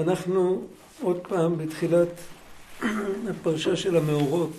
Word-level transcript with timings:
אנחנו 0.00 0.62
עוד 1.02 1.18
פעם 1.28 1.58
בתחילת 1.58 2.08
הפרשה 3.30 3.76
של 3.76 3.96
המאורות, 3.96 4.52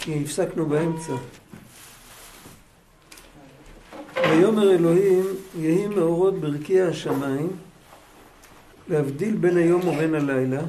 כי 0.00 0.22
הפסקנו 0.22 0.66
באמצע. 0.66 1.12
ויאמר 4.16 4.70
אלוהים, 4.70 5.24
יהי 5.58 5.86
מאורות 5.86 6.40
ברכי 6.40 6.80
השמיים, 6.80 7.50
להבדיל 8.88 9.36
בין 9.36 9.56
היום 9.56 9.88
ובין 9.88 10.14
הלילה, 10.14 10.62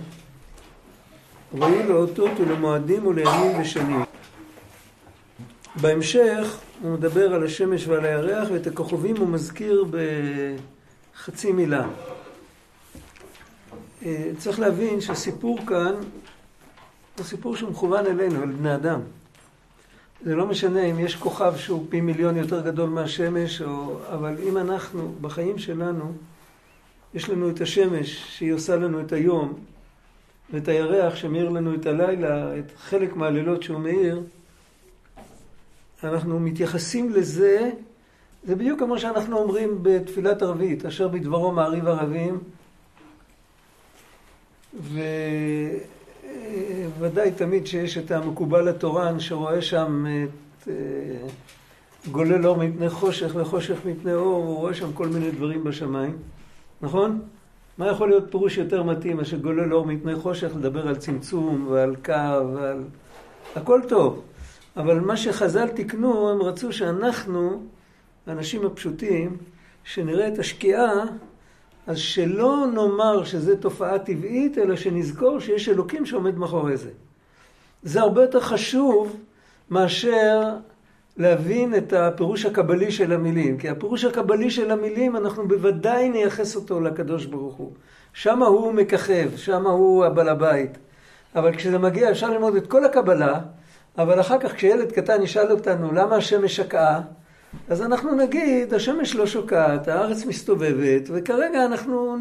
ויהיו 1.54 1.90
לאותות 1.90 2.32
ולמועדים 2.40 3.08
ולימים 3.08 3.60
ושנים. 3.62 4.04
בהמשך 5.82 6.58
הוא 6.82 6.92
מדבר 6.92 7.34
על 7.34 7.46
השמש 7.46 7.88
ועל 7.88 8.06
הירח, 8.06 8.48
ואת 8.52 8.68
הכוכבים 8.68 9.18
הוא 9.18 9.28
מזכיר 9.28 9.86
בחצי 11.16 11.52
מילה. 11.52 11.88
אה, 14.06 14.32
צריך 14.38 14.60
להבין 14.60 15.02
שהסיפור 15.02 15.60
כאן 15.68 15.94
הוא 17.18 17.26
סיפור 17.26 17.56
שמכוון 17.56 18.06
אלינו, 18.06 18.44
אל 18.44 18.52
בני 18.52 18.76
אדם. 18.76 19.00
זה 20.26 20.36
לא 20.36 20.46
משנה 20.46 20.84
אם 20.84 21.00
יש 21.00 21.16
כוכב 21.16 21.54
שהוא 21.58 21.86
פי 21.90 22.02
מיליון 22.02 22.38
יותר 22.38 22.62
גדול 22.62 22.90
מהשמש, 22.90 23.62
או... 23.62 23.98
אבל 24.14 24.36
אם 24.44 24.58
אנחנו, 24.58 25.16
בחיים 25.22 25.58
שלנו, 25.58 26.12
יש 27.14 27.30
לנו 27.30 27.50
את 27.50 27.62
השמש 27.62 28.38
שהיא 28.38 28.54
עושה 28.54 28.76
לנו 28.76 29.02
את 29.02 29.12
היום, 29.12 29.54
ואת 30.54 30.68
הירח 30.68 31.16
שמאיר 31.16 31.50
לנו 31.50 31.76
את 31.76 31.86
הלילה, 31.86 32.60
את 32.60 32.72
חלק 32.78 33.16
מהלילות 33.16 33.64
שהוא 33.64 33.80
מאיר, 33.80 34.22
אנחנו 36.04 36.40
מתייחסים 36.40 37.10
לזה, 37.10 37.72
זה 38.44 38.56
בדיוק 38.56 38.80
כמו 38.80 39.00
שאנחנו 39.00 39.38
אומרים 39.38 39.80
בתפילת 39.82 40.42
ערבית, 40.42 40.86
אשר 40.86 41.08
בדברו 41.08 41.52
מעריב 41.52 41.88
ערבים, 41.88 42.40
וודאי 47.00 47.32
תמיד 47.32 47.68
שיש 47.68 47.98
את 47.98 48.12
המקובל 48.12 48.68
התורן 48.68 49.20
שרואה 49.20 49.62
שם 49.62 50.06
את 50.24 50.68
אה, 50.68 50.74
גולל 52.12 52.48
אור 52.48 52.58
מפני 52.58 52.90
חושך 52.90 53.32
וחושך 53.36 53.78
מפני 53.86 54.14
אור, 54.14 54.44
הוא 54.46 54.56
רואה 54.56 54.74
שם 54.74 54.94
כל 54.94 55.08
מיני 55.08 55.32
דברים 55.32 55.64
בשמיים, 55.64 56.18
נכון? 56.82 57.22
מה 57.78 57.88
יכול 57.88 58.10
להיות 58.10 58.32
פירוש 58.32 58.58
יותר 58.58 58.84
מתאים 58.84 59.18
מאשר 59.18 59.38
גולל 59.38 59.74
אור 59.74 59.86
מפני 59.86 60.16
חושך, 60.16 60.52
לדבר 60.56 60.88
על 60.88 60.96
צמצום 60.96 61.68
ועל 61.70 61.96
קו 62.06 62.54
ועל... 62.54 62.84
הכל 63.56 63.82
טוב. 63.88 64.22
אבל 64.78 65.00
מה 65.00 65.18
שחז"ל 65.18 65.68
תיקנו, 65.68 66.30
הם 66.30 66.42
רצו 66.42 66.74
שאנחנו, 66.74 67.62
האנשים 68.28 68.66
הפשוטים, 68.66 69.38
שנראה 69.84 70.28
את 70.28 70.40
השקיעה, 70.40 70.94
אז 71.88 71.98
שלא 71.98 72.66
נאמר 72.74 73.24
שזו 73.24 73.56
תופעה 73.56 74.00
טבעית, 74.00 74.58
אלא 74.58 74.76
שנזכור 74.76 75.40
שיש 75.40 75.70
אלוקים 75.70 76.06
שעומד 76.06 76.38
מאחורי 76.38 76.78
זה. 76.78 76.90
זה 77.84 78.02
הרבה 78.02 78.22
יותר 78.22 78.40
חשוב 78.40 79.16
מאשר 79.70 80.42
להבין 81.18 81.76
את 81.76 81.94
הפירוש 81.94 82.46
הקבלי 82.46 82.92
של 82.92 83.12
המילים. 83.12 83.58
כי 83.58 83.70
הפירוש 83.70 84.06
הקבלי 84.06 84.52
של 84.52 84.72
המילים, 84.72 85.16
אנחנו 85.16 85.48
בוודאי 85.48 86.10
נייחס 86.10 86.56
אותו 86.56 86.82
לקדוש 86.82 87.26
ברוך 87.26 87.56
הוא. 87.56 87.72
שם 88.14 88.44
הוא 88.44 88.74
מככב, 88.74 89.30
שם 89.36 89.68
הוא 89.68 90.06
הבעל 90.06 90.30
הבית. 90.30 90.78
אבל 91.36 91.56
כשזה 91.56 91.78
מגיע, 91.78 92.12
אפשר 92.12 92.30
ללמוד 92.30 92.56
את 92.56 92.68
כל 92.68 92.86
הקבלה, 92.86 93.40
אבל 93.98 94.20
אחר 94.20 94.40
כך 94.40 94.54
כשילד 94.54 94.92
קטן 94.92 95.22
ישאל 95.22 95.52
אותנו 95.52 95.92
למה 95.94 96.16
השמש 96.16 96.56
שקעה, 96.56 97.02
אז 97.70 97.82
אנחנו 97.82 98.16
נגיד, 98.16 98.74
השמש 98.74 99.16
לא 99.16 99.26
שוקעת, 99.26 99.88
הארץ 99.88 100.26
מסתובבת, 100.26 101.02
וכרגע 101.08 101.66
אנחנו, 101.66 102.18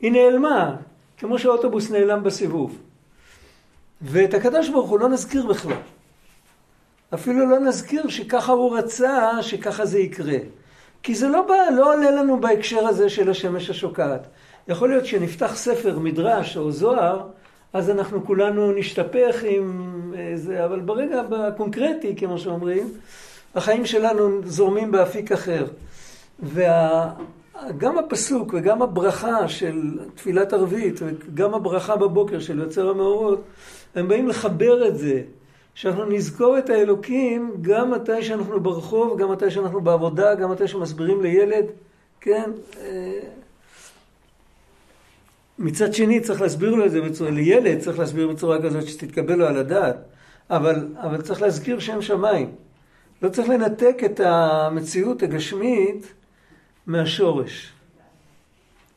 היא 0.00 0.12
נעלמה, 0.12 0.76
כמו 1.18 1.38
שהאוטובוס 1.38 1.90
נעלם 1.90 2.22
בסיבוב. 2.22 2.78
ואת 4.02 4.34
הקדוש 4.34 4.68
ברוך 4.68 4.90
הוא 4.90 4.98
לא 5.00 5.08
נזכיר 5.08 5.46
בכלל. 5.46 5.76
אפילו 7.14 7.50
לא 7.50 7.58
נזכיר 7.58 8.08
שככה 8.08 8.52
הוא 8.52 8.78
רצה 8.78 9.42
שככה 9.42 9.86
זה 9.86 9.98
יקרה. 9.98 10.38
כי 11.02 11.14
זה 11.14 11.28
לא, 11.28 11.42
בא, 11.42 11.54
לא 11.76 11.94
עולה 11.94 12.10
לנו 12.10 12.40
בהקשר 12.40 12.86
הזה 12.86 13.08
של 13.08 13.30
השמש 13.30 13.70
השוקעת. 13.70 14.26
יכול 14.68 14.88
להיות 14.88 15.06
שנפתח 15.06 15.56
ספר, 15.56 15.98
מדרש 15.98 16.56
או 16.56 16.72
זוהר, 16.72 17.28
אז 17.72 17.90
אנחנו 17.90 18.26
כולנו 18.26 18.72
נשתפך 18.72 19.44
עם 19.44 20.14
זה, 20.34 20.64
אבל 20.64 20.80
ברגע 20.80 21.22
הקונקרטי, 21.48 22.16
כמו 22.16 22.38
שאומרים, 22.38 22.92
החיים 23.54 23.86
שלנו 23.86 24.40
זורמים 24.44 24.90
באפיק 24.90 25.32
אחר. 25.32 25.66
וגם 26.42 27.98
הפסוק 27.98 28.54
וגם 28.54 28.82
הברכה 28.82 29.48
של 29.48 29.98
תפילת 30.14 30.52
ערבית 30.52 31.00
וגם 31.02 31.54
הברכה 31.54 31.96
בבוקר 31.96 32.40
של 32.40 32.58
יוצר 32.58 32.88
המאורות, 32.88 33.42
הם 33.94 34.08
באים 34.08 34.28
לחבר 34.28 34.88
את 34.88 34.98
זה, 34.98 35.22
שאנחנו 35.74 36.04
נזכור 36.04 36.58
את 36.58 36.70
האלוקים 36.70 37.54
גם 37.60 37.90
מתי 37.90 38.22
שאנחנו 38.22 38.60
ברחוב, 38.60 39.18
גם 39.18 39.32
מתי 39.32 39.50
שאנחנו 39.50 39.80
בעבודה, 39.80 40.34
גם 40.34 40.50
מתי 40.50 40.68
שמסבירים 40.68 41.22
לילד, 41.22 41.64
כן? 42.20 42.50
מצד 45.58 45.94
שני 45.94 46.20
צריך 46.20 46.40
להסביר 46.40 46.74
לו 46.74 46.86
את 46.86 46.90
זה 46.90 47.00
בצורה, 47.00 47.30
לילד 47.30 47.80
צריך 47.80 47.98
להסביר 47.98 48.28
בצורה 48.28 48.62
כזאת 48.62 48.86
שתתקבל 48.86 49.34
לו 49.34 49.46
על 49.46 49.56
הדעת, 49.56 49.96
אבל, 50.50 50.88
אבל 50.96 51.22
צריך 51.22 51.42
להזכיר 51.42 51.78
שם 51.78 52.02
שמיים. 52.02 52.63
לא 53.22 53.28
צריך 53.28 53.48
לנתק 53.48 53.96
את 54.04 54.20
המציאות 54.20 55.22
הגשמית 55.22 56.12
מהשורש. 56.86 57.72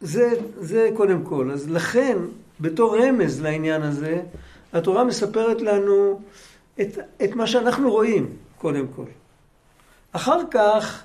זה, 0.01 0.33
זה 0.57 0.89
קודם 0.93 1.23
כל. 1.23 1.51
אז 1.51 1.69
לכן, 1.69 2.17
בתור 2.59 2.97
רמז 2.97 3.41
לעניין 3.41 3.81
הזה, 3.81 4.21
התורה 4.73 5.03
מספרת 5.03 5.61
לנו 5.61 6.19
את, 6.81 6.97
את 7.23 7.35
מה 7.35 7.47
שאנחנו 7.47 7.91
רואים, 7.91 8.29
קודם 8.57 8.85
כל. 8.95 9.05
אחר 10.11 10.39
כך, 10.51 11.03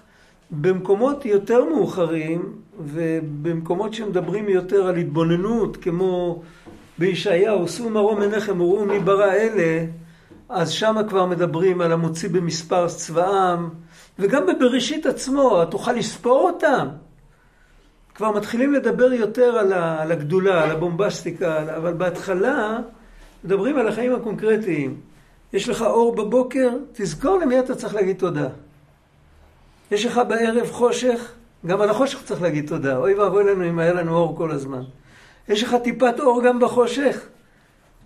במקומות 0.51 1.25
יותר 1.25 1.65
מאוחרים, 1.65 2.53
ובמקומות 2.81 3.95
שמדברים 3.95 4.49
יותר 4.49 4.87
על 4.87 4.97
התבוננות, 4.97 5.77
כמו 5.77 6.43
בישעיהו, 6.99 7.69
שאו 7.69 7.91
מרום 7.91 8.23
עיניכם 8.23 8.61
וראו 8.61 8.85
מי 8.85 8.99
ברא 8.99 9.33
אלה, 9.33 9.87
אז 10.53 10.71
שם 10.71 10.97
כבר 11.09 11.27
מדברים 11.27 11.81
על 11.81 11.93
המוציא 11.93 12.29
במספר 12.29 12.89
צבאם, 12.89 13.69
וגם 14.19 14.47
בבראשית 14.47 15.07
עצמו, 15.07 15.65
תוכל 15.65 15.93
לספור 15.93 16.51
אותם? 16.51 16.89
כבר 18.15 18.31
מתחילים 18.31 18.73
לדבר 18.73 19.13
יותר 19.13 19.59
על, 19.59 20.13
הגדולה, 20.13 20.65
על 20.65 20.71
הבומבסטיקה, 20.71 21.77
אבל 21.77 21.93
בהתחלה 21.93 22.79
מדברים 23.45 23.79
על 23.79 23.89
החיים 23.89 24.15
הקונקרטיים. 24.15 25.01
יש 25.53 25.69
לך 25.69 25.83
אור 25.83 26.15
בבוקר, 26.15 26.71
תזכור 26.93 27.39
למי 27.39 27.61
אתה 27.61 27.75
צריך 27.75 27.95
להגיד 27.95 28.19
תודה. 28.19 28.49
יש 29.91 30.07
לך 30.07 30.21
בערב 30.29 30.71
חושך, 30.71 31.33
גם 31.67 31.81
על 31.81 31.91
החושך 31.91 32.23
צריך 32.25 32.43
להגיד 32.43 32.69
תודה. 32.69 32.97
אוי 32.97 33.15
ואבוי 33.15 33.45
לנו 33.45 33.69
אם 33.69 33.79
היה 33.79 33.93
לנו 33.93 34.17
אור 34.17 34.37
כל 34.37 34.51
הזמן. 34.51 34.83
יש 35.49 35.63
לך 35.63 35.77
טיפת 35.85 36.21
אור 36.21 36.43
גם 36.45 36.61
בחושך, 36.61 37.27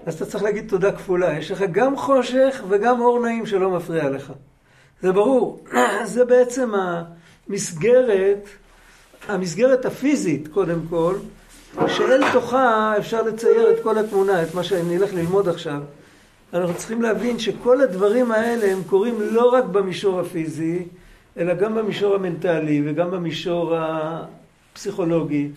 אז 0.07 0.15
אתה 0.15 0.27
צריך 0.27 0.45
להגיד 0.45 0.69
תודה 0.69 0.93
כפולה. 0.93 1.39
יש 1.39 1.51
לך 1.51 1.65
גם 1.73 1.97
חושך 1.97 2.63
וגם 2.69 3.01
אור 3.01 3.21
נעים 3.21 3.47
שלא 3.47 3.71
מפריע 3.71 4.11
לך. 4.11 4.33
זה 5.03 5.13
ברור. 5.13 5.65
זה 6.05 6.25
בעצם 6.25 6.73
המסגרת, 7.49 8.49
המסגרת 9.29 9.85
הפיזית, 9.85 10.49
קודם 10.49 10.79
כל, 10.91 11.15
שאל 11.87 12.33
תוכה 12.33 12.95
אפשר 12.99 13.23
לצייר 13.23 13.71
את 13.71 13.83
כל 13.83 13.99
התמונה, 13.99 14.43
את 14.43 14.55
מה 14.55 14.63
שאני 14.63 14.97
אלך 14.97 15.15
ללמוד 15.15 15.49
עכשיו. 15.49 15.81
אנחנו 16.53 16.75
צריכים 16.75 17.03
להבין 17.03 17.39
שכל 17.39 17.81
הדברים 17.81 18.33
האלה 18.33 18.73
הם 18.73 18.83
קורים 18.87 19.15
לא 19.21 19.53
רק 19.53 19.65
במישור 19.65 20.21
הפיזי, 20.21 20.87
אלא 21.39 21.55
גם 21.55 21.75
במישור 21.75 22.15
המנטלי 22.15 22.83
וגם 22.85 23.11
במישור 23.11 23.75
הפסיכולוגי. 23.77 25.49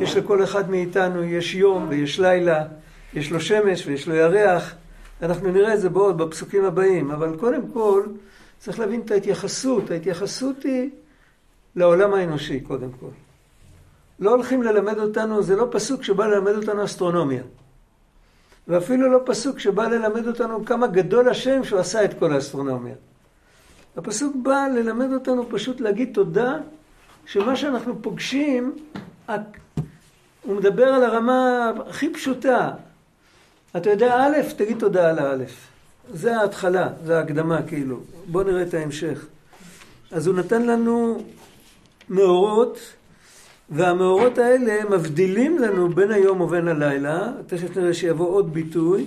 יש 0.00 0.16
לכל 0.16 0.44
אחד 0.44 0.70
מאיתנו, 0.70 1.24
יש 1.24 1.54
יום 1.54 1.86
ויש 1.88 2.20
לילה, 2.20 2.64
יש 3.14 3.30
לו 3.30 3.40
שמש 3.40 3.86
ויש 3.86 4.08
לו 4.08 4.14
ירח. 4.14 4.74
אנחנו 5.22 5.52
נראה 5.52 5.74
את 5.74 5.80
זה 5.80 5.88
בעוד 5.88 6.18
בפסוקים 6.18 6.64
הבאים, 6.64 7.10
אבל 7.10 7.36
קודם 7.36 7.70
כל 7.72 8.06
צריך 8.58 8.78
להבין 8.78 9.00
את 9.00 9.10
ההתייחסות. 9.10 9.90
ההתייחסות 9.90 10.62
היא 10.62 10.90
לעולם 11.76 12.14
האנושי, 12.14 12.60
קודם 12.60 12.92
כל. 13.00 13.10
לא 14.20 14.30
הולכים 14.30 14.62
ללמד 14.62 14.98
אותנו, 14.98 15.42
זה 15.42 15.56
לא 15.56 15.68
פסוק 15.70 16.02
שבא 16.02 16.26
ללמד 16.26 16.52
אותנו 16.52 16.84
אסטרונומיה. 16.84 17.42
ואפילו 18.68 19.12
לא 19.12 19.18
פסוק 19.26 19.58
שבא 19.58 19.88
ללמד 19.88 20.26
אותנו 20.26 20.64
כמה 20.64 20.86
גדול 20.86 21.28
השם 21.28 21.64
שהוא 21.64 21.80
עשה 21.80 22.04
את 22.04 22.18
כל 22.18 22.32
האסטרונומיה. 22.32 22.94
הפסוק 23.96 24.36
בא 24.42 24.66
ללמד 24.74 25.12
אותנו 25.12 25.48
פשוט 25.50 25.80
להגיד 25.80 26.10
תודה 26.14 26.56
שמה 27.26 27.56
שאנחנו 27.56 28.02
פוגשים, 28.02 28.76
הוא 30.42 30.56
מדבר 30.56 30.84
על 30.84 31.04
הרמה 31.04 31.70
הכי 31.88 32.12
פשוטה. 32.12 32.70
אתה 33.76 33.90
יודע 33.90 34.14
א', 34.14 34.52
תגיד 34.56 34.78
תודה 34.78 35.10
על 35.10 35.18
האלף. 35.18 35.68
זה 36.12 36.36
ההתחלה, 36.36 36.88
זה 37.04 37.18
ההקדמה 37.18 37.62
כאילו. 37.62 38.00
בואו 38.26 38.44
נראה 38.44 38.62
את 38.62 38.74
ההמשך. 38.74 39.26
אז 40.10 40.26
הוא 40.26 40.34
נתן 40.34 40.66
לנו 40.66 41.22
מאורות, 42.08 42.78
והמאורות 43.70 44.38
האלה 44.38 44.90
מבדילים 44.90 45.58
לנו 45.58 45.88
בין 45.88 46.10
היום 46.10 46.40
ובין 46.40 46.68
הלילה, 46.68 47.32
תכף 47.46 47.76
נראה 47.76 47.94
שיבוא 47.94 48.28
עוד 48.28 48.54
ביטוי, 48.54 49.06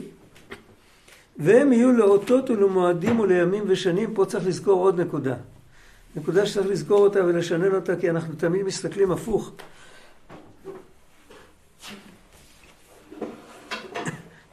והם 1.37 1.73
יהיו 1.73 1.91
לאותות 1.91 2.49
ולמועדים 2.49 3.19
ולימים 3.19 3.63
ושנים, 3.67 4.13
פה 4.13 4.25
צריך 4.25 4.47
לזכור 4.47 4.79
עוד 4.79 5.01
נקודה. 5.01 5.35
נקודה 6.15 6.45
שצריך 6.45 6.67
לזכור 6.67 6.99
אותה 6.99 7.25
ולשנן 7.25 7.75
אותה, 7.75 7.95
כי 7.95 8.09
אנחנו 8.09 8.33
תמיד 8.37 8.63
מסתכלים 8.63 9.11
הפוך. 9.11 9.51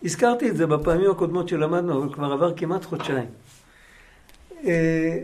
הזכרתי 0.05 0.49
את 0.49 0.57
זה 0.57 0.67
בפעמים 0.67 1.11
הקודמות 1.11 1.49
שלמדנו, 1.49 2.03
אבל 2.03 2.15
כבר 2.15 2.33
עבר 2.33 2.55
כמעט 2.57 2.85
חודשיים. 2.85 3.27
אה, 4.65 5.19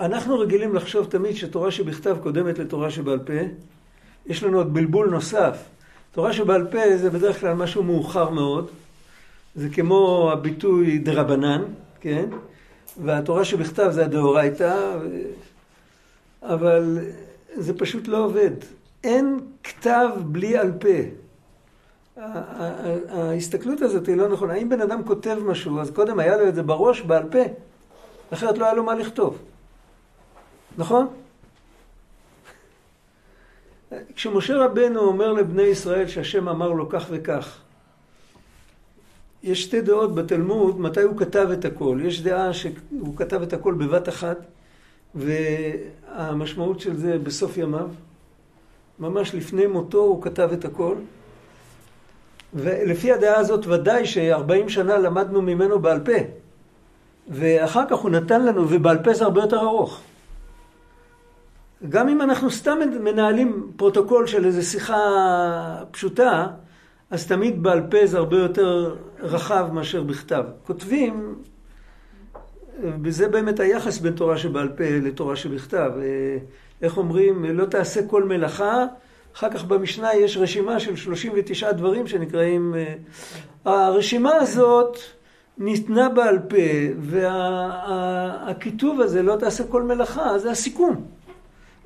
אנחנו 0.00 0.38
רגילים 0.38 0.74
לחשוב 0.74 1.06
תמיד 1.06 1.36
שתורה 1.36 1.70
שבכתב 1.70 2.16
קודמת 2.22 2.58
לתורה 2.58 2.90
שבעל 2.90 3.18
פה. 3.18 3.32
יש 4.26 4.42
לנו 4.42 4.58
עוד 4.58 4.74
בלבול 4.74 5.10
נוסף. 5.10 5.58
תורה 6.12 6.32
שבעל 6.32 6.66
פה 6.70 6.96
זה 6.96 7.10
בדרך 7.10 7.40
כלל 7.40 7.54
משהו 7.54 7.82
מאוחר 7.82 8.30
מאוד. 8.30 8.70
זה 9.54 9.68
כמו 9.68 10.30
הביטוי 10.32 10.98
דרבנן, 10.98 11.62
כן? 12.00 12.24
והתורה 13.02 13.44
שבכתב 13.44 13.88
זה 13.90 14.04
הדאורייתא, 14.04 14.96
אבל 16.42 16.98
זה 17.56 17.78
פשוט 17.78 18.08
לא 18.08 18.24
עובד. 18.24 18.50
אין 19.04 19.40
כתב 19.64 20.08
בלי 20.24 20.56
על 20.56 20.72
פה. 20.72 21.27
ההסתכלות 23.08 23.82
הזאת 23.82 24.06
היא 24.06 24.16
לא 24.16 24.28
נכונה. 24.28 24.54
אם 24.54 24.68
בן 24.68 24.80
אדם 24.80 25.04
כותב 25.04 25.38
משהו, 25.46 25.80
אז 25.80 25.90
קודם 25.90 26.18
היה 26.18 26.36
לו 26.36 26.48
את 26.48 26.54
זה 26.54 26.62
בראש, 26.62 27.00
בעל 27.00 27.30
פה, 27.30 27.38
אחרת 28.30 28.58
לא 28.58 28.64
היה 28.64 28.74
לו 28.74 28.84
מה 28.84 28.94
לכתוב. 28.94 29.38
נכון? 30.78 31.06
כשמשה 34.14 34.56
רבנו 34.56 35.00
אומר 35.00 35.32
לבני 35.32 35.62
ישראל 35.62 36.06
שהשם 36.06 36.48
אמר 36.48 36.72
לו 36.72 36.88
כך 36.88 37.06
וכך, 37.10 37.58
יש 39.42 39.62
שתי 39.62 39.80
דעות 39.80 40.14
בתלמוד 40.14 40.80
מתי 40.80 41.02
הוא 41.02 41.18
כתב 41.18 41.48
את 41.52 41.64
הכל. 41.64 41.98
יש 42.02 42.22
דעה 42.22 42.52
שהוא 42.52 43.16
כתב 43.16 43.42
את 43.42 43.52
הכל 43.52 43.74
בבת 43.74 44.08
אחת, 44.08 44.38
והמשמעות 45.14 46.80
של 46.80 46.96
זה 46.96 47.18
בסוף 47.18 47.56
ימיו. 47.56 47.88
ממש 48.98 49.34
לפני 49.34 49.66
מותו 49.66 49.98
הוא 49.98 50.22
כתב 50.22 50.48
את 50.52 50.64
הכל. 50.64 50.94
ולפי 52.54 53.12
הדעה 53.12 53.36
הזאת 53.36 53.66
ודאי 53.66 54.06
ש-40 54.06 54.68
שנה 54.68 54.98
למדנו 54.98 55.42
ממנו 55.42 55.78
בעל 55.78 56.00
פה. 56.00 56.12
ואחר 57.28 57.84
כך 57.88 57.96
הוא 57.96 58.10
נתן 58.10 58.44
לנו, 58.46 58.70
ובעל 58.70 58.98
פה 59.04 59.14
זה 59.14 59.24
הרבה 59.24 59.40
יותר 59.40 59.60
ארוך. 59.60 60.00
גם 61.88 62.08
אם 62.08 62.22
אנחנו 62.22 62.50
סתם 62.50 62.78
מנהלים 63.00 63.70
פרוטוקול 63.76 64.26
של 64.26 64.44
איזו 64.44 64.70
שיחה 64.70 64.98
פשוטה, 65.90 66.46
אז 67.10 67.26
תמיד 67.26 67.62
בעל 67.62 67.82
פה 67.90 68.06
זה 68.06 68.18
הרבה 68.18 68.36
יותר 68.36 68.96
רחב 69.20 69.68
מאשר 69.72 70.02
בכתב. 70.02 70.44
כותבים, 70.66 71.34
וזה 73.02 73.28
באמת 73.28 73.60
היחס 73.60 73.98
בין 73.98 74.12
תורה 74.12 74.38
שבעל 74.38 74.68
פה 74.68 74.84
לתורה 75.02 75.36
שבכתב. 75.36 75.92
איך 76.82 76.96
אומרים, 76.96 77.44
לא 77.44 77.64
תעשה 77.64 78.06
כל 78.06 78.24
מלאכה, 78.24 78.84
אחר 79.36 79.50
כך 79.50 79.64
במשנה 79.64 80.14
יש 80.14 80.36
רשימה 80.36 80.80
של 80.80 80.96
39 80.96 81.72
דברים 81.72 82.06
שנקראים... 82.06 82.74
הרשימה 83.64 84.34
הזאת 84.34 84.98
ניתנה 85.58 86.08
בעל 86.08 86.38
פה, 86.38 86.56
והכיתוב 88.48 89.00
הזה, 89.00 89.22
לא 89.22 89.36
תעשה 89.36 89.64
כל 89.64 89.82
מלאכה, 89.82 90.38
זה 90.38 90.50
הסיכום. 90.50 91.04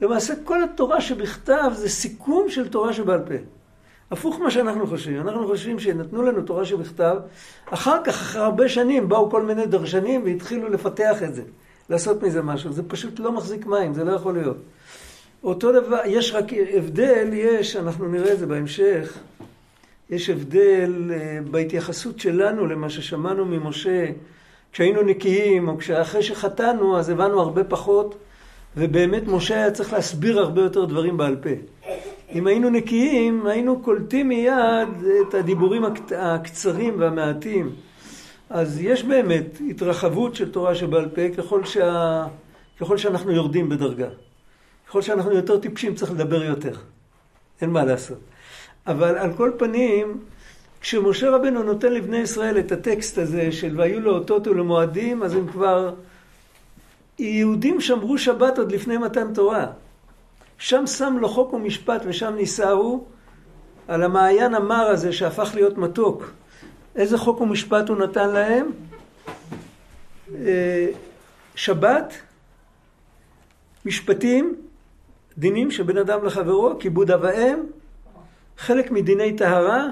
למעשה 0.03 0.35
כל 0.45 0.63
התורה 0.63 1.01
שבכתב 1.01 1.71
זה 1.75 1.89
סיכום 1.89 2.51
של 2.51 2.69
תורה 2.69 2.93
שבעל 2.93 3.21
פה. 3.21 3.35
הפוך 4.11 4.41
מה 4.41 4.51
שאנחנו 4.51 4.87
חושבים. 4.87 5.21
אנחנו 5.21 5.47
חושבים 5.47 5.79
שנתנו 5.79 6.23
לנו 6.23 6.43
תורה 6.43 6.65
שבכתב, 6.65 7.17
אחר 7.71 8.05
כך, 8.05 8.09
אחרי 8.09 8.43
הרבה 8.43 8.69
שנים, 8.69 9.09
באו 9.09 9.31
כל 9.31 9.43
מיני 9.43 9.67
דרשנים 9.67 10.25
והתחילו 10.25 10.69
לפתח 10.69 11.23
את 11.23 11.35
זה, 11.35 11.43
לעשות 11.91 12.23
מזה 12.23 12.43
משהו. 12.43 12.73
זה 12.73 12.83
פשוט 12.83 13.21
לא 13.21 13.33
מחזיק 13.33 13.67
מים, 13.67 13.95
זה 13.95 14.05
לא 14.05 14.13
יכול 14.13 14.35
להיות. 14.35 14.57
אותו 15.45 15.73
דבר, 15.73 15.99
יש 16.07 16.33
רק 16.33 16.45
הבדל, 16.75 17.29
יש, 17.33 17.77
אנחנו 17.77 18.09
נראה 18.09 18.33
את 18.33 18.39
זה 18.39 18.47
בהמשך, 18.47 19.19
יש 20.11 20.31
הבדל 20.31 21.11
אה, 21.15 21.39
בהתייחסות 21.51 22.21
שלנו 22.21 22.67
למה 22.67 22.91
ששמענו 22.91 23.45
ממשה 23.45 24.07
כשהיינו 24.73 25.03
נקיים, 25.03 25.69
או 25.69 25.79
כשאחרי 25.79 26.23
שחטאנו, 26.23 26.99
אז 26.99 27.09
הבנו 27.09 27.41
הרבה 27.41 27.65
פחות. 27.65 28.15
ובאמת 28.77 29.23
משה 29.27 29.55
היה 29.55 29.71
צריך 29.71 29.93
להסביר 29.93 30.39
הרבה 30.39 30.63
יותר 30.63 30.85
דברים 30.85 31.17
בעל 31.17 31.37
פה. 31.37 31.51
אם 32.33 32.47
היינו 32.47 32.71
נקיים, 32.71 33.47
היינו 33.47 33.83
קולטים 33.83 34.29
מיד 34.29 34.89
את 35.29 35.35
הדיבורים 35.35 35.83
הקצרים 36.17 36.95
והמעטים. 36.99 37.71
אז 38.51 38.81
יש 38.81 39.05
באמת 39.05 39.59
התרחבות 39.71 40.35
של 40.35 40.53
תורה 40.53 40.75
שבעל 40.75 41.09
פה 41.09 41.29
ככל, 41.37 41.65
שה... 41.65 42.27
ככל 42.81 42.99
שאנחנו 42.99 43.33
יורדים 43.33 43.69
בדרגה. 43.69 44.09
ככל 44.93 45.03
שאנחנו 45.03 45.33
יותר 45.33 45.59
טיפשים 45.59 45.95
צריך 45.95 46.13
לדבר 46.13 46.43
יותר. 46.43 46.77
אין 47.61 47.71
מה 47.71 47.85
לעשות. 47.85 48.19
אבל 48.87 49.19
על 49.19 49.33
כל 49.33 49.51
פנים, 49.59 50.21
כשמשה 50.81 51.31
רבנו 51.31 51.63
נותן 51.63 51.93
לבני 51.93 52.17
ישראל 52.17 52.59
את 52.59 52.73
הטקסט 52.73 53.19
הזה 53.19 53.53
של 53.53 53.81
והיו 53.81 54.01
לו 54.01 54.15
אותות 54.15 54.47
ולמועדים, 54.47 55.23
אז 55.23 55.35
הם 55.35 55.49
כבר... 55.49 55.95
יהודים 57.19 57.81
שמרו 57.81 58.19
שבת 58.19 58.59
עוד 58.59 58.73
לפני 58.73 58.97
מתן 58.97 59.35
תורה. 59.35 59.67
שם 60.59 60.87
שם 60.87 61.17
לו 61.21 61.29
חוק 61.29 61.53
ומשפט 61.53 62.03
ושם 62.07 62.35
נישאו 62.35 63.05
על 63.89 64.03
המעיין 64.03 64.55
המר 64.55 64.87
הזה 64.87 65.13
שהפך 65.13 65.51
להיות 65.55 65.79
מתוק. 65.79 66.31
איזה 66.97 67.19
חוק 67.19 67.41
ומשפט 67.41 67.89
הוא 67.89 67.97
נתן 67.97 68.31
להם? 68.31 68.71
אה, 70.35 70.87
שבת, 71.55 72.15
משפטים, 73.85 74.55
דינים 75.39 75.71
שבין 75.71 75.99
אדם 75.99 76.25
לחברו, 76.25 76.73
כיבוד 76.81 77.11
אב 77.11 77.21
ואם, 77.23 77.59
חלק 78.59 78.91
מדיני 78.91 79.37
טהרה 79.37 79.87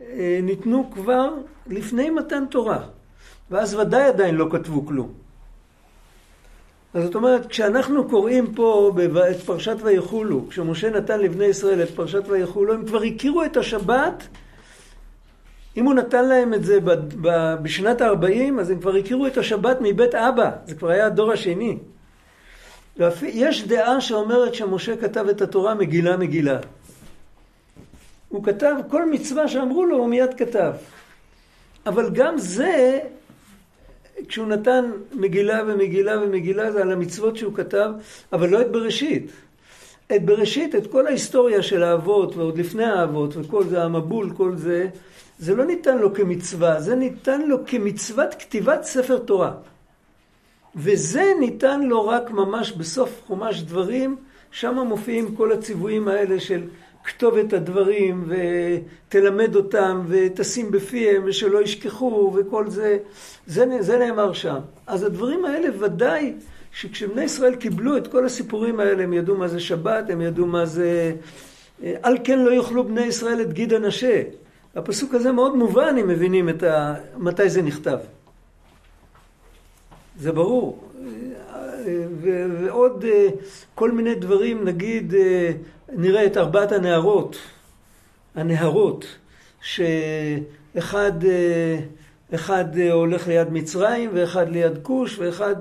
אה, 0.00 0.38
ניתנו 0.42 0.90
כבר 0.94 1.34
לפני 1.66 2.10
מתן 2.10 2.44
תורה. 2.50 2.78
ואז 3.50 3.74
ודאי 3.74 4.02
עדיין 4.02 4.34
לא 4.34 4.46
כתבו 4.50 4.86
כלום. 4.86 5.12
אז 6.94 7.04
זאת 7.04 7.14
אומרת, 7.14 7.46
כשאנחנו 7.46 8.08
קוראים 8.08 8.54
פה 8.54 8.92
את 9.30 9.36
פרשת 9.36 9.76
ויחולו, 9.82 10.48
כשמשה 10.48 10.90
נתן 10.90 11.20
לבני 11.20 11.44
ישראל 11.44 11.82
את 11.82 11.90
פרשת 11.90 12.22
ויחולו, 12.28 12.74
הם 12.74 12.86
כבר 12.86 13.02
הכירו 13.02 13.44
את 13.44 13.56
השבת. 13.56 14.28
אם 15.76 15.84
הוא 15.84 15.94
נתן 15.94 16.28
להם 16.28 16.54
את 16.54 16.64
זה 16.64 16.78
בשנת 17.62 18.00
ה-40, 18.00 18.60
אז 18.60 18.70
הם 18.70 18.80
כבר 18.80 18.94
הכירו 18.94 19.26
את 19.26 19.38
השבת 19.38 19.76
מבית 19.80 20.14
אבא. 20.14 20.50
זה 20.66 20.74
כבר 20.74 20.88
היה 20.88 21.06
הדור 21.06 21.32
השני. 21.32 21.78
יש 23.22 23.66
דעה 23.66 24.00
שאומרת 24.00 24.54
שמשה 24.54 24.96
כתב 24.96 25.28
את 25.28 25.42
התורה 25.42 25.74
מגילה 25.74 26.16
מגילה. 26.16 26.58
הוא 28.28 28.44
כתב 28.44 28.74
כל 28.90 29.10
מצווה 29.10 29.48
שאמרו 29.48 29.86
לו, 29.86 29.96
הוא 29.96 30.08
מיד 30.08 30.34
כתב. 30.34 30.72
אבל 31.86 32.10
גם 32.10 32.38
זה 32.38 33.00
כשהוא 34.28 34.46
נתן 34.46 34.90
מגילה 35.12 35.62
ומגילה 35.66 36.20
ומגילה 36.20 36.72
זה 36.72 36.82
על 36.82 36.92
המצוות 36.92 37.36
שהוא 37.36 37.54
כתב, 37.54 37.90
אבל 38.32 38.48
לא 38.48 38.60
את 38.60 38.70
בראשית. 38.70 39.30
את 40.16 40.24
בראשית, 40.24 40.74
את 40.74 40.86
כל 40.86 41.06
ההיסטוריה 41.06 41.62
של 41.62 41.82
האבות 41.82 42.36
ועוד 42.36 42.58
לפני 42.58 42.84
האבות 42.84 43.36
וכל 43.36 43.64
זה, 43.64 43.82
המבול, 43.82 44.30
כל 44.36 44.56
זה, 44.56 44.88
זה 45.38 45.54
לא 45.54 45.64
ניתן 45.64 45.98
לו 45.98 46.14
כמצווה, 46.14 46.80
זה 46.80 46.94
ניתן 46.94 47.42
לו 47.42 47.66
כמצוות 47.66 48.34
כתיבת 48.34 48.84
ספר 48.84 49.18
תורה. 49.18 49.52
וזה 50.76 51.32
ניתן 51.40 51.82
לו 51.82 52.08
רק 52.08 52.30
ממש 52.30 52.72
בסוף 52.72 53.22
חומש 53.26 53.62
דברים, 53.62 54.16
שם 54.50 54.74
מופיעים 54.74 55.34
כל 55.34 55.52
הציוויים 55.52 56.08
האלה 56.08 56.40
של 56.40 56.62
כתוב 57.04 57.36
את 57.36 57.52
הדברים 57.52 58.28
ותלמד 58.28 59.56
אותם 59.56 60.04
ותשים 60.08 60.70
בפיהם 60.70 61.22
ושלא 61.26 61.62
ישכחו 61.62 62.32
וכל 62.36 62.70
זה, 62.70 62.98
זה, 63.46 63.66
זה 63.80 63.98
נאמר 63.98 64.32
שם. 64.32 64.58
אז 64.86 65.02
הדברים 65.02 65.44
האלה 65.44 65.68
ודאי 65.78 66.32
שכשבני 66.72 67.22
ישראל 67.22 67.54
קיבלו 67.54 67.96
את 67.96 68.06
כל 68.06 68.26
הסיפורים 68.26 68.80
האלה, 68.80 69.02
הם 69.02 69.12
ידעו 69.12 69.36
מה 69.36 69.48
זה 69.48 69.60
שבת, 69.60 70.10
הם 70.10 70.20
ידעו 70.20 70.46
מה 70.46 70.66
זה... 70.66 71.12
על 72.02 72.18
כן 72.24 72.38
לא 72.38 72.50
יאכלו 72.50 72.84
בני 72.84 73.04
ישראל 73.04 73.40
את 73.40 73.52
גיד 73.52 73.72
הנשה. 73.72 74.22
הפסוק 74.76 75.14
הזה 75.14 75.32
מאוד 75.32 75.56
מובן 75.56 75.96
אם 76.00 76.08
מבינים 76.08 76.48
ה... 76.62 76.94
מתי 77.16 77.48
זה 77.48 77.62
נכתב. 77.62 77.98
זה 80.18 80.32
ברור. 80.32 80.86
ועוד 82.20 83.04
אה, 83.04 83.28
כל 83.74 83.90
מיני 83.90 84.14
דברים, 84.14 84.64
נגיד, 84.64 85.14
אה, 85.14 85.50
נראה 85.92 86.26
את 86.26 86.36
ארבעת 86.36 86.72
הנערות, 86.72 87.36
הנהרות, 88.34 89.04
שאחד 89.60 91.24
אה, 91.24 91.78
אחד 92.34 92.64
הולך 92.92 93.28
ליד 93.28 93.52
מצרים 93.52 94.10
ואחד 94.14 94.48
ליד 94.48 94.78
כוש 94.82 95.18
ואחד... 95.18 95.54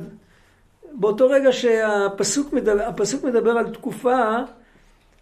באותו 0.91 1.29
רגע 1.29 1.51
שהפסוק 1.51 2.53
מדבר, 2.53 2.89
מדבר 3.23 3.51
על 3.51 3.69
תקופה 3.73 4.37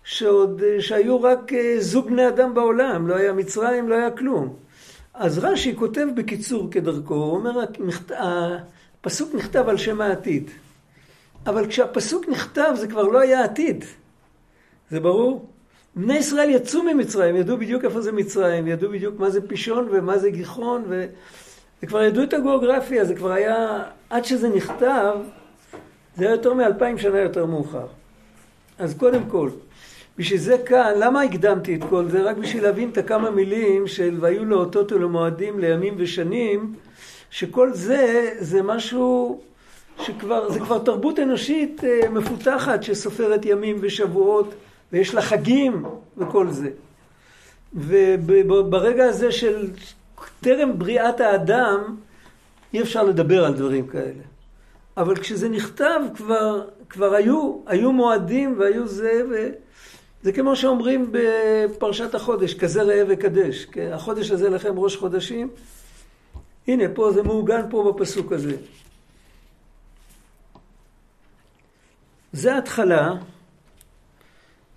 שעוד, 0.03 0.61
שהיו 0.79 1.23
רק 1.23 1.51
זוג 1.79 2.09
בני 2.09 2.27
אדם 2.27 2.53
בעולם, 2.53 3.07
לא 3.07 3.15
היה 3.15 3.33
מצרים, 3.33 3.89
לא 3.89 3.95
היה 3.95 4.11
כלום. 4.11 4.53
אז 5.13 5.39
רש"י 5.39 5.75
כותב 5.75 6.07
בקיצור 6.15 6.67
כדרכו, 6.71 7.13
הוא 7.13 7.35
אומר, 7.35 7.65
הפסוק 9.03 9.35
נכתב 9.35 9.69
על 9.69 9.77
שם 9.77 10.01
העתיד. 10.01 10.51
אבל 11.45 11.67
כשהפסוק 11.67 12.29
נכתב 12.29 12.73
זה 12.75 12.87
כבר 12.87 13.03
לא 13.03 13.19
היה 13.19 13.43
עתיד. 13.43 13.85
זה 14.91 14.99
ברור? 14.99 15.49
בני 15.95 16.17
ישראל 16.17 16.49
יצאו 16.49 16.83
ממצרים, 16.83 17.35
ידעו 17.35 17.57
בדיוק 17.57 17.85
איפה 17.85 18.01
זה 18.01 18.11
מצרים, 18.11 18.67
ידעו 18.67 18.91
בדיוק 18.91 19.19
מה 19.19 19.29
זה 19.29 19.47
פישון 19.47 19.87
ומה 19.91 20.17
זה 20.17 20.29
גיחון, 20.29 20.83
ו... 20.89 21.05
וכבר 21.83 22.03
ידעו 22.03 22.23
את 22.23 22.33
הגיאוגרפיה, 22.33 23.05
זה 23.05 23.15
כבר 23.15 23.31
היה, 23.31 23.83
עד 24.09 24.25
שזה 24.25 24.49
נכתב, 24.49 25.15
זה 26.17 26.25
היה 26.25 26.31
יותר 26.31 26.53
מאלפיים 26.53 26.97
שנה 26.97 27.19
יותר 27.19 27.45
מאוחר. 27.45 27.87
אז 28.77 28.93
קודם 28.97 29.23
כל, 29.29 29.49
בשביל 30.17 30.39
זה 30.39 30.57
כאן, 30.65 30.93
למה 30.97 31.21
הקדמתי 31.21 31.75
את 31.75 31.81
כל 31.89 32.05
זה? 32.09 32.21
רק 32.21 32.37
בשביל 32.37 32.63
להבין 32.63 32.89
את 32.89 32.97
הכמה 32.97 33.31
מילים 33.31 33.87
של 33.87 34.17
והיו 34.19 34.45
לאותות 34.45 34.91
ולמועדים 34.91 35.59
לימים 35.59 35.95
ושנים, 35.97 36.75
שכל 37.33 37.73
זה, 37.73 38.33
זה 38.39 38.61
משהו 38.61 39.41
שכבר, 40.01 40.51
זה 40.51 40.59
כבר 40.59 40.79
תרבות 40.79 41.19
אנושית 41.19 41.83
אה, 41.83 42.09
מפותחת 42.09 42.83
שסופרת 42.83 43.45
ימים 43.45 43.77
ושבועות 43.81 44.53
ויש 44.91 45.13
לה 45.13 45.21
חגים 45.21 45.85
וכל 46.17 46.49
זה. 46.49 46.69
וברגע 47.73 49.05
הזה 49.05 49.31
של 49.31 49.69
טרם 50.41 50.79
בריאת 50.79 51.21
האדם, 51.21 51.95
אי 52.73 52.81
אפשר 52.81 53.03
לדבר 53.03 53.45
על 53.45 53.53
דברים 53.53 53.87
כאלה. 53.87 54.23
אבל 54.97 55.15
כשזה 55.15 55.49
נכתב 55.49 55.99
כבר, 56.15 56.67
כבר 56.89 57.13
היו, 57.13 57.57
היו 57.65 57.91
מועדים 57.91 58.55
והיו 58.59 58.87
זה, 58.87 59.21
וזה 59.29 60.31
כמו 60.31 60.55
שאומרים 60.55 61.11
בפרשת 61.11 62.15
החודש, 62.15 62.53
כזה 62.53 62.81
ראה 62.81 63.03
וקדש. 63.07 63.65
כן? 63.65 63.89
החודש 63.93 64.31
הזה 64.31 64.49
לכם 64.49 64.79
ראש 64.79 64.95
חודשים. 64.97 65.49
הנה, 66.67 66.83
פה 66.93 67.11
זה 67.11 67.23
מעוגן 67.23 67.61
פה 67.69 67.93
בפסוק 67.93 68.31
הזה. 68.31 68.57
זה 72.33 72.55
ההתחלה, 72.55 73.13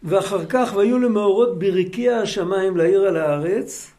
ואחר 0.03 0.47
כך 0.47 0.73
והיו 0.77 0.99
למאורות 0.99 1.59
ברקיע 1.59 2.17
השמיים 2.17 2.77
לעיר 2.77 3.01
על 3.01 3.17
הארץ. 3.17 3.91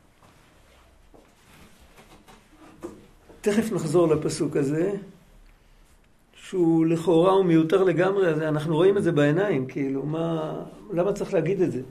תכף 3.41 3.72
נחזור 3.72 4.08
לפסוק 4.08 4.56
הזה, 4.56 4.91
שהוא 6.36 6.86
לכאורה 6.86 7.32
הוא 7.32 7.46
מיותר 7.46 7.84
לגמרי, 7.84 8.48
אנחנו 8.48 8.75
רואים 8.75 8.98
את 8.98 9.03
זה 9.03 9.12
בעיניים, 9.12 9.67
כאילו, 9.67 10.03
מה, 10.03 10.53
למה 10.94 11.13
צריך 11.13 11.34
להגיד 11.34 11.62
את 11.62 11.72
זה? 11.72 11.82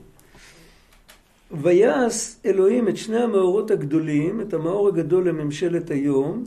ויעש 1.51 2.35
אלוהים 2.45 2.87
את 2.87 2.97
שני 2.97 3.17
המאורות 3.17 3.71
הגדולים, 3.71 4.41
את 4.41 4.53
המאור 4.53 4.87
הגדול 4.87 5.27
לממשלת 5.27 5.91
היום, 5.91 6.43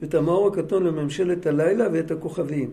ואת 0.00 0.14
המאור 0.14 0.48
הקטון 0.48 0.84
לממשלת 0.84 1.46
הלילה 1.46 1.86
ואת 1.92 2.10
הכוכבים. 2.10 2.70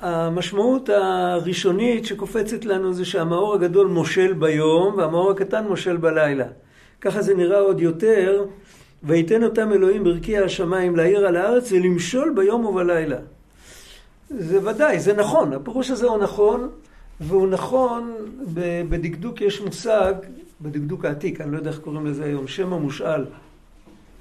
המשמעות 0.00 0.88
הראשונית 0.88 2.06
שקופצת 2.06 2.64
לנו 2.64 2.92
זה 2.92 3.04
שהמאור 3.04 3.54
הגדול 3.54 3.86
מושל 3.86 4.32
ביום 4.32 4.94
והמאור 4.96 5.30
הקטן 5.30 5.66
מושל 5.66 5.96
בלילה. 5.96 6.46
ככה 7.00 7.22
זה 7.22 7.34
נראה 7.34 7.58
עוד 7.60 7.80
יותר, 7.80 8.44
ויתן 9.02 9.44
אותם 9.44 9.72
אלוהים 9.72 10.04
ברקיע 10.04 10.44
השמיים 10.44 10.96
להעיר 10.96 11.26
על 11.26 11.36
הארץ 11.36 11.72
ולמשול 11.72 12.32
ביום 12.36 12.64
ובלילה. 12.64 13.18
זה 14.30 14.68
ודאי, 14.68 15.00
זה 15.00 15.14
נכון, 15.14 15.52
הפירוש 15.52 15.90
הזה 15.90 16.06
הוא 16.06 16.18
נכון, 16.18 16.70
והוא 17.20 17.48
נכון, 17.48 18.14
בדקדוק 18.88 19.40
יש 19.40 19.60
מושג, 19.60 20.14
בדקדוק 20.60 21.04
העתיק, 21.04 21.40
אני 21.40 21.52
לא 21.52 21.56
יודע 21.56 21.70
איך 21.70 21.78
קוראים 21.78 22.06
לזה 22.06 22.24
היום, 22.24 22.48
שם 22.48 22.72
המושאל. 22.72 23.24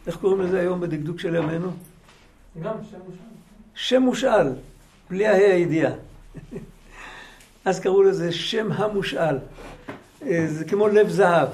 איך 0.08 0.18
קוראים 0.18 0.42
לזה 0.42 0.60
היום 0.60 0.82
בדקדוק 0.82 1.20
של 1.20 1.36
ימינו? 1.36 1.72
גם 2.64 2.76
שם 2.92 2.98
מושאל. 2.98 3.26
שם 3.76 4.02
מושאל. 4.02 4.48
בלי 5.10 5.28
ההא 5.28 5.52
הידיעה. 5.52 5.92
אז 7.66 7.80
קראו 7.80 8.04
לזה 8.04 8.32
שם 8.32 8.72
המושאל. 8.72 9.38
אה, 10.26 10.46
זה 10.48 10.66
כמו 10.66 10.88
לב 10.88 11.10
זהב, 11.10 11.50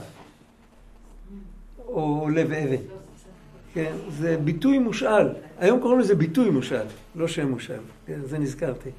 או 1.88 2.29
לב 2.29 2.51
אבן. 2.51 2.82
כן, 3.74 3.96
זה 4.10 4.38
ביטוי 4.38 4.79
מושאל. 4.79 5.27
היום 5.60 5.79
קוראים 5.79 6.00
לזה 6.00 6.15
ביטוי 6.15 6.50
מושאל, 6.50 6.86
לא 7.15 7.27
שם 7.27 7.50
מושאל. 7.50 7.79
כן, 8.08 8.20
זה 8.24 8.38
נזכרתי. 8.38 8.89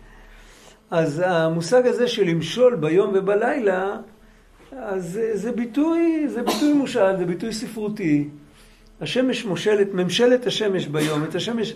אז 0.91 1.23
המושג 1.27 1.87
הזה 1.87 2.09
של 2.09 2.25
למשול 2.25 2.75
ביום 2.75 3.11
ובלילה, 3.15 3.97
אז 4.73 5.13
זה, 5.13 5.37
זה 5.37 5.53
ביטוי, 5.53 6.29
זה 6.29 6.43
ביטוי 6.43 6.73
מושאל, 6.73 7.17
זה 7.17 7.25
ביטוי 7.25 7.53
ספרותי. 7.53 8.29
השמש 9.01 9.45
מושלת, 9.45 9.95
ממשלת 9.95 10.47
השמש 10.47 10.87
ביום, 10.87 11.25
את 11.25 11.35
השמש 11.35 11.75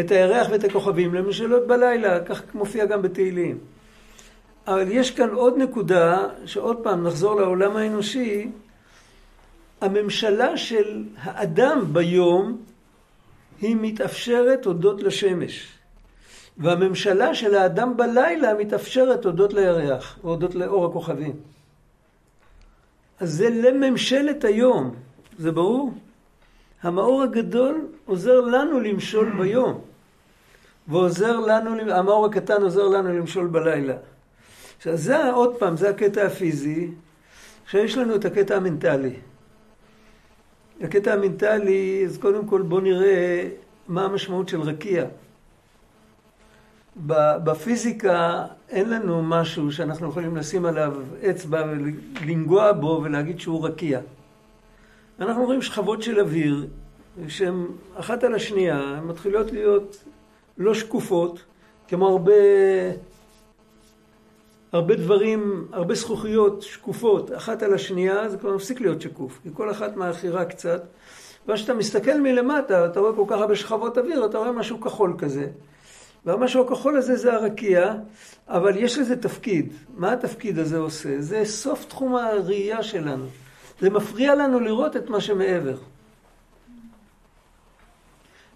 את 0.00 0.10
הירח 0.10 0.46
ואת 0.50 0.64
הכוכבים 0.64 1.14
למשלות 1.14 1.66
בלילה, 1.66 2.24
כך 2.24 2.42
מופיע 2.54 2.84
גם 2.84 3.02
בתהילים. 3.02 3.58
אבל 4.66 4.86
יש 4.90 5.10
כאן 5.10 5.28
עוד 5.30 5.58
נקודה, 5.58 6.26
שעוד 6.46 6.76
פעם 6.82 7.06
נחזור 7.06 7.40
לעולם 7.40 7.76
האנושי, 7.76 8.50
הממשלה 9.80 10.56
של 10.56 11.04
האדם 11.16 11.84
ביום 11.92 12.58
היא 13.60 13.76
מתאפשרת 13.80 14.66
הודות 14.66 15.02
לשמש. 15.02 15.77
והממשלה 16.58 17.34
של 17.34 17.54
האדם 17.54 17.96
בלילה 17.96 18.54
מתאפשרת 18.54 19.24
הודות 19.24 19.52
לירח, 19.52 20.18
או 20.24 20.28
הודות 20.28 20.54
לאור 20.54 20.86
הכוכבים. 20.86 21.36
אז 23.20 23.32
זה 23.32 23.50
לממשלת 23.50 24.44
היום, 24.44 24.94
זה 25.38 25.52
ברור? 25.52 25.92
המאור 26.82 27.22
הגדול 27.22 27.86
עוזר 28.04 28.40
לנו 28.40 28.80
למשול 28.80 29.32
ביום. 29.38 29.80
ועוזר 30.88 31.40
לנו, 31.40 31.92
המאור 31.92 32.26
הקטן 32.26 32.62
עוזר 32.62 32.88
לנו 32.88 33.18
למשול 33.18 33.46
בלילה. 33.46 33.96
עכשיו 34.76 34.96
זה 34.96 35.30
עוד 35.30 35.56
פעם, 35.58 35.76
זה 35.76 35.90
הקטע 35.90 36.22
הפיזי, 36.22 36.90
עכשיו 37.64 37.80
יש 37.80 37.96
לנו 37.96 38.14
את 38.14 38.24
הקטע 38.24 38.56
המנטלי. 38.56 39.14
הקטע 40.80 41.12
המנטלי, 41.12 42.04
אז 42.06 42.18
קודם 42.18 42.46
כל 42.46 42.62
בואו 42.62 42.80
נראה 42.80 43.48
מה 43.88 44.04
המשמעות 44.04 44.48
של 44.48 44.60
רקיע. 44.60 45.04
בפיזיקה 47.06 48.44
אין 48.68 48.90
לנו 48.90 49.22
משהו 49.22 49.72
שאנחנו 49.72 50.08
יכולים 50.08 50.36
לשים 50.36 50.64
עליו 50.64 50.94
אצבע 51.30 51.64
ולנגוע 51.70 52.72
בו 52.72 53.00
ולהגיד 53.04 53.40
שהוא 53.40 53.66
רקיע. 53.66 54.00
אנחנו 55.20 55.44
רואים 55.44 55.62
שכבות 55.62 56.02
של 56.02 56.20
אוויר 56.20 56.66
שהן 57.28 57.66
אחת 57.94 58.24
על 58.24 58.34
השנייה, 58.34 58.78
הן 58.78 59.04
מתחילות 59.04 59.52
להיות 59.52 60.04
לא 60.58 60.74
שקופות, 60.74 61.44
כמו 61.88 62.08
הרבה, 62.08 62.32
הרבה 64.72 64.94
דברים, 64.94 65.68
הרבה 65.72 65.94
זכוכיות 65.94 66.62
שקופות 66.62 67.32
אחת 67.32 67.62
על 67.62 67.74
השנייה, 67.74 68.28
זה 68.28 68.36
כבר 68.36 68.54
מפסיק 68.54 68.80
להיות 68.80 69.00
שקוף, 69.00 69.38
כי 69.42 69.48
כל 69.54 69.70
אחת 69.70 69.96
מאחירה 69.96 70.44
קצת. 70.44 70.82
ואז 71.48 71.58
כשאתה 71.58 71.74
מסתכל 71.74 72.20
מלמטה, 72.20 72.86
אתה 72.86 73.00
רואה 73.00 73.12
כל 73.16 73.24
כך 73.28 73.40
הרבה 73.40 73.56
שכבות 73.56 73.98
אוויר, 73.98 74.26
אתה 74.26 74.38
רואה 74.38 74.52
משהו 74.52 74.80
כחול 74.80 75.14
כזה. 75.18 75.46
והמשהו 76.26 76.64
הכחול 76.64 76.96
הזה 76.96 77.16
זה 77.16 77.34
הרקיע, 77.34 77.94
אבל 78.48 78.76
יש 78.76 78.98
לזה 78.98 79.16
תפקיד. 79.16 79.72
מה 79.96 80.12
התפקיד 80.12 80.58
הזה 80.58 80.78
עושה? 80.78 81.20
זה 81.20 81.44
סוף 81.44 81.84
תחום 81.84 82.16
הראייה 82.16 82.82
שלנו. 82.82 83.24
זה 83.80 83.90
מפריע 83.90 84.34
לנו 84.34 84.60
לראות 84.60 84.96
את 84.96 85.10
מה 85.10 85.20
שמעבר. 85.20 85.76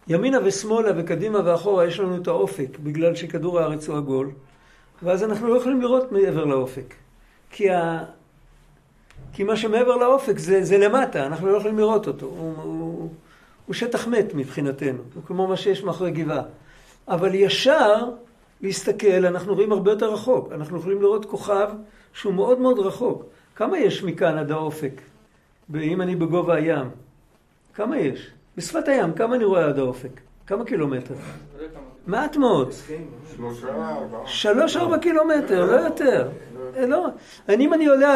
ימינה 0.09 0.39
ושמאלה 0.45 0.91
וקדימה 0.97 1.41
ואחורה 1.45 1.87
יש 1.87 2.01
לנו 2.01 2.17
את 2.17 2.29
האופק, 2.29 2.79
בגלל 2.83 3.15
שכדור 3.15 3.61
הארץ 3.61 3.89
הוא 3.89 3.97
עגול, 3.97 4.31
ואז 5.03 5.23
אנחנו 5.25 5.49
לא 5.49 5.57
יכולים 5.57 5.81
לראות 5.81 6.13
מעבר 6.13 6.45
לאופק. 6.45 6.95
כי, 7.51 7.71
ה... 7.71 8.05
כי 9.33 9.45
מה 9.45 9.57
שמעבר 9.57 9.97
לאופק 9.97 10.39
זה, 10.39 10.65
זה 10.65 10.79
למטה, 10.79 11.27
אנחנו 11.27 11.49
לא 11.49 11.57
יכולים 11.57 11.79
לראות 11.79 12.07
אותו. 12.07 12.27
הוא, 12.27 12.55
הוא, 12.63 13.11
הוא 13.67 13.75
שטח 13.75 14.07
מת 14.07 14.35
מבחינתנו, 14.35 14.99
הוא 15.15 15.23
כמו 15.27 15.47
מה 15.47 15.57
שיש 15.57 15.83
מאחורי 15.83 16.11
גבעה. 16.11 16.43
אבל 17.09 17.35
ישר 17.35 18.11
להסתכל, 18.61 19.27
אנחנו 19.27 19.55
רואים 19.55 19.73
הרבה 19.73 19.91
יותר 19.91 20.13
רחוק. 20.13 20.53
אנחנו 20.53 20.79
יכולים 20.79 21.03
לראות 21.03 21.25
כוכב 21.25 21.69
שהוא 22.13 22.35
מאוד 22.35 22.61
מאוד 22.61 22.79
רחוק. 22.79 23.25
כמה 23.57 23.79
יש 23.79 24.03
מכאן 24.03 24.39
עד 24.39 24.51
האופק? 24.51 25.01
אם 25.75 26.03
אני 26.03 26.17
בגובה 26.17 26.55
הים. 26.55 26.91
כמה 27.75 27.99
יש? 27.99 28.31
בשפת 28.57 28.89
הים, 28.89 29.13
כמה 29.13 29.37
אני 29.37 29.45
רואה 29.45 29.67
עד 29.67 29.79
האופק? 29.79 30.21
כמה 30.47 30.65
קילומטר? 30.65 31.15
מעט 32.07 32.37
מאוד. 32.37 32.73
שלוש 34.27 34.77
ארבע 34.77 34.99
קילומטר, 34.99 35.65
לא 35.65 35.77
יותר. 35.77 36.29
לא. 36.77 37.07
אם 37.49 37.75
אני 37.75 37.87
עולה 37.87 38.15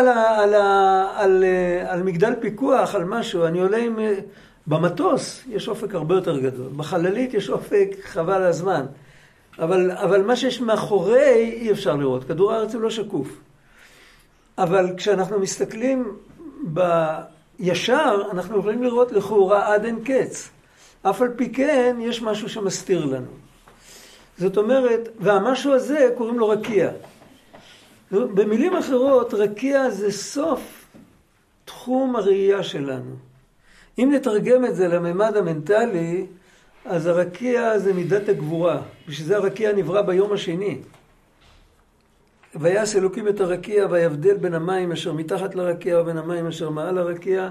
על, 1.17 1.45
על, 1.89 2.03
מגדל 2.03 2.33
פיקוח, 2.41 2.95
על 2.95 3.05
משהו, 3.05 3.47
אני 3.47 3.61
עולה 3.61 3.77
עם... 3.77 3.99
במטוס 4.67 5.43
יש 5.49 5.69
אופק 5.69 5.95
הרבה 5.95 6.15
יותר 6.15 6.39
גדול. 6.39 6.69
בחללית 6.77 7.35
יש 7.35 7.51
אופק 7.51 7.89
חבל 8.03 8.43
הזמן. 8.43 8.87
אבל, 9.59 9.91
אבל 9.91 10.23
מה 10.23 10.37
שיש 10.37 10.61
מאחורי 10.61 11.53
אי 11.61 11.71
אפשר 11.71 11.97
לראות. 11.97 12.25
כדור 12.25 12.53
הארץ 12.53 12.75
הוא 12.75 12.83
לא 12.83 12.91
שקוף. 12.91 13.29
אבל 14.59 14.95
כשאנחנו 14.97 15.39
מסתכלים 15.39 16.17
בישר, 16.63 18.23
אנחנו 18.33 18.59
יכולים 18.59 18.83
לראות 18.83 19.13
לכאורה 19.13 19.75
עד 19.75 19.85
אין 19.85 20.05
קץ. 20.05 20.51
אף 21.03 21.23
על 21.23 21.29
פי 21.37 21.53
כן, 21.53 21.97
יש 22.01 22.23
משהו 22.23 22.49
שמסתיר 22.49 23.05
לנו. 23.05 23.31
זאת 24.39 24.57
אומרת, 24.57 25.09
והמשהו 25.19 25.73
הזה 25.73 26.11
קוראים 26.17 26.39
לו 26.39 26.49
רקיע. 26.49 26.91
במילים 28.11 28.77
אחרות, 28.77 29.35
רקיע 29.35 29.91
זה 29.91 30.13
סוף 30.13 30.87
תחום 31.65 32.17
הראייה 32.17 32.63
שלנו. 32.63 33.26
אם 33.99 34.11
נתרגם 34.15 34.65
את 34.65 34.77
זה 34.77 34.89
לממד 34.89 35.37
המנטלי, 35.37 36.27
אז 36.85 37.07
הרקיע 37.07 37.79
זה 37.79 37.93
מידת 37.93 38.29
הגבורה. 38.29 38.83
בשביל 39.09 39.27
זה 39.27 39.37
הרקיע 39.37 39.73
נברא 39.73 40.03
ביום 40.03 40.33
השני. 40.33 40.79
ויעש 42.55 42.97
אלוקים 42.97 43.29
את 43.29 43.41
הרקיע 43.41 43.87
ויבדל 43.91 44.37
בין 44.37 44.55
המים 44.55 44.93
אשר 44.93 45.13
מתחת 45.13 45.55
לרקיע 45.55 46.01
ובין 46.01 46.17
המים 46.17 46.47
אשר 46.47 46.71
מעל 46.71 46.99
הרקיע. 46.99 47.51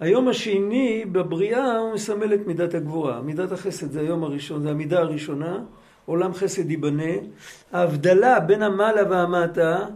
היום 0.00 0.28
השני 0.28 1.04
בבריאה 1.12 1.78
הוא 1.78 1.94
מסמל 1.94 2.34
את 2.34 2.46
מידת 2.46 2.74
הגבורה. 2.74 3.20
מידת 3.22 3.52
החסד 3.52 3.90
זה 3.90 4.00
היום 4.00 4.24
הראשון, 4.24 4.62
זה 4.62 4.70
המידה 4.70 4.98
הראשונה. 4.98 5.58
עולם 6.06 6.34
חסד 6.34 6.70
ייבנה. 6.70 7.12
ההבדלה 7.72 8.40
בין 8.40 8.62
המעלה 8.62 9.10
והמטה 9.10 9.86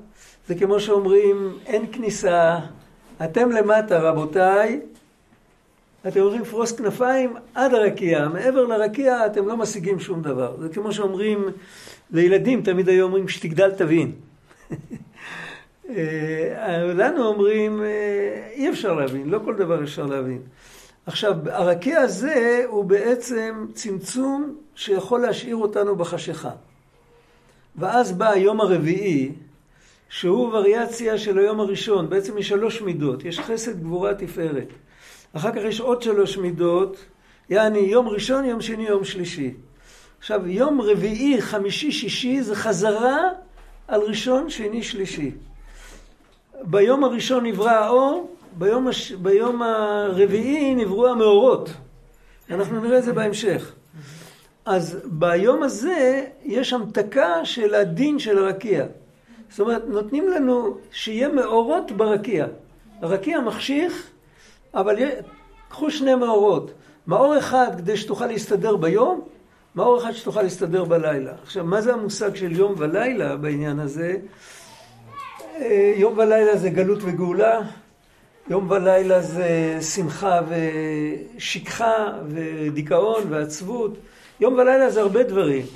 זה 0.48 0.54
כמו 0.54 0.80
שאומרים 0.80 1.58
אין 1.66 1.86
כניסה, 1.92 2.58
אתם 3.24 3.50
למטה 3.50 3.98
רבותיי, 3.98 4.80
אתם 6.08 6.20
הולכים 6.20 6.42
לפרוס 6.42 6.72
כנפיים 6.72 7.34
עד 7.54 7.74
הרקיע, 7.74 8.28
מעבר 8.28 8.66
לרקיע 8.66 9.26
אתם 9.26 9.48
לא 9.48 9.56
משיגים 9.56 10.00
שום 10.00 10.22
דבר. 10.22 10.56
זה 10.60 10.68
כמו 10.68 10.92
שאומרים 10.92 11.44
לילדים, 12.10 12.62
תמיד 12.62 12.88
היו 12.88 13.04
אומרים 13.04 13.28
שתגדל 13.28 13.70
תבין. 13.70 14.12
אה, 15.90 16.92
לנו 16.94 17.26
אומרים, 17.26 17.82
אה, 17.82 18.48
אי 18.52 18.70
אפשר 18.70 18.94
להבין, 18.94 19.28
לא 19.28 19.40
כל 19.44 19.54
דבר 19.56 19.82
אפשר 19.82 20.06
להבין. 20.06 20.42
עכשיו, 21.06 21.36
הרקיע 21.46 22.00
הזה 22.00 22.64
הוא 22.66 22.84
בעצם 22.84 23.66
צמצום 23.74 24.56
שיכול 24.74 25.20
להשאיר 25.20 25.56
אותנו 25.56 25.96
בחשיכה. 25.96 26.50
ואז 27.76 28.12
בא 28.12 28.30
היום 28.30 28.60
הרביעי, 28.60 29.32
שהוא 30.08 30.48
וריאציה 30.52 31.18
של 31.18 31.38
היום 31.38 31.60
הראשון. 31.60 32.10
בעצם 32.10 32.38
יש 32.38 32.48
שלוש 32.48 32.82
מידות, 32.82 33.24
יש 33.24 33.40
חסד, 33.40 33.82
גבורה, 33.82 34.14
תפארת. 34.14 34.68
אחר 35.32 35.52
כך 35.52 35.60
יש 35.64 35.80
עוד 35.80 36.02
שלוש 36.02 36.36
מידות, 36.36 36.96
יעני 37.50 37.78
יום 37.78 38.08
ראשון, 38.08 38.44
יום 38.44 38.60
שני, 38.60 38.82
יום 38.82 39.04
שלישי. 39.04 39.54
עכשיו, 40.18 40.48
יום 40.48 40.80
רביעי, 40.80 41.42
חמישי, 41.42 41.92
שישי 41.92 42.42
זה 42.42 42.54
חזרה 42.54 43.18
על 43.88 44.00
ראשון, 44.00 44.50
שני, 44.50 44.82
שלישי. 44.82 45.30
ביום 46.62 47.04
הראשון 47.04 47.46
נברא 47.46 47.70
האור, 47.70 48.36
ביום, 48.58 48.88
הש... 48.88 49.12
ביום 49.12 49.62
הרביעי 49.62 50.74
נבראו 50.74 51.08
המאורות. 51.08 51.70
אנחנו 52.50 52.80
נראה 52.80 52.98
את 52.98 53.04
זה 53.04 53.12
בהמשך. 53.12 53.72
אז 54.64 54.98
ביום 55.04 55.62
הזה 55.62 56.24
יש 56.44 56.72
המתקה 56.72 57.44
של 57.44 57.74
הדין 57.74 58.18
של 58.18 58.38
הרקיע. 58.38 58.84
זאת 59.50 59.60
אומרת, 59.60 59.82
נותנים 59.88 60.28
לנו 60.28 60.76
שיהיה 60.92 61.28
מאורות 61.28 61.92
ברקיע. 61.92 62.46
הרקיע 63.02 63.40
מחשיך, 63.40 64.09
אבל 64.74 64.96
קחו 65.68 65.90
שני 65.90 66.14
מאורות. 66.14 66.70
מאור 67.06 67.38
אחד 67.38 67.68
כדי 67.78 67.96
שתוכל 67.96 68.26
להסתדר 68.26 68.76
ביום, 68.76 69.20
מאור 69.76 69.98
אחד 69.98 70.12
שתוכל 70.12 70.42
להסתדר 70.42 70.84
בלילה. 70.84 71.32
עכשיו, 71.42 71.64
מה 71.64 71.80
זה 71.80 71.92
המושג 71.92 72.34
של 72.34 72.52
יום 72.52 72.74
ולילה 72.78 73.36
בעניין 73.36 73.78
הזה? 73.78 74.16
אה, 75.60 75.92
יום 75.96 76.18
ולילה 76.18 76.56
זה 76.56 76.70
גלות 76.70 76.98
וגאולה, 77.02 77.60
יום 78.50 78.70
ולילה 78.70 79.22
זה 79.22 79.78
שמחה 79.94 80.40
ושכחה 81.36 82.12
ודיכאון 82.28 83.22
ועצבות. 83.28 83.96
יום 84.40 84.54
ולילה 84.54 84.90
זה 84.90 85.00
הרבה 85.00 85.22
דברים. 85.22 85.66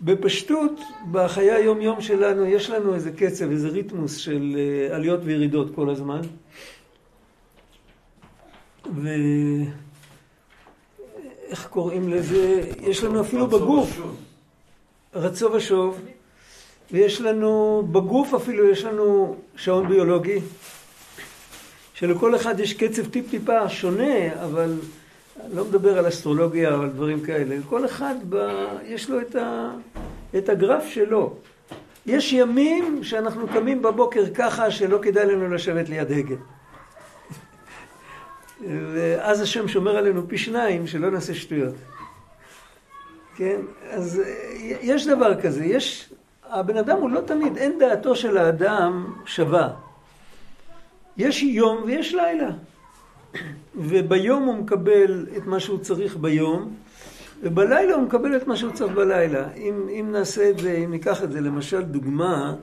בפשטות, 0.00 0.80
בחיי 1.10 1.50
היום-יום 1.50 2.00
שלנו, 2.00 2.46
יש 2.46 2.70
לנו 2.70 2.94
איזה 2.94 3.12
קצב, 3.12 3.50
איזה 3.50 3.68
ריתמוס 3.68 4.16
של 4.16 4.56
אה, 4.56 4.96
עליות 4.96 5.20
וירידות 5.24 5.74
כל 5.74 5.90
הזמן. 5.90 6.20
ואיך 9.02 9.68
קוראים 11.70 12.08
לזה? 12.08 12.70
יש 12.80 13.04
לנו 13.04 13.20
אפילו 13.20 13.46
בגוף, 13.46 14.00
רצו 15.14 15.52
ושוב, 15.52 16.00
ויש 16.92 17.20
לנו, 17.20 17.82
בגוף 17.92 18.34
אפילו 18.34 18.70
יש 18.70 18.84
לנו 18.84 19.36
שעון 19.56 19.88
ביולוגי, 19.88 20.40
שלכל 21.94 22.36
אחד 22.36 22.60
יש 22.60 22.72
קצב 22.72 23.06
טיפ-טיפה 23.06 23.68
שונה, 23.68 24.44
אבל 24.44 24.78
לא 25.52 25.64
מדבר 25.64 25.98
על 25.98 26.08
אסטרולוגיה 26.08 26.74
או 26.74 26.82
על 26.82 26.88
דברים 26.88 27.20
כאלה. 27.20 27.56
כל 27.68 27.84
אחד 27.84 28.14
ב... 28.28 28.36
יש 28.84 29.10
לו 29.10 29.20
את, 29.20 29.36
ה... 29.36 29.74
את 30.38 30.48
הגרף 30.48 30.86
שלו. 30.86 31.36
יש 32.06 32.32
ימים 32.32 33.04
שאנחנו 33.04 33.48
קמים 33.48 33.82
בבוקר 33.82 34.24
ככה 34.34 34.70
שלא 34.70 34.98
כדאי 35.02 35.26
לנו 35.26 35.54
לשבת 35.54 35.88
ליד 35.88 36.12
הגה. 36.12 36.34
ואז 38.68 39.40
השם 39.40 39.68
שומר 39.68 39.96
עלינו 39.96 40.28
פי 40.28 40.38
שניים, 40.38 40.86
שלא 40.86 41.10
נעשה 41.10 41.34
שטויות. 41.34 41.74
כן? 43.36 43.60
אז 43.90 44.22
יש 44.60 45.06
דבר 45.06 45.40
כזה, 45.40 45.64
יש... 45.64 46.12
הבן 46.50 46.76
אדם 46.76 46.98
הוא 46.98 47.10
לא 47.10 47.20
תמיד, 47.20 47.56
אין 47.56 47.78
דעתו 47.78 48.16
של 48.16 48.38
האדם 48.38 49.14
שווה. 49.26 49.70
יש 51.16 51.42
יום 51.42 51.82
ויש 51.86 52.14
לילה. 52.14 52.50
וביום 53.76 54.42
הוא 54.42 54.54
מקבל 54.54 55.26
את 55.36 55.46
מה 55.46 55.60
שהוא 55.60 55.78
צריך 55.78 56.16
ביום, 56.16 56.74
ובלילה 57.42 57.94
הוא 57.94 58.02
מקבל 58.02 58.36
את 58.36 58.46
מה 58.46 58.56
שהוא 58.56 58.72
צריך 58.72 58.92
בלילה. 58.92 59.52
אם, 59.56 59.88
אם 59.88 60.08
נעשה 60.12 60.50
את 60.50 60.58
זה, 60.58 60.72
אם 60.84 60.90
ניקח 60.90 61.22
את 61.22 61.32
זה, 61.32 61.40
למשל 61.40 61.82
דוגמה, 61.82 62.54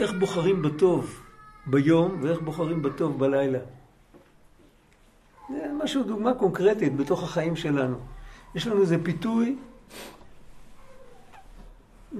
איך 0.00 0.12
בוחרים 0.12 0.62
בטוב 0.62 1.27
ביום 1.70 2.18
ואיך 2.22 2.40
בוחרים 2.40 2.82
בטוב 2.82 3.18
בלילה. 3.18 3.58
זה 5.48 5.70
משהו, 5.82 6.02
דוגמה 6.02 6.34
קונקרטית 6.34 6.96
בתוך 6.96 7.22
החיים 7.22 7.56
שלנו. 7.56 7.96
יש 8.54 8.66
לנו 8.66 8.80
איזה 8.80 8.96
פיתוי, 9.02 9.56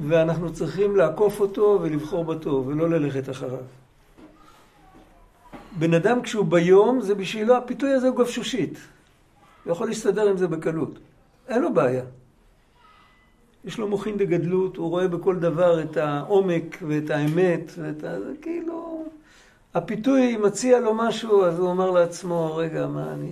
ואנחנו 0.03 0.53
צריכים 0.53 0.97
לעקוף 0.97 1.41
אותו 1.41 1.79
ולבחור 1.83 2.25
בטוב, 2.25 2.67
ולא 2.67 2.91
ללכת 2.91 3.31
אחריו. 3.31 3.65
בן 5.79 5.95
אדם 5.95 6.23
כשהוא 6.23 6.47
ביום, 6.47 7.01
זה 7.01 7.15
בשבילו, 7.15 7.57
הפיתוי 7.57 7.93
הזה 7.93 8.09
הוא 8.09 8.17
גפשושית. 8.17 8.79
הוא 9.65 9.73
יכול 9.73 9.89
להסתדר 9.89 10.29
עם 10.29 10.37
זה 10.37 10.49
בקלות. 10.49 10.99
אין 11.49 11.63
לו 11.63 11.75
בעיה. 11.75 12.05
יש 13.65 13.79
לו 13.79 13.89
מוחין 13.89 14.17
דגדלות, 14.17 14.77
הוא 14.77 14.91
רואה 14.91 15.09
בכל 15.09 15.37
דבר 15.37 15.83
את 15.83 15.97
העומק 15.97 16.79
ואת 16.89 17.11
האמת, 17.11 17.73
ואת 17.77 18.05
ה... 18.05 18.17
כאילו... 18.43 18.88
הפיתוי 19.79 20.37
מציע 20.37 20.81
לו 20.81 20.95
משהו, 20.95 21.45
אז 21.45 21.59
הוא 21.59 21.69
אומר 21.69 21.91
לעצמו, 21.91 22.57
רגע, 22.57 22.87
מה 22.87 23.13
אני... 23.13 23.31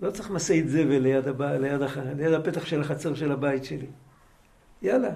לא 0.00 0.10
צריך 0.10 0.30
משאית 0.30 0.68
זבל 0.68 0.98
ליד, 0.98 1.28
הב... 1.28 1.42
ליד, 1.42 1.82
הח... 1.82 1.98
ליד 2.16 2.32
הפתח 2.32 2.64
של 2.64 2.80
החצר 2.80 3.14
של 3.14 3.32
הבית 3.32 3.64
שלי. 3.64 3.86
יאללה, 4.82 5.10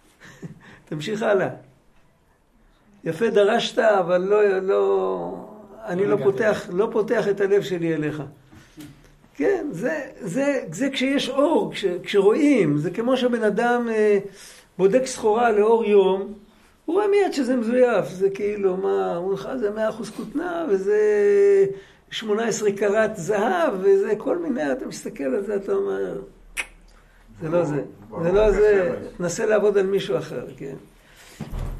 תמשיך 0.88 1.22
הלאה. 1.22 1.48
יפה 3.04 3.30
דרשת, 3.30 3.78
אבל 3.78 4.20
לא, 4.20 4.58
לא, 4.58 5.34
אני 5.84 6.06
לא 6.06 6.16
פותח, 6.24 6.68
לא 6.72 6.88
פותח 6.92 7.28
את 7.28 7.40
הלב 7.40 7.62
שלי 7.62 7.94
אליך. 7.94 8.22
כן, 9.34 9.66
זה, 9.70 10.00
זה, 10.20 10.64
זה 10.72 10.90
כשיש 10.90 11.28
אור, 11.28 11.72
כש, 11.72 11.84
כשרואים, 12.02 12.78
זה 12.78 12.90
כמו 12.90 13.16
שבן 13.16 13.42
אדם 13.42 13.88
אה, 13.90 14.18
בודק 14.78 15.06
סחורה 15.06 15.52
לאור 15.52 15.84
יום, 15.84 16.34
הוא 16.88 16.94
רואה 16.94 17.08
מיד 17.08 17.32
שזה 17.32 17.56
מזויף, 17.56 18.08
זה 18.08 18.30
כאילו, 18.30 18.76
מה, 18.76 19.16
אומרים 19.16 19.34
לך, 19.34 19.48
זה 19.60 19.70
מאה 19.70 19.88
אחוז 19.88 20.10
כותנה, 20.10 20.66
וזה 20.70 21.00
שמונה 22.10 22.46
עשרה 22.46 22.72
קראט 22.72 23.16
זהב, 23.16 23.72
וזה 23.80 24.12
כל 24.18 24.38
מיני, 24.38 24.72
אתה 24.72 24.86
מסתכל 24.86 25.24
על 25.24 25.44
זה, 25.44 25.56
אתה 25.56 25.72
אומר, 25.72 26.20
זה 27.42 27.48
לא 27.48 27.64
זה, 27.64 27.82
זה 28.22 28.32
לא 28.32 28.50
זה, 28.50 28.96
נסה 29.20 29.46
לעבוד 29.46 29.78
על 29.78 29.86
מישהו 29.86 30.18
אחר, 30.18 30.46
כן. 30.56 30.74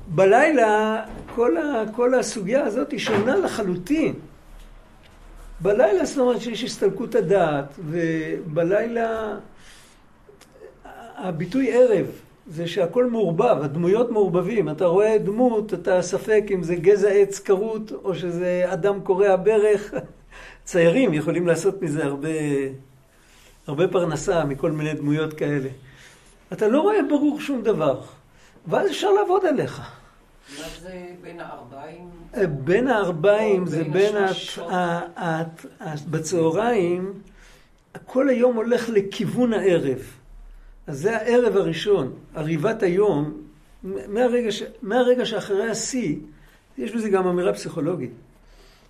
בלילה 0.08 1.04
כל, 1.34 1.56
ה, 1.56 1.84
כל 1.92 2.14
הסוגיה 2.14 2.64
הזאת 2.64 2.92
היא 2.92 3.00
שונה 3.00 3.36
לחלוטין. 3.36 4.14
בלילה 5.60 6.04
זאת 6.04 6.18
אומרת 6.18 6.40
שיש 6.40 6.64
הסתלקות 6.64 7.14
הדעת, 7.14 7.74
ובלילה 7.88 9.36
הביטוי 11.16 11.72
ערב 11.72 12.06
זה 12.50 12.66
שהכל 12.66 13.10
מעורבב, 13.10 13.56
הדמויות 13.62 14.10
מעורבבים. 14.10 14.68
אתה 14.68 14.86
רואה 14.86 15.18
דמות, 15.18 15.74
אתה 15.74 16.02
ספק 16.02 16.44
אם 16.54 16.62
זה 16.62 16.74
גזע 16.74 17.08
עץ 17.08 17.38
כרות 17.38 17.92
או 18.04 18.14
שזה 18.14 18.64
אדם 18.66 19.00
קורע 19.00 19.36
ברך. 19.36 19.94
ציירים 20.64 21.14
יכולים 21.14 21.46
לעשות 21.46 21.82
מזה 21.82 22.04
הרבה, 22.04 22.28
הרבה 23.66 23.88
פרנסה 23.88 24.44
מכל 24.44 24.70
מיני 24.70 24.94
דמויות 24.94 25.32
כאלה. 25.32 25.68
אתה 26.52 26.68
לא 26.68 26.80
רואה 26.80 27.02
ברור 27.08 27.40
שום 27.40 27.62
דבר, 27.62 28.00
ואז 28.66 28.90
אפשר 28.90 29.10
לעבוד 29.10 29.46
עליך. 29.46 29.80
מה 30.58 30.64
זה 30.80 31.06
בין 31.22 31.40
הארבעים? 31.40 32.08
בין 32.64 32.88
הארבעים 32.88 33.66
זה 33.66 33.84
בין 33.84 34.16
בצהריים, 36.10 37.12
כל 38.06 38.28
היום 38.28 38.56
הולך 38.56 38.88
לכיוון 38.88 39.52
הערב. 39.52 39.98
אז 40.88 41.00
זה 41.00 41.16
הערב 41.16 41.56
הראשון, 41.56 42.12
עריבת 42.34 42.82
היום, 42.82 43.32
מהרגע, 43.82 44.52
ש... 44.52 44.62
מהרגע 44.82 45.26
שאחרי 45.26 45.70
השיא, 45.70 46.16
יש 46.78 46.92
בזה 46.92 47.08
גם 47.10 47.26
אמירה 47.26 47.52
פסיכולוגית. 47.52 48.10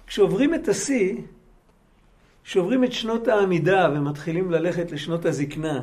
כשעוברים 0.06 0.54
את 0.54 0.68
השיא, 0.68 1.14
כשעוברים 2.44 2.84
את 2.84 2.92
שנות 2.92 3.28
העמידה 3.28 3.90
ומתחילים 3.94 4.50
ללכת 4.50 4.92
לשנות 4.92 5.24
הזקנה, 5.24 5.80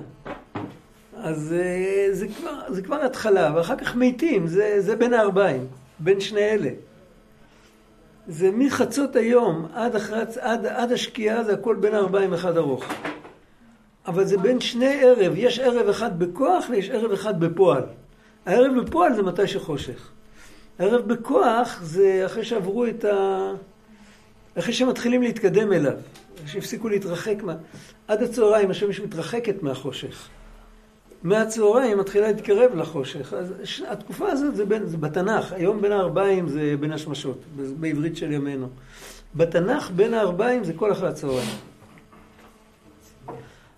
אז 1.18 1.56
אה, 1.58 2.08
זה 2.12 2.28
כבר, 2.28 2.74
זה 2.74 2.82
כבר 2.82 3.02
התחלה, 3.02 3.54
ואחר 3.56 3.76
כך 3.76 3.96
מתים, 3.96 4.48
זה, 4.48 4.76
זה 4.82 4.96
בין 4.96 5.14
הארבעים, 5.14 5.68
בין 6.00 6.20
שני 6.20 6.42
אלה. 6.42 6.70
זה 8.28 8.52
מחצות 8.54 9.16
היום 9.16 9.68
עד, 9.74 9.96
אחרי, 9.96 10.20
עד, 10.40 10.66
עד 10.66 10.92
השקיעה, 10.92 11.44
זה 11.44 11.54
הכל 11.54 11.76
בין 11.76 11.94
הארבעים 11.94 12.34
אחד 12.34 12.58
ארוך. 12.58 12.86
אבל 14.08 14.26
זה 14.26 14.38
בין 14.38 14.60
שני 14.60 15.04
ערב, 15.04 15.34
יש 15.36 15.60
ערב 15.60 15.88
אחד 15.90 16.20
בכוח 16.20 16.66
ויש 16.70 16.90
ערב 16.90 17.12
אחד 17.12 17.40
בפועל. 17.40 17.84
הערב 18.46 18.82
בפועל 18.82 19.16
זה 19.16 19.24
מתי 19.24 19.48
שחושך. 19.48 20.10
הערב 20.80 21.08
בכוח 21.08 21.80
זה 21.84 22.24
אחרי 22.26 22.44
שעברו 22.44 22.86
את 22.86 23.06
ה... 23.06 23.52
אחרי 24.60 24.74
שמתחילים 24.74 25.22
להתקדם 25.22 25.74
אליו, 25.74 25.98
שהפסיקו 26.46 26.90
להתרחק 26.90 27.44
מה... 27.44 27.56
עד 28.08 28.24
הצהריים 28.24 28.72
השמש 28.72 29.00
מתרחקת 29.00 29.64
מהחושך. 29.64 30.28
מהצהריים 31.24 31.98
מתחילה 31.98 32.28
להתקרב 32.28 32.76
לחושך. 32.76 33.34
אז 33.34 33.54
התקופה 33.88 34.32
הזאת 34.32 34.56
זה, 34.56 34.66
בין, 34.66 34.86
זה 34.86 34.98
בתנ"ך, 34.98 35.54
היום 35.54 35.82
בין 35.82 35.92
הארבעים 35.92 36.50
זה 36.50 36.76
בין 36.80 36.92
השמשות, 36.92 37.38
בעברית 37.80 38.18
של 38.18 38.32
ימינו. 38.32 38.68
בתנ"ך 39.36 39.92
בין 39.92 40.14
הארבעים 40.14 40.64
זה 40.64 40.74
כל 40.74 40.92
אחרי 40.92 41.10
הצהריים. 41.10 41.50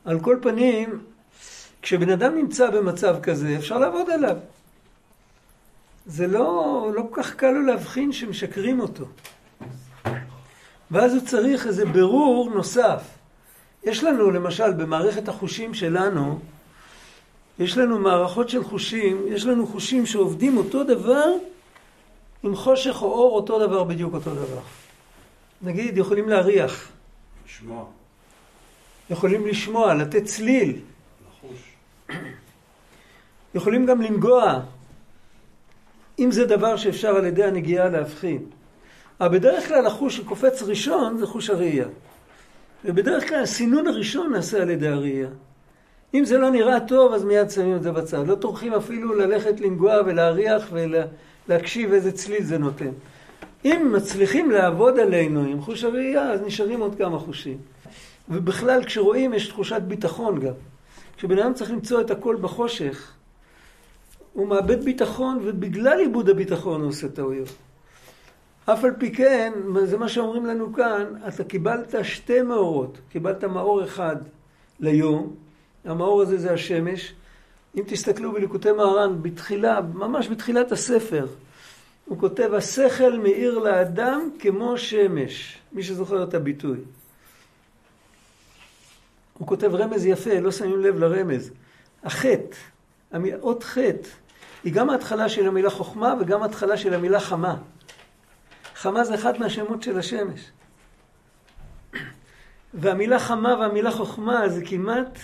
על 0.07 0.19
כל 0.19 0.37
פנים, 0.41 0.99
כשבן 1.81 2.09
אדם 2.09 2.35
נמצא 2.35 2.69
במצב 2.69 3.15
כזה, 3.23 3.55
אפשר 3.57 3.77
לעבוד 3.77 4.09
עליו. 4.09 4.37
זה 6.05 6.27
לא, 6.27 6.89
לא 6.95 7.03
כל 7.11 7.23
כך 7.23 7.35
קל 7.35 7.51
לו 7.51 7.61
להבחין 7.61 8.11
שמשקרים 8.11 8.79
אותו. 8.79 9.05
ואז 10.91 11.13
הוא 11.13 11.21
צריך 11.25 11.67
איזה 11.67 11.85
בירור 11.85 12.49
נוסף. 12.55 13.03
יש 13.83 14.03
לנו, 14.03 14.31
למשל, 14.31 14.73
במערכת 14.73 15.27
החושים 15.27 15.73
שלנו, 15.73 16.39
יש 17.59 17.77
לנו 17.77 17.99
מערכות 17.99 18.49
של 18.49 18.63
חושים, 18.63 19.25
יש 19.27 19.45
לנו 19.45 19.67
חושים 19.67 20.05
שעובדים 20.05 20.57
אותו 20.57 20.83
דבר 20.83 21.25
עם 22.43 22.55
חושך 22.55 23.01
או 23.01 23.07
אור 23.07 23.35
אותו 23.35 23.67
דבר, 23.67 23.83
בדיוק 23.83 24.13
אותו 24.13 24.35
דבר. 24.35 24.61
נגיד, 25.61 25.97
יכולים 25.97 26.29
להריח, 26.29 26.89
לשמוע, 27.45 27.85
יכולים 29.09 29.47
לשמוע, 29.47 29.93
לתת 29.93 30.23
צליל. 30.23 30.79
יכולים 33.55 33.85
גם 33.85 34.01
לנגוע, 34.01 34.59
אם 36.19 36.31
זה 36.31 36.45
דבר 36.45 36.77
שאפשר 36.77 37.15
על 37.15 37.25
ידי 37.25 37.43
הנגיעה 37.43 37.89
להבחין. 37.89 38.45
אבל 39.21 39.37
בדרך 39.37 39.67
כלל 39.67 39.85
החוש 39.85 40.17
שקופץ 40.17 40.63
ראשון 40.63 41.17
זה 41.17 41.27
חוש 41.27 41.49
הראייה. 41.49 41.87
ובדרך 42.85 43.29
כלל 43.29 43.43
הסינון 43.43 43.87
הראשון 43.87 44.33
נעשה 44.33 44.61
על 44.61 44.69
ידי 44.69 44.87
הראייה. 44.87 45.29
אם 46.13 46.25
זה 46.25 46.37
לא 46.37 46.49
נראה 46.49 46.79
טוב, 46.79 47.13
אז 47.13 47.23
מיד 47.23 47.49
שמים 47.49 47.75
את 47.75 47.83
זה 47.83 47.91
בצד. 47.91 48.27
לא 48.27 48.35
טורחים 48.35 48.73
אפילו 48.73 49.13
ללכת 49.13 49.59
לנגוע 49.59 49.95
ולהריח 50.05 50.71
ולהקשיב 50.71 51.93
איזה 51.93 52.11
צליל 52.11 52.43
זה 52.43 52.57
נותן. 52.57 52.91
אם 53.65 53.91
מצליחים 53.95 54.51
לעבוד 54.51 54.99
עלינו 54.99 55.43
עם 55.43 55.61
חוש 55.61 55.83
הראייה, 55.83 56.31
אז 56.31 56.41
נשארים 56.41 56.79
עוד 56.79 56.95
כמה 56.95 57.19
חושים. 57.19 57.57
ובכלל, 58.29 58.83
כשרואים, 58.83 59.33
יש 59.33 59.47
תחושת 59.47 59.81
ביטחון 59.81 60.39
גם. 60.39 60.53
כשבן 61.17 61.39
אדם 61.39 61.53
צריך 61.53 61.71
למצוא 61.71 62.01
את 62.01 62.11
הכל 62.11 62.35
בחושך, 62.41 63.13
הוא 64.33 64.47
מאבד 64.47 64.83
ביטחון, 64.83 65.39
ובגלל 65.43 65.99
איבוד 65.99 66.29
הביטחון 66.29 66.81
הוא 66.81 66.89
עושה 66.89 67.09
טעויות. 67.09 67.49
אף 68.65 68.83
על 68.83 68.91
פי 68.99 69.11
כן, 69.11 69.53
זה 69.83 69.97
מה 69.97 70.09
שאומרים 70.09 70.45
לנו 70.45 70.73
כאן, 70.73 71.03
אתה 71.27 71.43
קיבלת 71.43 71.95
שתי 72.03 72.41
מאורות. 72.41 72.97
קיבלת 73.09 73.43
מאור 73.43 73.83
אחד 73.83 74.15
ליום, 74.79 75.35
המאור 75.85 76.21
הזה 76.21 76.37
זה 76.37 76.53
השמש. 76.53 77.13
אם 77.77 77.83
תסתכלו 77.87 78.31
בליקוטי 78.31 78.71
מהר"ן, 78.71 79.21
בתחילה, 79.21 79.81
ממש 79.93 80.27
בתחילת 80.27 80.71
הספר, 80.71 81.27
הוא 82.05 82.19
כותב, 82.19 82.53
השכל 82.53 83.19
מאיר 83.19 83.59
לאדם 83.59 84.29
כמו 84.39 84.77
שמש. 84.77 85.57
מי 85.71 85.83
שזוכר 85.83 86.23
את 86.23 86.33
הביטוי. 86.33 86.77
הוא 89.38 89.47
כותב 89.47 89.76
רמז 89.76 90.06
יפה, 90.06 90.39
לא 90.39 90.52
שמים 90.52 90.82
לב 90.82 91.00
לרמז. 91.00 91.52
החטא, 92.04 92.58
אות 93.41 93.63
חטא, 93.63 94.10
היא 94.63 94.73
גם 94.73 94.89
ההתחלה 94.89 95.30
של 95.30 95.47
המילה 95.47 95.69
חוכמה 95.69 96.13
וגם 96.19 96.43
ההתחלה 96.43 96.78
של 96.78 96.93
המילה 96.93 97.19
חמה. 97.19 97.56
חמה 98.76 99.04
זה 99.04 99.15
אחד 99.15 99.39
מהשמות 99.39 99.84
של 99.84 100.00
השמש. 100.00 100.52
והמילה 102.73 103.19
חמה 103.19 103.56
והמילה 103.60 103.91
חוכמה 103.91 104.50
זה 104.50 104.62
כמעט... 104.65 105.19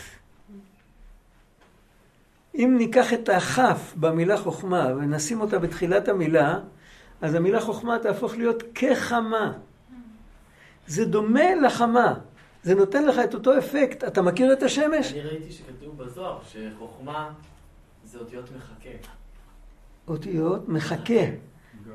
אם 2.55 2.75
ניקח 2.77 3.13
את 3.13 3.29
הכף 3.29 3.93
במילה 3.95 4.37
חוכמה 4.37 4.93
ונשים 4.97 5.41
אותה 5.41 5.59
בתחילת 5.59 6.07
המילה, 6.07 6.59
אז 7.21 7.35
המילה 7.35 7.61
חוכמה 7.61 7.99
תהפוך 7.99 8.35
להיות 8.35 8.63
כחמה. 8.75 9.51
זה 10.87 11.05
דומה 11.05 11.55
לחמה. 11.55 12.13
זה 12.63 12.75
נותן 12.75 13.05
לך 13.05 13.19
את 13.23 13.33
אותו 13.33 13.57
אפקט. 13.57 14.03
אתה 14.03 14.21
מכיר 14.21 14.53
את 14.53 14.63
השמש? 14.63 15.11
אני 15.11 15.21
ראיתי 15.21 15.51
שכתוב 15.51 15.97
בזוהר 15.97 16.39
שחוכמה 16.51 17.29
זה 18.05 18.19
אותיות 18.19 18.49
מחכה. 18.57 18.89
אותיות 20.07 20.69
מחכה. 20.69 21.23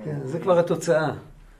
כן, 0.05 0.19
זה 0.25 0.39
כבר 0.41 0.59
התוצאה. 0.59 1.11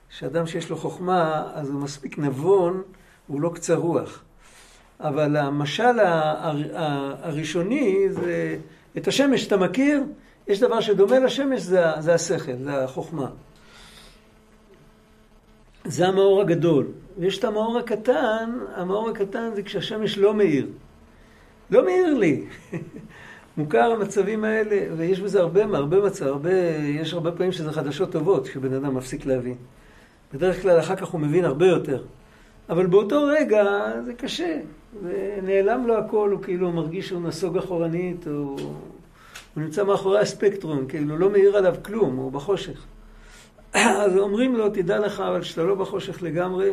שאדם 0.09 0.47
שיש 0.47 0.69
לו 0.69 0.77
חוכמה, 0.77 1.51
אז 1.53 1.69
הוא 1.69 1.81
מספיק 1.81 2.17
נבון, 2.17 2.83
הוא 3.27 3.41
לא 3.41 3.51
קצר 3.55 3.75
רוח. 3.75 4.23
אבל 4.99 5.37
המשל 5.37 5.99
הראשוני 7.21 8.09
זה, 8.09 8.57
את 8.97 9.07
השמש 9.07 9.47
אתה 9.47 9.57
מכיר, 9.57 10.03
יש 10.47 10.59
דבר 10.59 10.81
שדומה 10.81 11.19
לשמש, 11.19 11.61
זה, 11.61 11.81
זה 11.99 12.13
השכל, 12.13 12.55
זה 12.63 12.83
החוכמה. 12.83 13.29
זה 15.89 16.07
המאור 16.07 16.41
הגדול. 16.41 16.87
ויש 17.17 17.37
את 17.39 17.43
המאור 17.43 17.77
הקטן, 17.77 18.49
המאור 18.75 19.09
הקטן 19.09 19.49
זה 19.55 19.63
כשהשמש 19.63 20.17
לא 20.17 20.33
מאיר. 20.33 20.67
לא 21.71 21.85
מאיר 21.85 22.13
לי. 22.13 22.45
מוכר 23.57 23.91
המצבים 23.91 24.43
האלה, 24.43 24.95
ויש 24.97 25.19
בזה 25.19 25.39
הרבה, 25.39 25.63
הרבה 25.63 26.01
מצב, 26.01 26.25
הרבה, 26.25 26.53
יש 26.85 27.13
הרבה 27.13 27.31
פעמים 27.31 27.51
שזה 27.51 27.71
חדשות 27.71 28.11
טובות, 28.11 28.47
כשבן 28.47 28.73
אדם 28.73 28.95
מפסיק 28.95 29.25
להבין. 29.25 29.55
בדרך 30.33 30.61
כלל 30.61 30.79
אחר 30.79 30.95
כך 30.95 31.07
הוא 31.07 31.21
מבין 31.21 31.45
הרבה 31.45 31.67
יותר. 31.67 32.03
אבל 32.69 32.85
באותו 32.85 33.23
רגע 33.23 33.63
זה 34.05 34.13
קשה, 34.13 34.59
ונעלם 35.03 35.87
לו 35.87 35.97
הכל, 35.97 36.31
הוא 36.31 36.41
כאילו 36.43 36.71
מרגיש 36.71 37.07
שהוא 37.07 37.21
נסוג 37.21 37.57
אחורנית, 37.57 38.27
הוא, 38.27 38.59
הוא 39.55 39.63
נמצא 39.63 39.83
מאחורי 39.83 40.19
הספקטרום, 40.19 40.87
כאילו 40.87 41.17
לא 41.17 41.29
מאיר 41.29 41.57
עליו 41.57 41.75
כלום, 41.83 42.15
הוא 42.15 42.31
בחושך. 42.31 42.85
אז 44.03 44.17
אומרים 44.17 44.55
לו, 44.55 44.69
תדע 44.69 44.99
לך, 44.99 45.19
אבל 45.19 45.43
שאתה 45.43 45.63
לא 45.63 45.75
בחושך 45.75 46.23
לגמרי, 46.23 46.71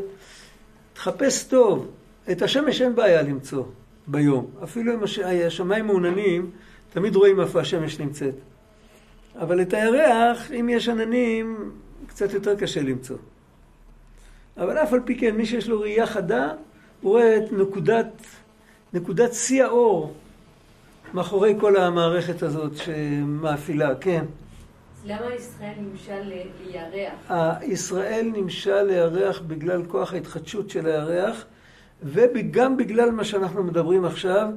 תחפש 0.93 1.43
טוב. 1.43 1.91
את 2.31 2.43
השמש 2.43 2.83
אין 2.83 2.95
בעיה 2.95 3.23
למצוא 3.23 3.65
ביום. 4.07 4.51
אפילו 4.65 4.95
אם 4.95 5.05
הש... 5.05 5.19
השמיים 5.19 5.87
מעוננים, 5.87 6.51
תמיד 6.93 7.17
רואים 7.17 7.41
איפה 7.41 7.61
השמש 7.61 8.01
נמצאת. 8.01 8.35
אבל 9.39 9.63
את 9.63 9.75
הירח, 9.75 10.51
אם 10.53 10.69
יש 10.69 10.89
עננים, 10.89 11.71
קצת 12.07 12.33
יותר 12.33 12.57
קשה 12.57 12.83
למצוא. 12.83 13.17
אבל 14.57 14.79
אף 14.79 14.93
על 14.93 15.01
פי 15.05 15.19
כן, 15.19 15.37
מי 15.37 15.47
שיש 15.47 15.69
לו 15.69 15.81
ראייה 15.81 16.07
חדה, 16.07 16.53
הוא 17.01 17.13
רואה 17.13 17.37
את 17.37 17.53
נקודת, 17.53 18.23
נקודת 18.93 19.35
שיא 19.35 19.65
האור 19.65 20.15
מאחורי 21.15 21.55
כל 21.61 21.77
המערכת 21.77 22.43
הזאת 22.43 22.73
שמאפילה, 22.77 23.95
כן. 23.95 24.25
למה 25.07 25.35
ישראל 25.35 25.75
נמשל 25.79 26.33
לירח? 26.67 27.33
ישראל 27.63 28.31
נמשל 28.35 28.83
לירח 28.83 29.41
בגלל 29.47 29.87
כוח 29.87 30.13
ההתחדשות 30.13 30.71
של 30.71 30.87
הירח, 30.87 31.45
וגם 32.03 32.77
בגלל 32.77 33.11
מה 33.11 33.25
שאנחנו 33.25 33.63
מדברים 33.63 34.05
עכשיו. 34.05 34.49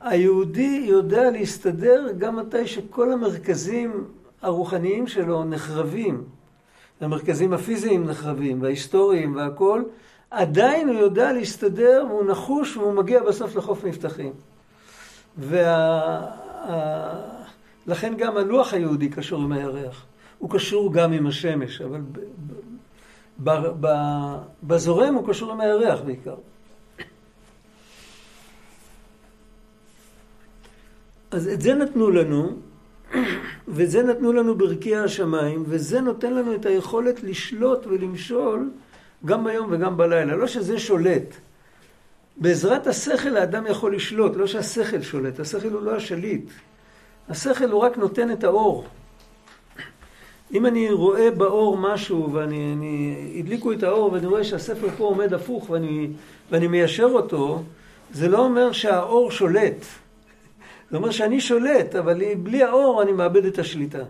היהודי 0.00 0.84
יודע 0.88 1.30
להסתדר 1.30 2.06
גם 2.18 2.36
מתי 2.36 2.66
שכל 2.66 3.12
המרכזים 3.12 4.04
הרוחניים 4.42 5.06
שלו 5.06 5.44
נחרבים. 5.44 6.24
המרכזים 7.00 7.52
הפיזיים 7.52 8.06
נחרבים, 8.06 8.62
וההיסטוריים 8.62 9.36
והכל, 9.36 9.82
עדיין 10.30 10.88
הוא 10.88 10.96
יודע 10.96 11.32
להסתדר 11.32 12.04
והוא 12.08 12.24
נחוש 12.24 12.76
והוא 12.76 12.92
מגיע 12.92 13.22
בסוף 13.22 13.56
לחוף 13.56 13.84
מבטחים. 13.84 14.32
ולכן 15.38 17.43
וה... 17.86 18.08
גם 18.16 18.36
הלוח 18.36 18.74
היהודי 18.74 19.08
קשור 19.08 19.42
עם 19.42 19.52
הירח. 19.52 20.06
הוא 20.38 20.50
קשור 20.50 20.92
גם 20.92 21.12
עם 21.12 21.26
השמש, 21.26 21.80
אבל 21.80 22.00
בזורם 24.62 25.14
הוא 25.14 25.28
קשור 25.28 25.52
עם 25.52 25.60
הירח 25.60 26.00
בעיקר. 26.00 26.34
אז 31.30 31.48
את 31.48 31.60
זה 31.60 31.74
נתנו 31.74 32.10
לנו, 32.10 32.56
ואת 33.68 33.90
זה 33.90 34.02
נתנו 34.02 34.32
לנו 34.32 34.54
ברכי 34.54 34.96
השמיים, 34.96 35.64
וזה 35.66 36.00
נותן 36.00 36.34
לנו 36.34 36.54
את 36.54 36.66
היכולת 36.66 37.22
לשלוט 37.22 37.86
ולמשול 37.86 38.70
גם 39.24 39.44
ביום 39.44 39.68
וגם 39.72 39.96
בלילה. 39.96 40.36
לא 40.36 40.46
שזה 40.46 40.78
שולט. 40.78 41.34
בעזרת 42.36 42.86
השכל 42.86 43.36
האדם 43.36 43.66
יכול 43.66 43.96
לשלוט, 43.96 44.36
לא 44.36 44.46
שהשכל 44.46 45.02
שולט, 45.02 45.40
השכל 45.40 45.68
הוא 45.68 45.82
לא 45.82 45.96
השליט. 45.96 46.50
השכל 47.28 47.70
הוא 47.70 47.80
רק 47.80 47.98
נותן 47.98 48.30
את 48.30 48.44
האור. 48.44 48.84
אם 50.52 50.66
אני 50.66 50.90
רואה 50.90 51.30
באור 51.30 51.76
משהו 51.76 52.32
ואני, 52.32 52.72
אני, 52.72 53.16
הדליקו 53.38 53.72
את 53.72 53.82
האור 53.82 54.12
ואני 54.12 54.26
רואה 54.26 54.44
שהספר 54.44 54.88
פה 54.96 55.04
עומד 55.04 55.34
הפוך 55.34 55.70
ואני, 55.70 56.10
ואני 56.50 56.66
מיישר 56.66 57.04
אותו, 57.04 57.62
זה 58.12 58.28
לא 58.28 58.38
אומר 58.38 58.72
שהאור 58.72 59.30
שולט. 59.30 59.84
זה 60.90 60.96
אומר 60.96 61.10
שאני 61.10 61.40
שולט, 61.40 61.94
אבל 61.94 62.34
בלי 62.34 62.62
האור 62.62 63.02
אני 63.02 63.12
מאבד 63.12 63.44
את 63.44 63.58
השליטה. 63.58 64.02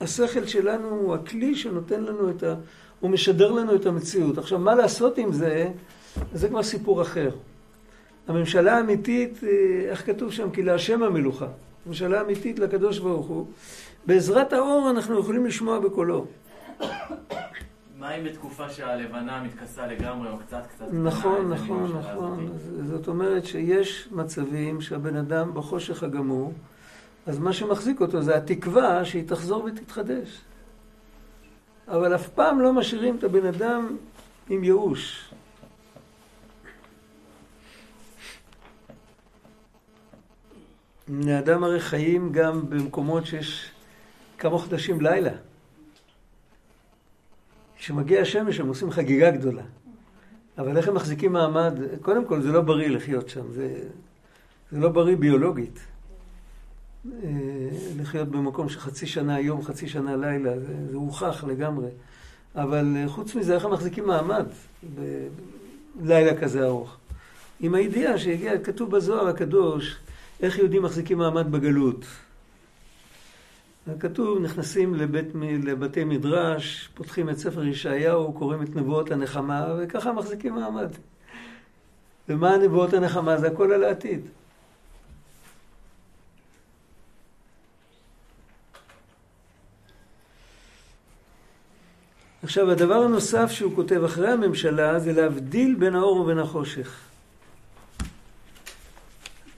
השכל 0.00 0.46
שלנו 0.46 0.88
הוא 0.88 1.14
הכלי 1.14 1.54
שנותן 1.54 2.04
לנו 2.04 2.30
את 2.30 2.42
ה... 2.42 2.54
הוא 3.00 3.10
משדר 3.10 3.52
לנו 3.52 3.74
את 3.74 3.86
המציאות. 3.86 4.38
עכשיו, 4.38 4.58
מה 4.58 4.74
לעשות 4.74 5.18
עם 5.18 5.32
זה, 5.32 5.68
זה 6.34 6.48
כבר 6.48 6.62
סיפור 6.62 7.02
אחר. 7.02 7.30
הממשלה 8.28 8.76
האמיתית, 8.76 9.44
אה, 9.44 9.48
איך 9.90 10.06
כתוב 10.06 10.32
שם? 10.32 10.50
כי 10.50 10.62
להשם 10.62 11.02
המלוכה. 11.02 11.46
ממשלה 11.86 12.20
אמיתית 12.20 12.58
לקדוש 12.58 12.98
ברוך 12.98 13.26
הוא. 13.26 13.46
בעזרת 14.06 14.52
האור 14.52 14.90
אנחנו 14.90 15.20
יכולים 15.20 15.46
לשמוע 15.46 15.78
בקולו. 15.80 16.26
מה 17.98 18.14
אם 18.16 18.24
בתקופה 18.24 18.70
שהלבנה 18.70 19.42
מתכסה 19.42 19.86
לגמרי 19.86 20.30
או 20.30 20.38
קצת 20.38 20.62
קצת? 20.74 20.84
נכון, 20.92 21.52
נכון, 21.52 21.98
נכון. 21.98 22.48
זאת 22.84 23.08
אומרת 23.08 23.44
שיש 23.44 24.08
מצבים 24.12 24.80
שהבן 24.80 25.16
אדם 25.16 25.54
בחושך 25.54 26.02
הגמור, 26.02 26.52
אז 27.26 27.38
מה 27.38 27.52
שמחזיק 27.52 28.00
אותו 28.00 28.22
זה 28.22 28.36
התקווה 28.36 29.04
שהיא 29.04 29.28
תחזור 29.28 29.64
ותתחדש. 29.64 30.40
אבל 31.88 32.14
אף 32.14 32.28
פעם 32.28 32.60
לא 32.60 32.72
משאירים 32.72 33.16
את 33.16 33.24
הבן 33.24 33.46
אדם 33.46 33.96
עם 34.48 34.64
ייאוש. 34.64 35.32
בני 41.10 41.38
אדם 41.38 41.64
הרי 41.64 41.80
חיים 41.80 42.32
גם 42.32 42.70
במקומות 42.70 43.26
שיש 43.26 43.70
כמה 44.38 44.58
חודשים 44.58 45.00
לילה. 45.00 45.32
כשמגיע 47.76 48.20
השמש 48.20 48.60
הם 48.60 48.68
עושים 48.68 48.90
חגיגה 48.90 49.30
גדולה. 49.30 49.62
אבל 50.58 50.76
איך 50.76 50.88
הם 50.88 50.94
מחזיקים 50.94 51.32
מעמד? 51.32 51.78
קודם 52.02 52.24
כל, 52.24 52.42
זה 52.42 52.52
לא 52.52 52.60
בריא 52.60 52.88
לחיות 52.88 53.28
שם, 53.28 53.52
זה, 53.52 53.74
זה 54.72 54.78
לא 54.78 54.88
בריא 54.88 55.16
ביולוגית. 55.16 55.78
אה, 57.06 57.28
לחיות 57.96 58.28
במקום 58.28 58.68
שחצי 58.68 59.06
שנה 59.06 59.40
יום, 59.40 59.62
חצי 59.62 59.88
שנה 59.88 60.16
לילה, 60.16 60.60
זה, 60.60 60.74
זה 60.90 60.96
הוכח 60.96 61.44
לגמרי. 61.44 61.88
אבל 62.54 62.96
אה, 62.96 63.08
חוץ 63.08 63.34
מזה, 63.34 63.54
איך 63.54 63.64
הם 63.64 63.72
מחזיקים 63.72 64.06
מעמד 64.06 64.46
בלילה 65.94 66.40
כזה 66.40 66.66
ארוך? 66.66 66.96
עם 67.60 67.74
הידיעה 67.74 68.18
שהגיע, 68.18 68.58
כתוב 68.58 68.90
בזוהר 68.90 69.28
הקדוש, 69.28 69.96
איך 70.42 70.58
יהודים 70.58 70.82
מחזיקים 70.82 71.18
מעמד 71.18 71.52
בגלות. 71.52 72.04
כתוב, 74.00 74.38
נכנסים 74.38 74.94
לבית, 74.94 75.26
לבתי 75.62 76.04
מדרש, 76.04 76.88
פותחים 76.94 77.30
את 77.30 77.38
ספר 77.38 77.64
ישעיהו, 77.64 78.32
קוראים 78.32 78.62
את 78.62 78.76
נבואות 78.76 79.10
הנחמה, 79.10 79.66
וככה 79.78 80.12
מחזיקים 80.12 80.54
מעמד. 80.54 80.88
ומה 82.28 82.56
נבואות 82.56 82.94
הנחמה? 82.94 83.36
זה 83.36 83.46
הכל 83.46 83.72
על 83.72 83.84
העתיד. 83.84 84.20
עכשיו, 92.42 92.70
הדבר 92.70 93.02
הנוסף 93.02 93.50
שהוא 93.50 93.74
כותב 93.74 94.04
אחרי 94.04 94.28
הממשלה 94.28 94.98
זה 94.98 95.12
להבדיל 95.12 95.74
בין 95.74 95.94
האור 95.94 96.20
ובין 96.20 96.38
החושך. 96.38 97.09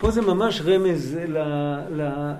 פה 0.02 0.10
זה 0.10 0.20
ממש 0.20 0.60
רמז 0.60 1.16
ל... 1.28 1.38
ל... 1.90 2.32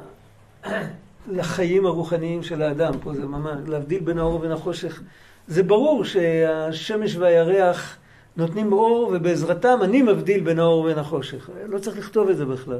לחיים 1.28 1.86
הרוחניים 1.86 2.42
של 2.42 2.62
האדם. 2.62 2.94
פה 3.02 3.14
זה 3.14 3.26
ממש 3.26 3.68
להבדיל 3.68 4.00
בין 4.00 4.18
האור 4.18 4.34
ובין 4.34 4.52
החושך. 4.52 5.02
זה 5.48 5.62
ברור 5.62 6.04
שהשמש 6.04 7.16
והירח 7.16 7.96
נותנים 8.36 8.72
אור, 8.72 9.10
ובעזרתם 9.14 9.78
אני 9.82 10.02
מבדיל 10.02 10.40
בין 10.40 10.58
האור 10.58 10.80
ובין 10.80 10.98
החושך. 10.98 11.50
לא 11.68 11.78
צריך 11.78 11.98
לכתוב 11.98 12.28
את 12.28 12.36
זה 12.36 12.44
בכלל. 12.44 12.78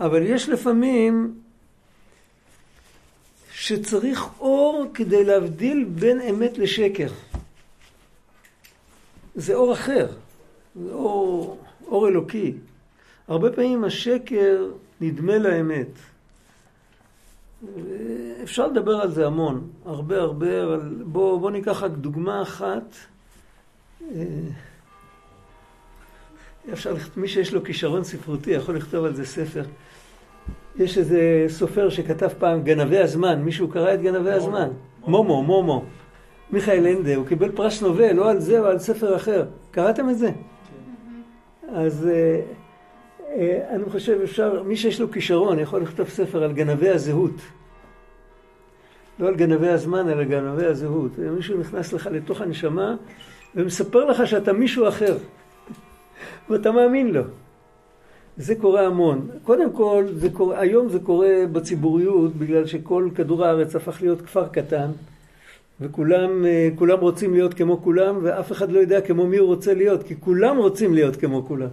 אבל 0.00 0.22
יש 0.22 0.48
לפעמים 0.48 1.34
שצריך 3.52 4.28
אור 4.40 4.86
כדי 4.94 5.24
להבדיל 5.24 5.84
בין 5.84 6.20
אמת 6.20 6.58
לשקר. 6.58 7.08
זה 9.34 9.54
אור 9.54 9.72
אחר, 9.72 10.06
זה 10.76 10.92
אור, 10.92 11.58
אור 11.86 12.08
אלוקי. 12.08 12.52
הרבה 13.32 13.50
פעמים 13.50 13.84
השקר 13.84 14.66
נדמה 15.00 15.38
לאמת. 15.38 15.98
אפשר 18.42 18.66
לדבר 18.66 19.00
על 19.00 19.10
זה 19.10 19.26
המון, 19.26 19.68
הרבה 19.84 20.20
הרבה, 20.20 20.64
אבל 20.64 20.80
בואו 21.04 21.40
בוא 21.40 21.50
ניקח 21.50 21.82
רק 21.82 21.90
דוגמה 21.90 22.42
אחת. 22.42 22.94
אה, 24.14 24.24
אפשר, 26.72 26.94
מי 27.16 27.28
שיש 27.28 27.54
לו 27.54 27.64
כישרון 27.64 28.04
ספרותי 28.04 28.50
יכול 28.50 28.76
לכתוב 28.76 29.04
על 29.04 29.14
זה 29.14 29.26
ספר. 29.26 29.64
יש 30.76 30.98
איזה 30.98 31.44
סופר 31.48 31.88
שכתב 31.88 32.28
פעם 32.38 32.62
גנבי 32.62 32.98
הזמן, 32.98 33.42
מישהו 33.42 33.68
קרא 33.68 33.94
את 33.94 34.02
גנבי 34.02 34.32
הזמן? 34.32 34.68
מומו, 35.06 35.42
מומו. 35.42 35.84
מיכאל 36.50 36.86
אנדה, 36.86 37.16
הוא 37.16 37.26
קיבל 37.26 37.50
פרס 37.52 37.82
נובל, 37.82 38.12
לא 38.12 38.30
על 38.30 38.40
זה 38.40 38.60
או 38.60 38.66
על 38.66 38.78
ספר 38.78 39.16
אחר. 39.16 39.46
קראתם 39.70 40.10
את 40.10 40.18
זה? 40.18 40.30
כן. 40.30 41.74
אז 41.74 42.08
אה, 42.12 42.40
אני 43.70 43.84
חושב 43.90 44.20
אפשר, 44.24 44.62
מי 44.62 44.76
שיש 44.76 45.00
לו 45.00 45.10
כישרון 45.10 45.58
יכול 45.58 45.82
לכתוב 45.82 46.08
ספר 46.08 46.42
על 46.42 46.52
גנבי 46.52 46.88
הזהות. 46.88 47.34
לא 49.18 49.28
על 49.28 49.34
גנבי 49.34 49.68
הזמן, 49.68 50.08
אלא 50.08 50.24
גנבי 50.24 50.66
הזהות. 50.66 51.18
מישהו 51.18 51.58
נכנס 51.58 51.92
לך 51.92 52.08
לתוך 52.12 52.40
הנשמה 52.40 52.96
ומספר 53.54 54.04
לך 54.04 54.26
שאתה 54.26 54.52
מישהו 54.52 54.88
אחר. 54.88 55.16
ואתה 56.50 56.72
מאמין 56.72 57.10
לו. 57.10 57.22
זה 58.36 58.54
קורה 58.54 58.86
המון. 58.86 59.28
קודם 59.42 59.72
כל, 59.72 60.04
זה 60.12 60.30
קורה, 60.30 60.60
היום 60.60 60.88
זה 60.88 60.98
קורה 60.98 61.28
בציבוריות 61.52 62.36
בגלל 62.36 62.66
שכל 62.66 63.08
כדור 63.14 63.44
הארץ 63.44 63.76
הפך 63.76 64.02
להיות 64.02 64.22
כפר 64.22 64.48
קטן 64.48 64.90
וכולם 65.80 66.46
אה, 66.46 66.94
רוצים 67.00 67.34
להיות 67.34 67.54
כמו 67.54 67.82
כולם 67.82 68.18
ואף 68.22 68.52
אחד 68.52 68.72
לא 68.72 68.78
יודע 68.78 69.00
כמו 69.00 69.26
מי 69.26 69.36
הוא 69.36 69.46
רוצה 69.46 69.74
להיות 69.74 70.02
כי 70.02 70.14
כולם 70.20 70.56
רוצים 70.56 70.94
להיות 70.94 71.16
כמו 71.16 71.44
כולם. 71.46 71.68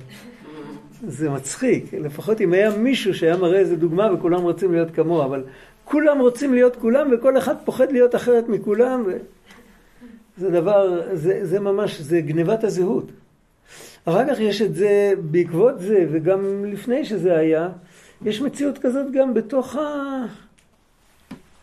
זה 1.08 1.30
מצחיק, 1.30 1.94
לפחות 1.94 2.42
אם 2.42 2.54
היה 2.54 2.78
מישהו 2.78 3.14
שהיה 3.14 3.38
מראה 3.38 3.60
איזה 3.60 3.76
דוגמה 3.76 4.14
וכולם 4.14 4.42
רוצים 4.42 4.74
להיות 4.74 4.92
כמוה, 4.92 5.26
אבל 5.26 5.44
כולם 5.86 6.20
רוצים 6.20 6.54
להיות 6.54 6.76
כולם 6.76 7.10
וכל 7.14 7.38
אחד 7.38 7.56
פוחד 7.66 7.92
להיות 7.92 8.16
אחרת 8.16 8.50
מכולם. 8.50 9.04
ו... 9.06 9.18
זה 10.38 10.50
דבר, 10.52 11.02
זה, 11.14 11.46
זה 11.46 11.60
ממש, 11.60 12.02
זה 12.02 12.22
גניבת 12.22 12.64
הזהות. 12.64 13.12
אחר 14.06 14.34
כך 14.34 14.40
יש 14.40 14.62
את 14.62 14.76
זה, 14.76 15.14
בעקבות 15.32 15.80
זה, 15.80 16.06
וגם 16.12 16.66
לפני 16.66 17.06
שזה 17.06 17.38
היה, 17.38 17.70
יש 18.26 18.42
מציאות 18.42 18.78
כזאת 18.78 19.12
גם 19.12 19.34
בתוך, 19.34 19.76
ה... 19.76 20.26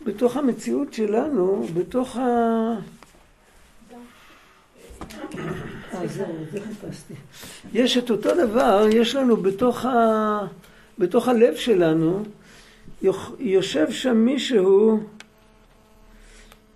בתוך 0.06 0.36
המציאות 0.36 0.92
שלנו, 0.92 1.66
בתוך 1.74 2.16
ה... 2.16 2.76
אה. 5.94 6.00
יש 7.72 7.98
את 7.98 8.10
אותו 8.10 8.30
דבר, 8.46 8.86
יש 8.92 9.14
לנו 9.14 9.36
בתוך, 9.36 9.84
ה... 9.84 10.46
בתוך 10.98 11.28
הלב 11.28 11.54
שלנו, 11.54 12.22
יושב 13.38 13.90
שם 13.90 14.16
מישהו 14.16 15.00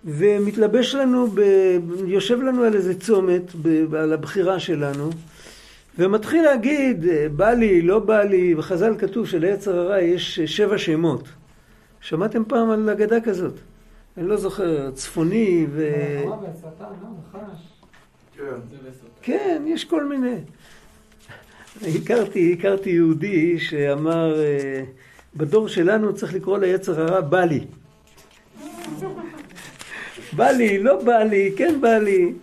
ומתלבש 0.05 0.95
לנו, 0.95 1.27
ב... 1.27 1.41
יושב 2.05 2.41
לנו 2.41 2.63
על 2.63 2.75
איזה 2.75 2.99
צומת, 2.99 3.55
ב... 3.61 3.95
על 3.95 4.13
הבחירה 4.13 4.59
שלנו, 4.59 5.09
ומתחיל 5.97 6.43
להגיד, 6.43 7.05
בא 7.35 7.51
לי, 7.51 7.81
לא 7.81 7.99
בא 7.99 8.23
לי, 8.23 8.55
בחז"ל 8.55 8.95
כתוב 8.97 9.27
שליצר 9.27 9.79
הרע 9.79 10.01
יש 10.01 10.39
שבע 10.39 10.77
שמות. 10.77 11.23
שמעתם 12.01 12.43
פעם 12.47 12.69
על 12.69 12.89
אגדה 12.89 13.21
כזאת? 13.21 13.53
אני 14.17 14.27
לא 14.27 14.37
זוכר, 14.37 14.91
צפוני 14.91 15.67
ו... 15.69 15.89
כן. 19.21 19.63
יש 19.67 19.85
כל 19.85 20.03
מיני. 20.05 20.35
הכרתי, 21.95 22.55
הכרתי 22.59 22.89
יהודי 22.89 23.59
שאמר, 23.59 24.39
אה, 24.39 24.83
בדור 25.35 25.67
שלנו 25.67 26.15
צריך 26.15 26.33
לקרוא 26.33 26.57
ליצר 26.57 27.01
הרע 27.01 27.21
בא 27.21 27.45
לי. 27.45 27.59
בא 30.37 30.51
לי, 30.51 30.83
לא 30.83 31.03
בא 31.03 31.17
לי, 31.17 31.53
כן 31.57 31.81
בא 31.81 31.97
לי. 31.97 32.33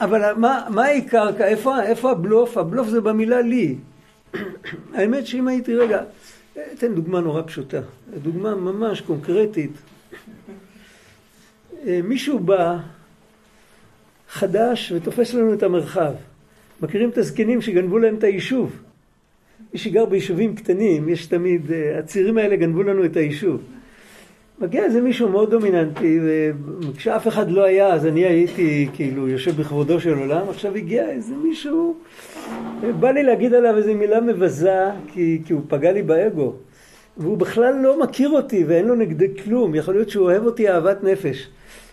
אבל 0.00 0.32
מה, 0.32 0.66
מה 0.70 0.84
העיקר, 0.84 1.28
איפה, 1.40 1.82
איפה 1.82 2.10
הבלוף? 2.10 2.56
הבלוף 2.56 2.88
זה 2.88 3.00
במילה 3.00 3.40
לי. 3.40 3.76
האמת 4.94 5.26
שאם 5.26 5.48
הייתי, 5.48 5.74
רגע, 5.74 6.02
אתן 6.74 6.94
דוגמה 6.94 7.20
נורא 7.20 7.42
פשוטה, 7.42 7.80
דוגמה 8.22 8.54
ממש 8.54 9.00
קונקרטית. 9.00 9.72
אה, 11.86 12.00
מישהו 12.04 12.38
בא 12.38 12.78
חדש 14.30 14.92
ותופס 14.92 15.34
לנו 15.34 15.54
את 15.54 15.62
המרחב. 15.62 16.12
מכירים 16.82 17.08
את 17.08 17.18
הזקנים 17.18 17.60
שגנבו 17.60 17.98
להם 17.98 18.14
את 18.14 18.24
היישוב? 18.24 18.82
מי 19.72 19.78
שגר 19.78 20.04
ביישובים 20.04 20.54
קטנים, 20.54 21.08
יש 21.08 21.26
תמיד, 21.26 21.72
אה, 21.72 21.98
הצעירים 21.98 22.38
האלה 22.38 22.56
גנבו 22.56 22.82
לנו 22.82 23.04
את 23.04 23.16
היישוב. 23.16 23.60
מגיע 24.60 24.84
איזה 24.84 25.00
מישהו 25.00 25.28
מאוד 25.28 25.50
דומיננטי, 25.50 26.20
וכשאף 26.22 27.28
אחד 27.28 27.50
לא 27.50 27.64
היה, 27.64 27.86
אז 27.86 28.06
אני 28.06 28.24
הייתי 28.24 28.88
כאילו 28.94 29.28
יושב 29.28 29.60
בכבודו 29.60 30.00
של 30.00 30.18
עולם, 30.18 30.48
עכשיו 30.48 30.74
הגיע 30.74 31.10
איזה 31.10 31.34
מישהו, 31.34 31.96
בא 33.00 33.10
לי 33.10 33.22
להגיד 33.22 33.54
עליו 33.54 33.76
איזו 33.76 33.94
מילה 33.94 34.20
מבזה, 34.20 34.84
כי, 35.12 35.40
כי 35.44 35.52
הוא 35.52 35.62
פגע 35.68 35.92
לי 35.92 36.02
באגו. 36.02 36.54
והוא 37.16 37.38
בכלל 37.38 37.74
לא 37.82 38.00
מכיר 38.00 38.30
אותי 38.30 38.64
ואין 38.64 38.86
לו 38.86 38.94
נגדי 38.94 39.28
כלום, 39.44 39.74
יכול 39.74 39.94
להיות 39.94 40.10
שהוא 40.10 40.24
אוהב 40.24 40.44
אותי 40.44 40.68
אהבת 40.68 41.04
נפש. 41.04 41.48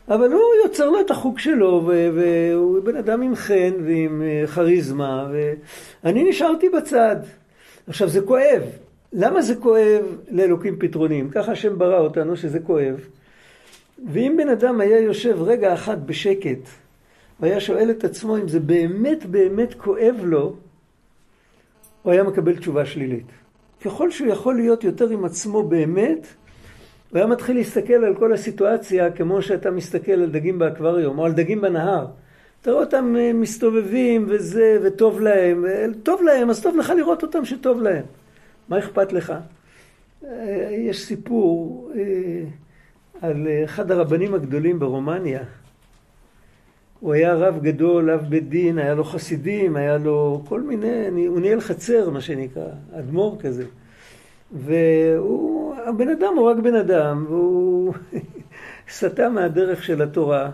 אבל 0.09 0.31
הוא 0.31 0.41
יוצר 0.63 0.89
לו 0.89 1.01
את 1.01 1.11
החוק 1.11 1.39
שלו, 1.39 1.91
והוא 2.13 2.79
בן 2.83 2.95
אדם 2.95 3.21
עם 3.21 3.35
חן 3.35 3.73
ועם 3.85 4.21
אה, 4.21 4.47
כריזמה, 4.47 5.27
ואני 6.03 6.29
נשארתי 6.29 6.69
בצד. 6.69 7.15
עכשיו 7.87 8.09
זה 8.09 8.21
כואב, 8.21 8.61
למה 9.13 9.41
זה 9.41 9.55
כואב 9.55 10.05
לאלוקים 10.31 10.79
פתרונים? 10.79 11.29
ככה 11.29 11.51
השם 11.51 11.77
ברא 11.77 11.99
אותנו 11.99 12.37
שזה 12.37 12.59
כואב. 12.59 13.07
ואם 14.11 14.35
בן 14.37 14.49
אדם 14.49 14.81
היה 14.81 14.99
יושב 14.99 15.41
רגע 15.41 15.73
אחד 15.73 16.07
בשקט 16.07 16.59
והיה 17.39 17.59
שואל 17.59 17.91
את 17.91 18.03
עצמו 18.03 18.37
אם 18.37 18.47
זה 18.47 18.59
באמת 18.59 19.25
באמת 19.25 19.73
כואב 19.73 20.15
לו, 20.23 20.55
הוא 22.01 22.13
היה 22.13 22.23
מקבל 22.23 22.55
תשובה 22.55 22.85
שלילית. 22.85 23.25
ככל 23.85 24.11
שהוא 24.11 24.27
יכול 24.27 24.55
להיות 24.55 24.83
יותר 24.83 25.09
עם 25.09 25.25
עצמו 25.25 25.63
באמת, 25.63 26.27
הוא 27.09 27.17
היה 27.17 27.27
מתחיל 27.27 27.57
להסתכל 27.57 27.93
על 27.93 28.15
כל 28.15 28.33
הסיטואציה 28.33 29.11
כמו 29.11 29.41
שאתה 29.41 29.71
מסתכל 29.71 30.11
על 30.11 30.29
דגים 30.29 30.59
באקווריום 30.59 31.19
או 31.19 31.25
על 31.25 31.31
דגים 31.31 31.61
בנהר. 31.61 32.05
אתה 32.61 32.71
רואה 32.71 32.83
אותם 32.83 33.15
אה, 33.19 33.33
מסתובבים 33.33 34.25
וזה, 34.29 34.77
וטוב 34.83 35.21
להם, 35.21 35.65
טוב 36.03 36.21
להם, 36.21 36.49
אז 36.49 36.61
טוב 36.61 36.77
לך 36.77 36.89
לראות 36.97 37.23
אותם 37.23 37.45
שטוב 37.45 37.81
להם. 37.81 38.03
מה 38.69 38.79
אכפת 38.79 39.13
לך? 39.13 39.33
אה, 40.25 40.69
יש 40.71 41.05
סיפור 41.05 41.91
אה, 41.95 42.43
על 43.21 43.47
אחד 43.63 43.91
הרבנים 43.91 44.33
הגדולים 44.33 44.79
ברומניה. 44.79 45.43
הוא 46.99 47.13
היה 47.13 47.33
רב 47.33 47.59
גדול, 47.61 48.09
אב 48.09 48.25
בית 48.29 48.49
דין, 48.49 48.77
היה 48.77 48.93
לו 48.93 49.03
חסידים, 49.03 49.75
היה 49.75 49.97
לו 49.97 50.43
כל 50.47 50.61
מיני, 50.61 51.25
הוא 51.27 51.39
ניהל 51.39 51.61
חצר, 51.61 52.09
מה 52.09 52.21
שנקרא, 52.21 52.67
אדמו"ר 52.93 53.37
כזה. 53.39 53.65
והוא, 54.51 55.66
הבן 55.87 56.09
אדם 56.09 56.33
הוא 56.37 56.49
רק 56.49 56.57
בן 56.57 56.75
אדם, 56.75 57.25
והוא 57.27 57.93
סטה 58.89 59.29
מהדרך 59.29 59.83
של 59.83 60.01
התורה. 60.01 60.51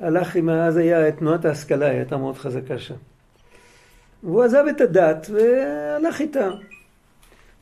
הלך 0.00 0.36
עם, 0.36 0.48
אז 0.48 0.76
היה 0.76 1.12
תנועת 1.12 1.44
ההשכלה, 1.44 1.86
היא 1.86 1.96
הייתה 1.96 2.16
מאוד 2.16 2.36
חזקה 2.36 2.78
שם. 2.78 2.94
והוא 4.22 4.42
עזב 4.42 4.64
את 4.70 4.80
הדת 4.80 5.26
והלך 5.30 6.20
איתה. 6.20 6.50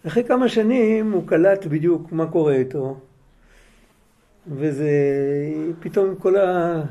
אחרי 0.06 0.24
כמה 0.24 0.48
שנים 0.48 1.12
הוא 1.12 1.28
קלט 1.28 1.66
בדיוק 1.66 2.12
מה 2.12 2.26
קורה 2.26 2.52
איתו, 2.52 3.00
וזה 4.46 4.90
פתאום 5.80 6.14
כל, 6.14 6.36
ה... 6.36 6.82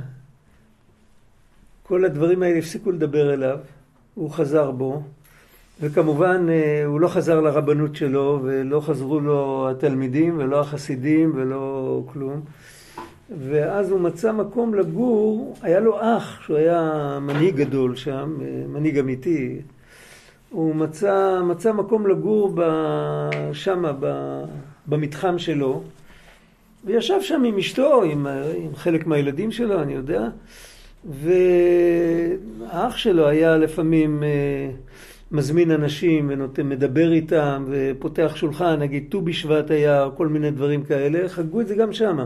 כל 1.83 2.05
הדברים 2.05 2.43
האלה 2.43 2.57
הפסיקו 2.57 2.91
לדבר 2.91 3.33
אליו, 3.33 3.59
הוא 4.15 4.31
חזר 4.31 4.71
בו, 4.71 5.03
וכמובן 5.81 6.45
אה, 6.49 6.85
הוא 6.85 6.99
לא 6.99 7.07
חזר 7.07 7.41
לרבנות 7.41 7.95
שלו, 7.95 8.39
ולא 8.43 8.79
חזרו 8.79 9.19
לו 9.19 9.67
התלמידים, 9.71 10.37
ולא 10.37 10.59
החסידים, 10.59 11.31
ולא 11.35 12.01
כלום. 12.05 12.41
ואז 13.49 13.91
הוא 13.91 13.99
מצא 13.99 14.31
מקום 14.31 14.75
לגור, 14.75 15.55
היה 15.61 15.79
לו 15.79 15.97
אח 16.01 16.41
שהוא 16.41 16.57
היה 16.57 17.17
מנהיג 17.21 17.55
גדול 17.55 17.95
שם, 17.95 18.37
אה, 18.41 18.63
מנהיג 18.67 18.99
אמיתי, 18.99 19.61
הוא 20.49 20.75
מצא, 20.75 21.41
מצא 21.43 21.73
מקום 21.73 22.07
לגור 22.07 22.55
שם, 23.53 23.83
במתחם 24.87 25.37
שלו, 25.37 25.83
וישב 26.85 27.21
שם 27.21 27.43
עם 27.43 27.57
אשתו, 27.57 28.03
עם, 28.03 28.27
עם 28.55 28.75
חלק 28.75 29.07
מהילדים 29.07 29.51
שלו, 29.51 29.81
אני 29.81 29.93
יודע, 29.93 30.27
והאח 31.09 32.97
שלו 32.97 33.27
היה 33.27 33.57
לפעמים 33.57 34.23
אה, 34.23 34.69
מזמין 35.31 35.71
אנשים 35.71 36.31
ומדבר 36.57 37.11
איתם 37.11 37.65
ופותח 37.69 38.33
שולחן, 38.35 38.79
נגיד 38.79 39.05
ט"ו 39.09 39.21
בשבט 39.21 39.71
היה, 39.71 40.07
כל 40.17 40.27
מיני 40.27 40.51
דברים 40.51 40.83
כאלה, 40.83 41.29
חגגו 41.29 41.61
את 41.61 41.67
זה 41.67 41.75
גם 41.75 41.93
שמה. 41.93 42.25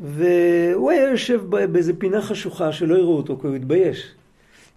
והוא 0.00 0.90
היה 0.90 1.10
יושב 1.10 1.40
באיזה 1.72 1.92
פינה 1.98 2.22
חשוכה 2.22 2.72
שלא 2.72 2.94
יראו 2.94 3.16
אותו, 3.16 3.38
כי 3.40 3.46
הוא 3.46 3.56
התבייש. 3.56 4.14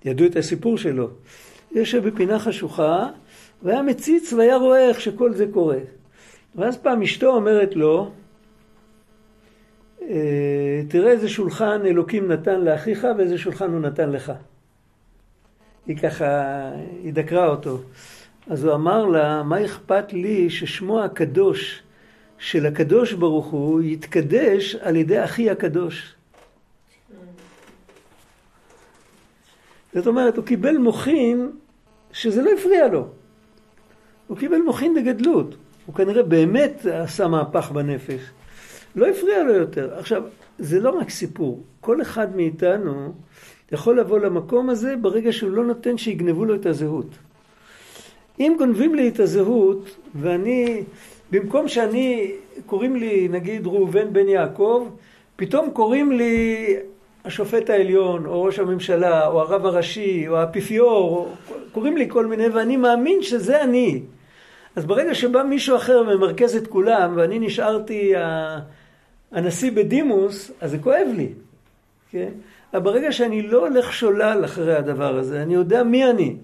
ידעו 0.05 0.25
את 0.25 0.35
הסיפור 0.35 0.77
שלו. 0.77 1.09
יושב 1.71 2.07
בפינה 2.07 2.39
חשוכה, 2.39 3.07
והיה 3.63 3.81
מציץ 3.81 4.33
והיה 4.33 4.57
רואה 4.57 4.89
איך 4.89 5.01
שכל 5.01 5.33
זה 5.33 5.45
קורה. 5.53 5.79
ואז 6.55 6.77
פעם 6.77 7.01
אשתו 7.01 7.27
אומרת 7.27 7.75
לו, 7.75 8.11
אה, 10.01 10.81
תראה 10.87 11.11
איזה 11.11 11.29
שולחן 11.29 11.81
אלוקים 11.85 12.31
נתן 12.31 12.61
לאחיך 12.61 13.07
ואיזה 13.17 13.37
שולחן 13.37 13.71
הוא 13.71 13.79
נתן 13.79 14.09
לך. 14.09 14.31
היא 15.87 15.97
ככה, 15.97 16.71
היא 17.03 17.13
דקרה 17.13 17.47
אותו. 17.47 17.79
אז 18.47 18.63
הוא 18.63 18.73
אמר 18.73 19.05
לה, 19.05 19.43
מה 19.43 19.65
אכפת 19.65 20.13
לי 20.13 20.49
ששמו 20.49 21.03
הקדוש 21.03 21.83
של 22.37 22.65
הקדוש 22.65 23.13
ברוך 23.13 23.45
הוא 23.45 23.81
יתקדש 23.81 24.75
על 24.75 24.95
ידי 24.95 25.23
אחי 25.23 25.49
הקדוש. 25.49 26.15
זאת 29.93 30.07
אומרת, 30.07 30.37
הוא 30.37 30.45
קיבל 30.45 30.77
מוחין 30.77 31.51
שזה 32.11 32.41
לא 32.41 32.49
הפריע 32.59 32.87
לו. 32.87 33.07
הוא 34.27 34.37
קיבל 34.37 34.57
מוחין 34.57 34.93
בגדלות. 34.93 35.55
הוא 35.85 35.95
כנראה 35.95 36.23
באמת 36.23 36.85
עשה 36.85 37.27
מהפך 37.27 37.71
בנפש. 37.71 38.21
לא 38.95 39.07
הפריע 39.07 39.43
לו 39.43 39.53
יותר. 39.53 39.93
עכשיו, 39.99 40.23
זה 40.59 40.79
לא 40.79 40.89
רק 40.89 41.09
סיפור. 41.09 41.63
כל 41.81 42.01
אחד 42.01 42.35
מאיתנו 42.35 43.13
יכול 43.71 43.99
לבוא 43.99 44.19
למקום 44.19 44.69
הזה 44.69 44.95
ברגע 44.95 45.31
שהוא 45.31 45.51
לא 45.51 45.65
נותן 45.65 45.97
שיגנבו 45.97 46.45
לו 46.45 46.55
את 46.55 46.65
הזהות. 46.65 47.09
אם 48.39 48.55
גונבים 48.57 48.95
לי 48.95 49.07
את 49.07 49.19
הזהות, 49.19 49.95
ואני, 50.15 50.83
במקום 51.31 51.67
שאני, 51.67 52.31
קוראים 52.65 52.95
לי 52.95 53.27
נגיד 53.27 53.67
ראובן 53.67 54.13
בן 54.13 54.27
יעקב, 54.27 54.89
פתאום 55.35 55.69
קוראים 55.71 56.11
לי 56.11 56.75
השופט 57.25 57.69
העליון, 57.69 58.25
או 58.25 58.43
ראש 58.43 58.59
הממשלה, 58.59 59.27
או 59.27 59.41
הרב 59.41 59.65
הראשי, 59.65 60.27
או 60.27 60.37
האפיפיור, 60.37 61.33
קוראים 61.71 61.97
לי 61.97 62.05
כל 62.09 62.25
מיני, 62.25 62.47
ואני 62.47 62.77
מאמין 62.77 63.21
שזה 63.21 63.63
אני. 63.63 64.01
אז 64.75 64.85
ברגע 64.85 65.15
שבא 65.15 65.43
מישהו 65.43 65.75
אחר 65.75 66.03
וממרכז 66.07 66.55
את 66.55 66.67
כולם, 66.67 67.13
ואני 67.15 67.39
נשארתי 67.39 68.13
הנשיא 69.31 69.71
בדימוס, 69.71 70.51
אז 70.61 70.71
זה 70.71 70.77
כואב 70.77 71.07
לי, 71.15 71.29
כן? 72.11 72.29
אבל 72.73 72.83
ברגע 72.83 73.11
שאני 73.11 73.41
לא 73.41 73.67
הולך 73.67 73.93
שולל 73.93 74.41
אחרי 74.45 74.75
הדבר 74.75 75.17
הזה, 75.17 75.41
אני 75.41 75.53
יודע 75.53 75.83
מי 75.83 76.09
אני. 76.09 76.35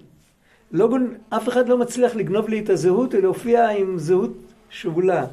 לא, 0.72 0.88
אף 1.30 1.48
אחד 1.48 1.68
לא 1.68 1.78
מצליח 1.78 2.16
לגנוב 2.16 2.48
לי 2.48 2.60
את 2.60 2.70
הזהות, 2.70 3.14
אלא 3.14 3.22
להופיע 3.22 3.68
עם 3.68 3.98
זהות 3.98 4.32
שגולה. 4.70 5.26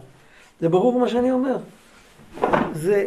זה 0.62 0.70
ברור 0.70 1.00
מה 1.00 1.10
שאני 1.10 1.32
אומר. 1.32 1.58
זה... 2.74 3.06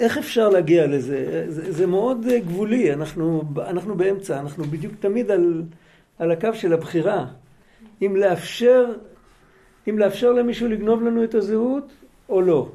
איך 0.00 0.18
אפשר 0.18 0.48
להגיע 0.48 0.86
לזה? 0.86 1.44
זה, 1.48 1.72
זה 1.72 1.86
מאוד 1.86 2.26
גבולי, 2.26 2.92
אנחנו, 2.92 3.42
אנחנו 3.58 3.94
באמצע, 3.94 4.40
אנחנו 4.40 4.64
בדיוק 4.64 4.94
תמיד 5.00 5.30
על, 5.30 5.62
על 6.18 6.30
הקו 6.30 6.48
של 6.54 6.72
הבחירה. 6.72 7.26
אם 8.02 8.16
לאפשר, 8.16 8.86
אם 9.88 9.98
לאפשר 9.98 10.32
למישהו 10.32 10.68
לגנוב 10.68 11.02
לנו 11.02 11.24
את 11.24 11.34
הזהות 11.34 11.92
או 12.28 12.40
לא. 12.40 12.68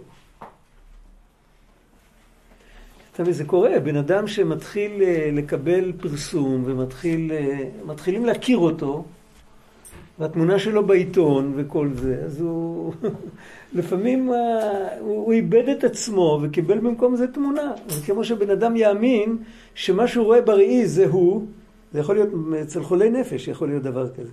תמיד 3.19 3.33
זה 3.33 3.45
קורה, 3.45 3.79
בן 3.79 3.95
אדם 3.95 4.27
שמתחיל 4.27 5.01
אה, 5.01 5.29
לקבל 5.33 5.91
פרסום 6.01 6.63
ומתחילים 6.65 8.21
אה, 8.21 8.27
להכיר 8.27 8.57
אותו, 8.57 9.05
והתמונה 10.19 10.59
שלו 10.59 10.85
בעיתון 10.85 11.53
וכל 11.55 11.89
זה, 11.93 12.21
אז 12.25 12.41
הוא 12.41 12.93
לפעמים 13.77 14.33
אה, 14.33 14.99
הוא 14.99 15.33
איבד 15.33 15.69
את 15.69 15.83
עצמו 15.83 16.39
וקיבל 16.41 16.79
במקום 16.79 17.15
זה 17.15 17.27
תמונה. 17.27 17.71
זה 17.87 18.05
כמו 18.05 18.23
שבן 18.23 18.49
אדם 18.49 18.75
יאמין 18.75 19.37
שמה 19.75 20.07
שהוא 20.07 20.25
רואה 20.25 20.41
בראי 20.41 20.85
זה 20.85 21.07
הוא, 21.07 21.45
זה 21.93 21.99
יכול 21.99 22.15
להיות, 22.15 22.29
אצל 22.61 22.83
חולי 22.83 23.09
נפש 23.09 23.47
יכול 23.47 23.67
להיות 23.67 23.83
דבר 23.83 24.09
כזה. 24.09 24.31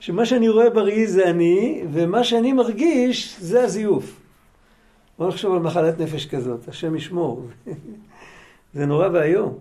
שמה 0.00 0.26
שאני 0.26 0.48
רואה 0.48 0.70
בראי 0.70 1.06
זה 1.06 1.30
אני, 1.30 1.82
ומה 1.92 2.24
שאני 2.24 2.52
מרגיש 2.52 3.36
זה 3.40 3.64
הזיוף. 3.64 4.27
בוא 5.18 5.28
נחשוב 5.28 5.54
על 5.54 5.58
מחלת 5.62 6.00
נפש 6.00 6.26
כזאת, 6.26 6.68
השם 6.68 6.96
ישמור. 6.96 7.46
זה 8.74 8.86
נורא 8.86 9.08
ואיום. 9.12 9.58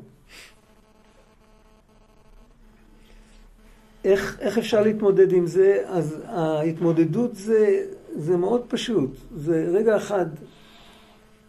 איך, 4.04 4.38
איך 4.40 4.58
אפשר 4.58 4.82
להתמודד 4.82 5.32
עם 5.32 5.48
זה? 5.48 5.84
אז 5.86 6.22
ההתמודדות 6.26 7.36
זה, 7.36 7.86
זה 8.16 8.38
מאוד 8.38 8.62
פשוט. 8.68 9.10
זה 9.36 9.70
רגע 9.74 9.98
אחד. 9.98 10.26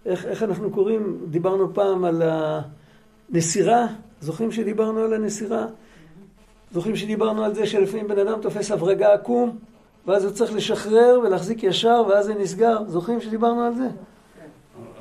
איך, 0.06 0.24
איך 0.24 0.42
אנחנו 0.42 0.70
קוראים, 0.70 1.18
דיברנו 1.30 1.74
פעם 1.74 2.04
על 2.04 2.22
הנסירה, 3.30 3.86
זוכרים 4.20 4.52
שדיברנו 4.52 5.00
על 5.00 5.14
הנסירה? 5.14 5.66
זוכרים 6.72 6.96
שדיברנו 6.96 7.44
על 7.44 7.54
זה 7.54 7.66
שלפעמים 7.66 8.08
בן 8.08 8.18
אדם 8.18 8.40
תופס 8.40 8.70
הברגה 8.70 9.14
עקום, 9.14 9.58
ואז 10.08 10.24
הוא 10.24 10.32
צריך 10.32 10.54
לשחרר 10.54 11.20
ולהחזיק 11.24 11.64
ישר, 11.64 12.02
ואז 12.08 12.26
זה 12.26 12.34
נסגר. 12.34 12.78
זוכרים 12.86 13.20
שדיברנו 13.20 13.62
על 13.62 13.74
זה? 13.74 13.86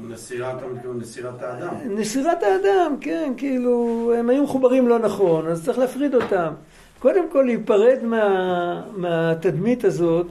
נסירת, 0.10 0.56
נסירת 1.00 1.42
האדם. 1.42 1.74
נסירת 1.86 2.44
האדם, 2.44 2.96
כן, 3.02 3.34
כאילו, 3.38 4.14
הם 4.18 4.30
היו 4.30 4.44
מחוברים 4.44 4.88
לא 4.88 5.00
נכון, 5.00 5.48
אז 5.48 5.66
צריך 5.66 5.80
להפריד 5.80 6.16
אותם. 6.16 6.54
קודם 7.00 7.32
כל 7.32 7.42
להיפרד 7.42 7.98
מה, 8.04 8.84
מהתדמית 8.96 9.84
הזאת 9.86 10.28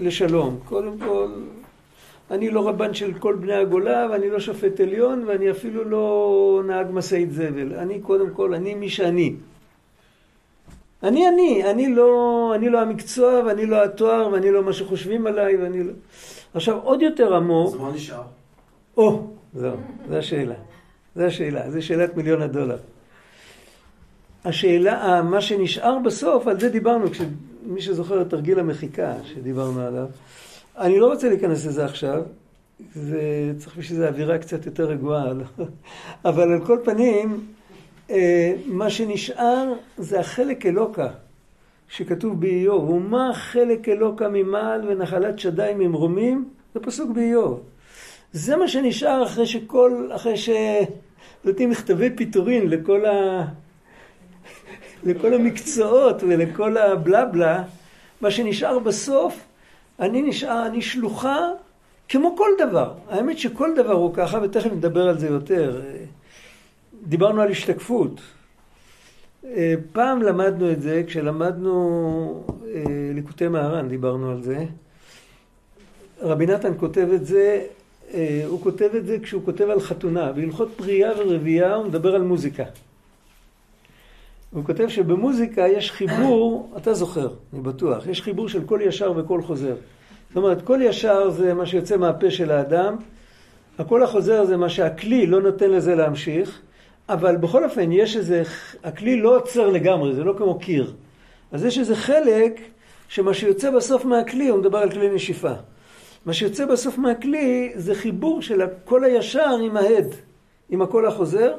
לשלום. 0.00 0.58
קודם 0.64 0.98
כל, 0.98 1.28
אני 2.30 2.50
לא 2.50 2.68
רבן 2.68 2.94
של 2.94 3.12
כל 3.18 3.34
בני 3.34 3.54
הגולה, 3.54 4.06
ואני 4.10 4.30
לא 4.30 4.40
שופט 4.40 4.80
עליון, 4.80 5.24
ואני 5.26 5.50
אפילו 5.50 5.84
לא 5.84 6.62
נהג 6.66 6.86
משאית 6.92 7.32
זבל. 7.32 7.74
אני 7.74 8.00
קודם 8.00 8.30
כל, 8.30 8.54
אני 8.54 8.74
מי 8.74 8.88
שאני. 8.88 9.34
אני 11.02 11.28
אני, 11.28 11.70
אני 11.70 11.94
לא, 11.94 12.52
אני 12.54 12.68
לא 12.68 12.80
המקצוע, 12.80 13.42
ואני 13.46 13.66
לא 13.66 13.84
התואר, 13.84 14.28
ואני 14.32 14.50
לא 14.50 14.62
מה 14.62 14.72
שחושבים 14.72 15.26
עליי, 15.26 15.56
ואני 15.56 15.84
לא... 15.84 15.92
עכשיו, 16.54 16.78
עוד 16.82 17.02
יותר 17.02 17.34
עמוק... 17.34 17.74
אז 17.74 17.80
מה 17.80 17.92
נשאר? 17.92 18.22
או, 18.96 19.26
זהו, 19.54 19.76
זו 20.08 20.16
השאלה. 20.16 20.54
זו 21.16 21.24
השאלה, 21.24 21.70
זו 21.70 21.86
שאלת 21.86 22.16
מיליון 22.16 22.42
הדולר. 22.42 22.76
השאלה, 24.44 25.22
מה 25.22 25.40
שנשאר 25.40 25.98
בסוף, 25.98 26.46
על 26.46 26.60
זה 26.60 26.68
דיברנו, 26.68 27.06
מי 27.66 27.80
שזוכר 27.80 28.22
את 28.22 28.30
תרגיל 28.30 28.58
המחיקה 28.58 29.14
שדיברנו 29.24 29.80
עליו. 29.80 30.06
אני 30.78 31.00
לא 31.00 31.06
רוצה 31.06 31.28
להיכנס 31.28 31.66
לזה 31.66 31.84
עכשיו, 31.84 32.22
זה 32.94 33.52
צריך 33.58 33.76
בשביל 33.76 33.98
זה 33.98 34.08
אווירה 34.08 34.38
קצת 34.38 34.66
יותר 34.66 34.84
רגועה, 34.84 35.32
לא? 35.32 35.44
אבל 36.30 36.52
על 36.52 36.66
כל 36.66 36.78
פנים, 36.84 37.30
אה, 37.30 37.57
מה 38.66 38.90
שנשאר 38.90 39.72
זה 39.98 40.20
החלק 40.20 40.66
אלוקה 40.66 41.08
שכתוב 41.88 42.40
באיוב. 42.40 42.90
ומה 42.90 43.30
חלק 43.34 43.88
אלוקה 43.88 44.28
ממעל 44.28 44.88
ונחלת 44.88 45.38
שדי 45.38 45.72
ממרומים? 45.76 46.48
זה 46.74 46.80
פסוק 46.80 47.10
באיוב. 47.10 47.60
זה 48.32 48.56
מה 48.56 48.68
שנשאר 48.68 49.22
אחרי 49.22 49.46
שכל, 49.46 50.08
אחרי 50.14 50.34
שנותנים 50.36 51.70
מכתבי 51.70 52.10
פיטורין 52.10 52.70
לכל, 52.70 53.06
ה... 53.06 53.44
לכל 55.04 55.34
המקצועות 55.34 56.22
ולכל 56.22 56.76
הבלה 56.76 57.24
בלה, 57.24 57.62
מה 58.20 58.30
שנשאר 58.30 58.78
בסוף, 58.78 59.44
אני 60.00 60.22
נשאר, 60.22 60.66
אני 60.66 60.82
שלוחה 60.82 61.38
כמו 62.08 62.36
כל 62.36 62.50
דבר. 62.58 62.92
האמת 63.08 63.38
שכל 63.38 63.70
דבר 63.76 63.92
הוא 63.92 64.14
ככה, 64.14 64.38
ותכף 64.42 64.72
נדבר 64.72 65.08
על 65.08 65.18
זה 65.18 65.26
יותר. 65.26 65.80
דיברנו 67.08 67.40
על 67.40 67.50
השתקפות. 67.50 68.20
פעם 69.92 70.22
למדנו 70.22 70.72
את 70.72 70.82
זה, 70.82 71.02
כשלמדנו 71.06 72.44
אה, 72.66 72.82
ליקוטי 73.14 73.48
מהר"ן, 73.48 73.88
דיברנו 73.88 74.30
על 74.30 74.42
זה. 74.42 74.64
רבי 76.20 76.46
נתן 76.46 76.72
כותב 76.76 77.08
את 77.14 77.26
זה 77.26 77.66
אה, 78.14 78.42
הוא 78.46 78.60
כותב 78.62 78.88
את 78.96 79.06
זה 79.06 79.18
כשהוא 79.22 79.42
כותב 79.44 79.64
על 79.70 79.80
חתונה. 79.80 80.32
בהלכות 80.32 80.68
פרייה 80.76 81.10
ורבייה 81.18 81.74
הוא 81.74 81.86
מדבר 81.86 82.14
על 82.14 82.22
מוזיקה. 82.22 82.64
הוא 84.50 84.64
כותב 84.64 84.88
שבמוזיקה 84.88 85.68
יש 85.68 85.90
חיבור, 85.90 86.72
אתה 86.76 86.94
זוכר, 86.94 87.28
אני 87.52 87.60
בטוח, 87.60 88.06
יש 88.06 88.22
חיבור 88.22 88.48
של 88.48 88.64
קול 88.64 88.82
ישר 88.82 89.12
וקול 89.16 89.42
חוזר. 89.42 89.74
זאת 90.28 90.36
אומרת, 90.36 90.62
קול 90.62 90.82
ישר 90.82 91.30
זה 91.30 91.54
מה 91.54 91.66
שיוצא 91.66 91.96
מהפה 91.96 92.30
של 92.30 92.50
האדם, 92.50 92.96
הקול 93.78 94.02
החוזר 94.02 94.44
זה 94.44 94.56
מה 94.56 94.68
שהכלי 94.68 95.26
לא 95.26 95.42
נותן 95.42 95.70
לזה 95.70 95.94
להמשיך, 95.94 96.60
אבל 97.08 97.36
בכל 97.36 97.64
אופן 97.64 97.92
יש 97.92 98.16
איזה, 98.16 98.42
הכלי 98.84 99.20
לא 99.20 99.36
עוצר 99.36 99.68
לגמרי, 99.68 100.14
זה 100.14 100.24
לא 100.24 100.34
כמו 100.38 100.58
קיר. 100.58 100.94
אז 101.52 101.64
יש 101.64 101.78
איזה 101.78 101.96
חלק 101.96 102.60
שמה 103.08 103.34
שיוצא 103.34 103.70
בסוף 103.70 104.04
מהכלי, 104.04 104.48
הוא 104.48 104.58
מדבר 104.58 104.78
על 104.78 104.90
כלי 104.90 105.14
נשיפה. 105.14 105.52
מה 106.26 106.32
שיוצא 106.32 106.66
בסוף 106.66 106.98
מהכלי 106.98 107.72
זה 107.74 107.94
חיבור 107.94 108.42
של 108.42 108.62
הקול 108.62 109.04
הישר 109.04 109.56
עם 109.64 109.76
ההד, 109.76 110.14
עם 110.70 110.82
הקול 110.82 111.06
החוזר, 111.06 111.54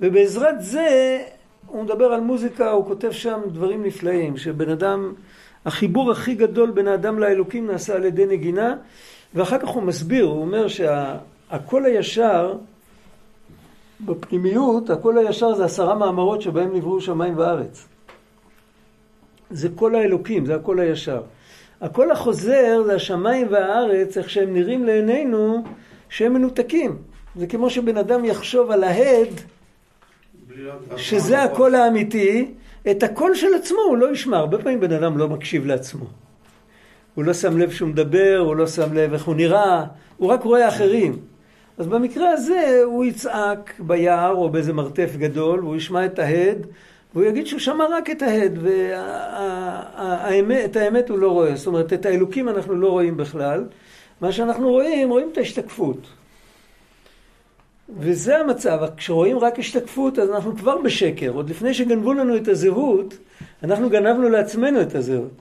ובעזרת 0.00 0.62
זה 0.62 1.18
הוא 1.66 1.84
מדבר 1.84 2.04
על 2.04 2.20
מוזיקה, 2.20 2.70
הוא 2.70 2.86
כותב 2.86 3.10
שם 3.10 3.40
דברים 3.46 3.84
נפלאים, 3.84 4.36
שבן 4.36 4.68
אדם, 4.68 5.14
החיבור 5.64 6.10
הכי 6.10 6.34
גדול 6.34 6.70
בין 6.70 6.88
האדם 6.88 7.18
לאלוקים 7.18 7.66
נעשה 7.66 7.94
על 7.94 8.04
ידי 8.04 8.26
נגינה, 8.26 8.76
ואחר 9.34 9.58
כך 9.58 9.68
הוא 9.68 9.82
מסביר, 9.82 10.24
הוא 10.24 10.40
אומר 10.40 10.68
שהקול 10.68 11.84
הישר, 11.84 12.54
בפנימיות, 14.04 14.90
הקול 14.90 15.18
הישר 15.18 15.54
זה 15.54 15.64
עשרה 15.64 15.94
מאמרות 15.94 16.42
שבהם 16.42 16.76
נבראו 16.76 17.00
שמיים 17.00 17.38
וארץ. 17.38 17.88
זה 19.50 19.68
קול 19.74 19.94
האלוקים, 19.94 20.46
זה 20.46 20.54
הקול 20.54 20.80
הישר. 20.80 21.22
הקול 21.80 22.10
החוזר 22.10 22.82
זה 22.86 22.94
השמיים 22.94 23.46
והארץ, 23.50 24.18
איך 24.18 24.30
שהם 24.30 24.54
נראים 24.54 24.84
לעינינו, 24.84 25.64
שהם 26.08 26.32
מנותקים. 26.32 26.96
זה 27.36 27.46
כמו 27.46 27.70
שבן 27.70 27.96
אדם 27.96 28.24
יחשוב 28.24 28.70
על 28.70 28.84
ההד, 28.84 29.28
שזה 30.96 31.42
הקול 31.42 31.74
האמיתי, 31.74 32.54
את 32.90 33.02
הקול 33.02 33.34
של 33.34 33.54
עצמו 33.54 33.78
הוא 33.78 33.96
לא 33.96 34.12
ישמע. 34.12 34.36
הרבה 34.36 34.58
פעמים 34.58 34.80
בן 34.80 34.92
אדם 34.92 35.18
לא 35.18 35.28
מקשיב 35.28 35.66
לעצמו. 35.66 36.04
הוא 37.14 37.24
לא 37.24 37.32
שם 37.32 37.58
לב 37.58 37.70
שהוא 37.70 37.88
מדבר, 37.88 38.42
הוא 38.46 38.56
לא 38.56 38.66
שם 38.66 38.94
לב 38.94 39.12
איך 39.12 39.24
הוא 39.24 39.34
נראה, 39.34 39.84
הוא 40.16 40.30
רק 40.30 40.42
רואה 40.42 40.68
אחרים. 40.68 41.18
אז 41.78 41.86
במקרה 41.86 42.30
הזה 42.30 42.80
הוא 42.84 43.04
יצעק 43.04 43.74
ביער 43.78 44.34
או 44.34 44.48
באיזה 44.48 44.72
מרתף 44.72 45.16
גדול, 45.16 45.60
והוא 45.60 45.76
ישמע 45.76 46.06
את 46.06 46.18
ההד, 46.18 46.66
והוא 47.14 47.24
יגיד 47.24 47.46
שהוא 47.46 47.60
שמע 47.60 47.84
רק 47.90 48.10
את 48.10 48.22
ההד, 48.22 48.58
ואת 50.46 50.76
האמת 50.76 51.10
הוא 51.10 51.18
לא 51.18 51.28
רואה. 51.28 51.56
זאת 51.56 51.66
אומרת, 51.66 51.92
את 51.92 52.06
האלוקים 52.06 52.48
אנחנו 52.48 52.74
לא 52.74 52.88
רואים 52.88 53.16
בכלל. 53.16 53.64
מה 54.20 54.32
שאנחנו 54.32 54.70
רואים, 54.70 55.10
רואים 55.10 55.28
את 55.32 55.38
ההשתקפות. 55.38 56.06
וזה 57.98 58.38
המצב, 58.38 58.80
כשרואים 58.96 59.38
רק 59.38 59.58
השתקפות 59.58 60.18
אז 60.18 60.30
אנחנו 60.30 60.56
כבר 60.56 60.78
בשקר. 60.78 61.30
עוד 61.30 61.50
לפני 61.50 61.74
שגנבו 61.74 62.12
לנו 62.12 62.36
את 62.36 62.48
הזהות, 62.48 63.14
אנחנו 63.62 63.90
גנבנו 63.90 64.28
לעצמנו 64.28 64.82
את 64.82 64.94
הזהות. 64.94 65.32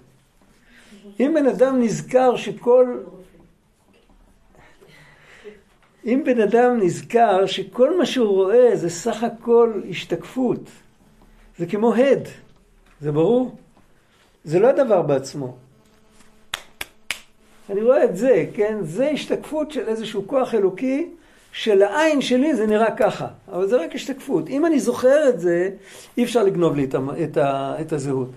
אם 1.20 1.32
בן 1.36 1.46
אדם 1.48 1.82
נזכר 1.82 2.36
שכל... 2.36 2.98
אם 6.06 6.22
בן 6.26 6.42
אדם 6.42 6.80
נזכר 6.82 7.46
שכל 7.46 7.98
מה 7.98 8.06
שהוא 8.06 8.28
רואה 8.28 8.76
זה 8.76 8.90
סך 8.90 9.24
הכל 9.24 9.82
השתקפות, 9.90 10.70
זה 11.58 11.66
כמו 11.66 11.96
הד, 11.96 12.28
זה 13.02 13.12
ברור? 13.12 13.56
זה 14.44 14.60
לא 14.60 14.68
הדבר 14.68 15.02
בעצמו. 15.02 15.56
אני 17.70 17.82
רואה 17.82 18.04
את 18.04 18.18
זה, 18.18 18.46
כן? 18.54 18.78
זה 18.82 19.10
השתקפות 19.10 19.72
של 19.72 19.88
איזשהו 19.88 20.28
כוח 20.28 20.54
אלוקי 20.54 21.08
שלעין 21.52 22.22
שלי 22.22 22.56
זה 22.56 22.68
נראה 22.68 22.96
ככה, 22.96 23.28
אבל 23.52 23.68
זה 23.68 23.78
רק 23.78 23.96
השתקפות. 23.96 24.50
אם 24.50 24.66
אני 24.66 24.80
זוכר 24.80 25.30
את 25.30 25.40
זה, 25.40 25.70
אי 26.18 26.24
אפשר 26.24 26.44
לגנוב 26.44 26.76
לי 26.76 26.84
את, 26.84 26.96
את, 27.24 27.38
את 27.82 27.94
הזהות. 27.94 28.30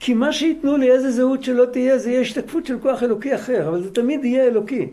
כי 0.00 0.14
מה 0.14 0.32
שייתנו 0.32 0.76
לי, 0.76 0.90
איזה 0.90 1.10
זהות 1.10 1.44
שלא 1.44 1.64
תהיה, 1.64 1.98
זה 1.98 2.10
יהיה 2.10 2.20
השתקפות 2.20 2.66
של 2.66 2.78
כוח 2.80 3.02
אלוקי 3.02 3.34
אחר, 3.34 3.68
אבל 3.68 3.82
זה 3.82 3.94
תמיד 3.94 4.24
יהיה 4.24 4.44
אלוקי. 4.44 4.88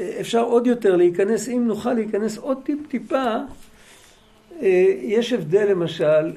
אפשר 0.00 0.42
עוד 0.42 0.66
יותר 0.66 0.96
להיכנס, 0.96 1.48
אם 1.48 1.64
נוכל 1.66 1.92
להיכנס 1.92 2.38
עוד 2.38 2.58
טיפ-טיפה 2.64 3.34
אה, 4.62 4.94
יש 5.00 5.32
הבדל 5.32 5.70
למשל, 5.70 6.32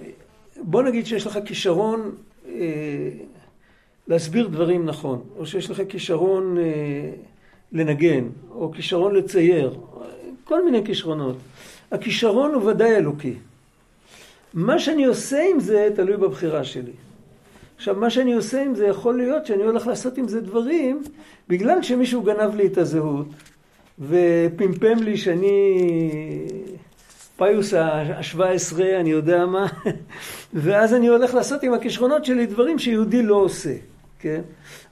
בוא 0.62 0.84
נגיד 0.84 1.05
שיש 1.05 1.28
לך 1.28 1.39
כישרון 1.45 2.12
אה, 2.47 3.09
להסביר 4.07 4.47
דברים 4.47 4.86
נכון, 4.86 5.22
או 5.38 5.45
שיש 5.45 5.70
לך 5.70 5.82
כישרון 5.89 6.57
אה, 6.57 6.64
לנגן, 7.72 8.28
או 8.51 8.72
כישרון 8.72 9.16
לצייר, 9.16 9.80
כל 10.43 10.66
מיני 10.66 10.86
כישרונות. 10.86 11.38
הכישרון 11.91 12.53
הוא 12.53 12.64
ודאי 12.64 12.95
אלוקי. 12.95 13.34
מה 14.53 14.80
שאני 14.80 15.05
עושה 15.05 15.43
עם 15.51 15.59
זה 15.59 15.89
תלוי 15.95 16.18
בבחירה 16.18 16.64
שלי. 16.64 16.91
עכשיו, 17.76 17.95
מה 17.95 18.09
שאני 18.09 18.34
עושה 18.34 18.64
עם 18.64 18.76
זה 18.76 18.86
יכול 18.86 19.18
להיות 19.18 19.45
שאני 19.45 19.64
הולך 19.64 19.88
לעשות 19.88 20.18
עם 20.18 20.28
זה 20.28 20.41
דברים 20.41 21.03
בגלל 21.49 21.82
שמישהו 21.82 22.22
גנב 22.22 22.55
לי 22.55 22.68
את 22.68 22.78
הזהות 22.78 23.28
ופמפם 24.01 24.97
לי 25.03 25.17
שאני 25.17 25.77
פיוס 27.37 27.73
ה-17, 27.73 28.81
אני 28.99 29.09
יודע 29.09 29.45
מה, 29.45 29.67
ואז 30.53 30.93
אני 30.93 31.07
הולך 31.07 31.33
לעשות 31.33 31.63
עם 31.63 31.73
הכישרונות 31.73 32.25
שלי 32.25 32.45
דברים 32.45 32.79
שיהודי 32.79 33.23
לא 33.23 33.35
עושה, 33.35 33.73
כן? 34.19 34.41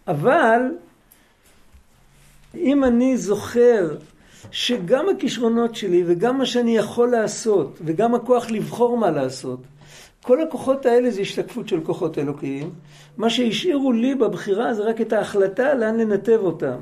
אבל 0.08 0.62
אם 2.56 2.84
אני 2.84 3.18
זוכר 3.18 3.98
שגם 4.52 5.10
הכישרונות 5.10 5.76
שלי 5.76 6.04
וגם 6.08 6.38
מה 6.38 6.46
שאני 6.46 6.78
יכול 6.78 7.12
לעשות 7.12 7.78
וגם 7.86 8.16
הכוח 8.16 8.52
לבחור 8.52 8.98
מה 8.98 9.12
לעשות, 9.12 9.60
כל 10.22 10.42
הכוחות 10.42 10.86
האלה 10.86 11.12
זה 11.12 11.22
השתקפות 11.22 11.68
של 11.68 11.84
כוחות 11.84 12.18
אלוקיים. 12.18 12.72
מה 13.18 13.30
שהשאירו 13.30 13.92
לי 13.92 14.16
בבחירה 14.16 14.74
זה 14.74 14.84
רק 14.84 15.02
את 15.02 15.14
ההחלטה 15.14 15.74
לאן 15.74 15.98
לנתב 15.98 16.40
אותם. 16.42 16.78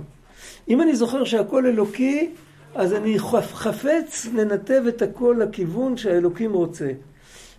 אם 0.69 0.81
אני 0.81 0.95
זוכר 0.95 1.23
שהכל 1.23 1.65
אלוקי, 1.65 2.29
אז 2.75 2.93
אני 2.93 3.19
חפץ 3.19 4.27
לנתב 4.33 4.83
את 4.87 5.01
הכל 5.01 5.35
לכיוון 5.39 5.97
שהאלוקים 5.97 6.53
רוצה. 6.53 6.91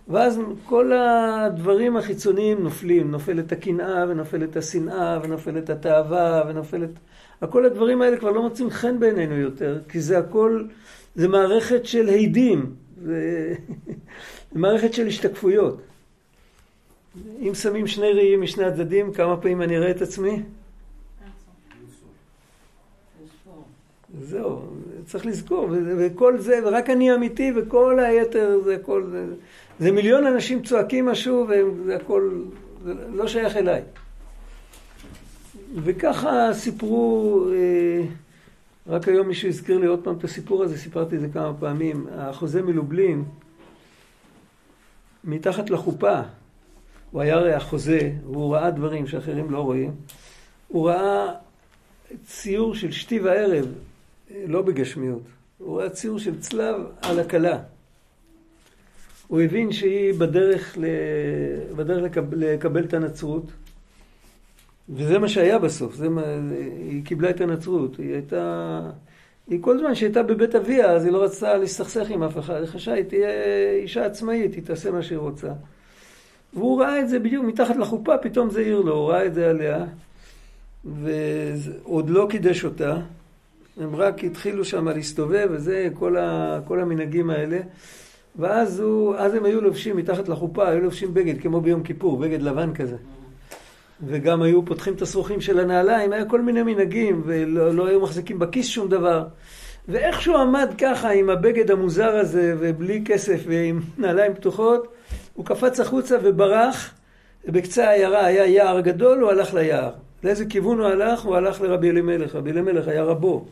ואז 0.07 0.39
כל 0.65 0.91
הדברים 0.93 1.97
החיצוניים 1.97 2.63
נופלים, 2.63 3.11
נופלת 3.11 3.51
הקנאה 3.51 4.05
ונופלת 4.09 4.55
השנאה 4.55 5.19
ונופלת 5.23 5.69
התאווה 5.69 6.43
ונופלת... 6.47 6.89
כל 7.49 7.65
הדברים 7.65 8.01
האלה 8.01 8.17
כבר 8.17 8.31
לא 8.31 8.41
מוצאים 8.41 8.69
חן 8.69 8.99
בעינינו 8.99 9.35
יותר, 9.35 9.79
כי 9.89 10.01
זה 10.01 10.17
הכל, 10.17 10.63
זה 11.15 11.27
מערכת 11.27 11.85
של 11.85 12.09
הידים, 12.09 12.75
זה, 13.03 13.53
זה 14.51 14.59
מערכת 14.59 14.93
של 14.93 15.07
השתקפויות. 15.07 15.81
אם 17.39 17.51
שמים 17.53 17.87
שני 17.87 18.11
ראיים 18.13 18.41
משני 18.41 18.65
הצדדים, 18.65 19.13
כמה 19.13 19.37
פעמים 19.37 19.61
אני 19.61 19.77
אראה 19.77 19.91
את 19.91 20.01
עצמי? 20.01 20.41
זהו, 24.21 24.61
צריך 25.05 25.25
לזכור, 25.25 25.67
וכל 25.97 26.37
זה, 26.37 26.59
ורק 26.65 26.89
אני 26.89 27.15
אמיתי, 27.15 27.51
וכל 27.55 27.99
היתר 27.99 28.59
זה 28.63 28.75
הכל, 28.75 29.03
זה, 29.11 29.25
זה 29.79 29.91
מיליון 29.91 30.25
אנשים 30.25 30.63
צועקים 30.63 31.05
משהו, 31.05 31.47
וזה 31.49 31.95
הכל, 31.95 32.41
זה 32.83 32.93
לא 33.13 33.27
שייך 33.27 33.57
אליי. 33.57 33.81
וככה 35.75 36.49
סיפרו, 36.53 37.45
אה, 37.51 38.01
רק 38.87 39.07
היום 39.07 39.27
מישהו 39.27 39.49
הזכיר 39.49 39.77
לי 39.77 39.85
עוד 39.87 40.03
פעם 40.03 40.17
את 40.17 40.23
הסיפור 40.23 40.63
הזה, 40.63 40.77
סיפרתי 40.77 41.15
את 41.15 41.21
זה 41.21 41.27
כמה 41.33 41.53
פעמים, 41.59 42.07
החוזה 42.11 42.61
מלובלין, 42.61 43.23
מתחת 45.23 45.69
לחופה, 45.69 46.21
הוא 47.11 47.21
היה 47.21 47.35
הרי 47.35 47.53
החוזה, 47.53 48.11
והוא 48.23 48.55
ראה 48.55 48.71
דברים 48.71 49.07
שאחרים 49.07 49.51
לא 49.51 49.59
רואים, 49.59 49.91
הוא 50.67 50.89
ראה 50.89 51.33
ציור 52.25 52.75
של 52.75 52.91
שתי 52.91 53.19
וערב, 53.19 53.65
לא 54.47 54.61
בגשמיות, 54.61 55.23
הוא 55.57 55.79
ראה 55.79 55.89
ציור 55.89 56.19
של 56.19 56.39
צלב 56.39 56.75
על 57.01 57.19
הכלה. 57.19 57.59
הוא 59.27 59.41
הבין 59.41 59.71
שהיא 59.71 60.13
בדרך, 60.13 60.77
ל... 60.77 60.85
בדרך 61.75 62.03
לקבל, 62.03 62.37
לקבל 62.37 62.83
את 62.83 62.93
הנצרות, 62.93 63.43
וזה 64.89 65.19
מה 65.19 65.27
שהיה 65.27 65.59
בסוף, 65.59 65.95
זה 65.95 66.09
מה, 66.09 66.21
היא 66.89 67.05
קיבלה 67.05 67.29
את 67.29 67.41
הנצרות, 67.41 67.97
היא 67.97 68.13
הייתה, 68.13 68.81
היא 69.47 69.59
כל 69.61 69.79
זמן 69.79 69.95
שהייתה 69.95 70.23
בבית 70.23 70.55
אביה, 70.55 70.91
אז 70.91 71.05
היא 71.05 71.13
לא 71.13 71.23
רצתה 71.23 71.57
להסתכסך 71.57 72.09
עם 72.09 72.23
אף 72.23 72.37
אחד, 72.37 72.55
היא 72.55 72.65
חשבה, 72.65 72.93
היא 72.93 73.03
תהיה 73.03 73.29
אישה 73.73 74.05
עצמאית, 74.05 74.53
היא 74.53 74.63
תעשה 74.63 74.91
מה 74.91 75.01
שהיא 75.01 75.17
רוצה. 75.17 75.47
והוא 76.53 76.81
ראה 76.81 77.01
את 77.01 77.09
זה 77.09 77.19
בדיוק 77.19 77.45
מתחת 77.45 77.75
לחופה, 77.75 78.17
פתאום 78.17 78.49
זה 78.49 78.59
העיר 78.59 78.79
לו, 78.79 78.95
הוא 78.95 79.09
ראה 79.09 79.25
את 79.25 79.33
זה 79.33 79.49
עליה, 79.49 79.85
ועוד 80.85 82.09
לא 82.09 82.27
קידש 82.29 82.65
אותה, 82.65 82.97
הם 83.79 83.95
רק 83.95 84.23
התחילו 84.23 84.65
שם 84.65 84.87
להסתובב, 84.87 85.47
וזה, 85.51 85.89
כל, 85.93 86.17
ה, 86.17 86.59
כל 86.67 86.79
המנהגים 86.79 87.29
האלה. 87.29 87.59
ואז 88.35 88.79
הוא, 88.79 89.15
אז 89.15 89.33
הם 89.33 89.45
היו 89.45 89.61
לובשים 89.61 89.97
מתחת 89.97 90.29
לחופה, 90.29 90.69
היו 90.69 90.79
לובשים 90.79 91.13
בגד, 91.13 91.41
כמו 91.41 91.61
ביום 91.61 91.83
כיפור, 91.83 92.17
בגד 92.17 92.41
לבן 92.41 92.73
כזה. 92.73 92.95
וגם 94.07 94.41
היו 94.41 94.65
פותחים 94.65 94.93
את 94.93 95.01
השרוכים 95.01 95.41
של 95.41 95.59
הנעליים, 95.59 96.13
היה 96.13 96.25
כל 96.25 96.41
מיני 96.41 96.63
מנהגים, 96.63 97.21
ולא 97.25 97.73
לא 97.73 97.87
היו 97.87 98.01
מחזיקים 98.01 98.39
בכיס 98.39 98.67
שום 98.67 98.87
דבר. 98.89 99.25
ואיכשהו 99.87 100.37
עמד 100.37 100.69
ככה 100.77 101.09
עם 101.09 101.29
הבגד 101.29 101.71
המוזר 101.71 102.15
הזה, 102.15 102.55
ובלי 102.59 103.03
כסף, 103.05 103.39
ועם 103.47 103.79
נעליים 103.97 104.33
פתוחות, 104.33 104.87
הוא 105.33 105.45
קפץ 105.45 105.79
החוצה 105.79 106.17
וברח. 106.23 106.93
בקצה 107.45 107.89
העיירה 107.89 108.25
היה 108.25 108.45
יער 108.45 108.79
גדול, 108.79 109.19
הוא 109.19 109.29
הלך 109.29 109.53
ליער. 109.53 109.91
לאיזה 110.23 110.45
כיוון 110.45 110.79
הוא 110.79 110.87
הלך? 110.87 111.21
הוא 111.21 111.35
הלך 111.35 111.61
לרבי 111.61 111.89
אלימלך. 111.89 112.35
רבי 112.35 112.51
אלימלך 112.51 112.87
היה 112.87 113.03
רבו. 113.03 113.45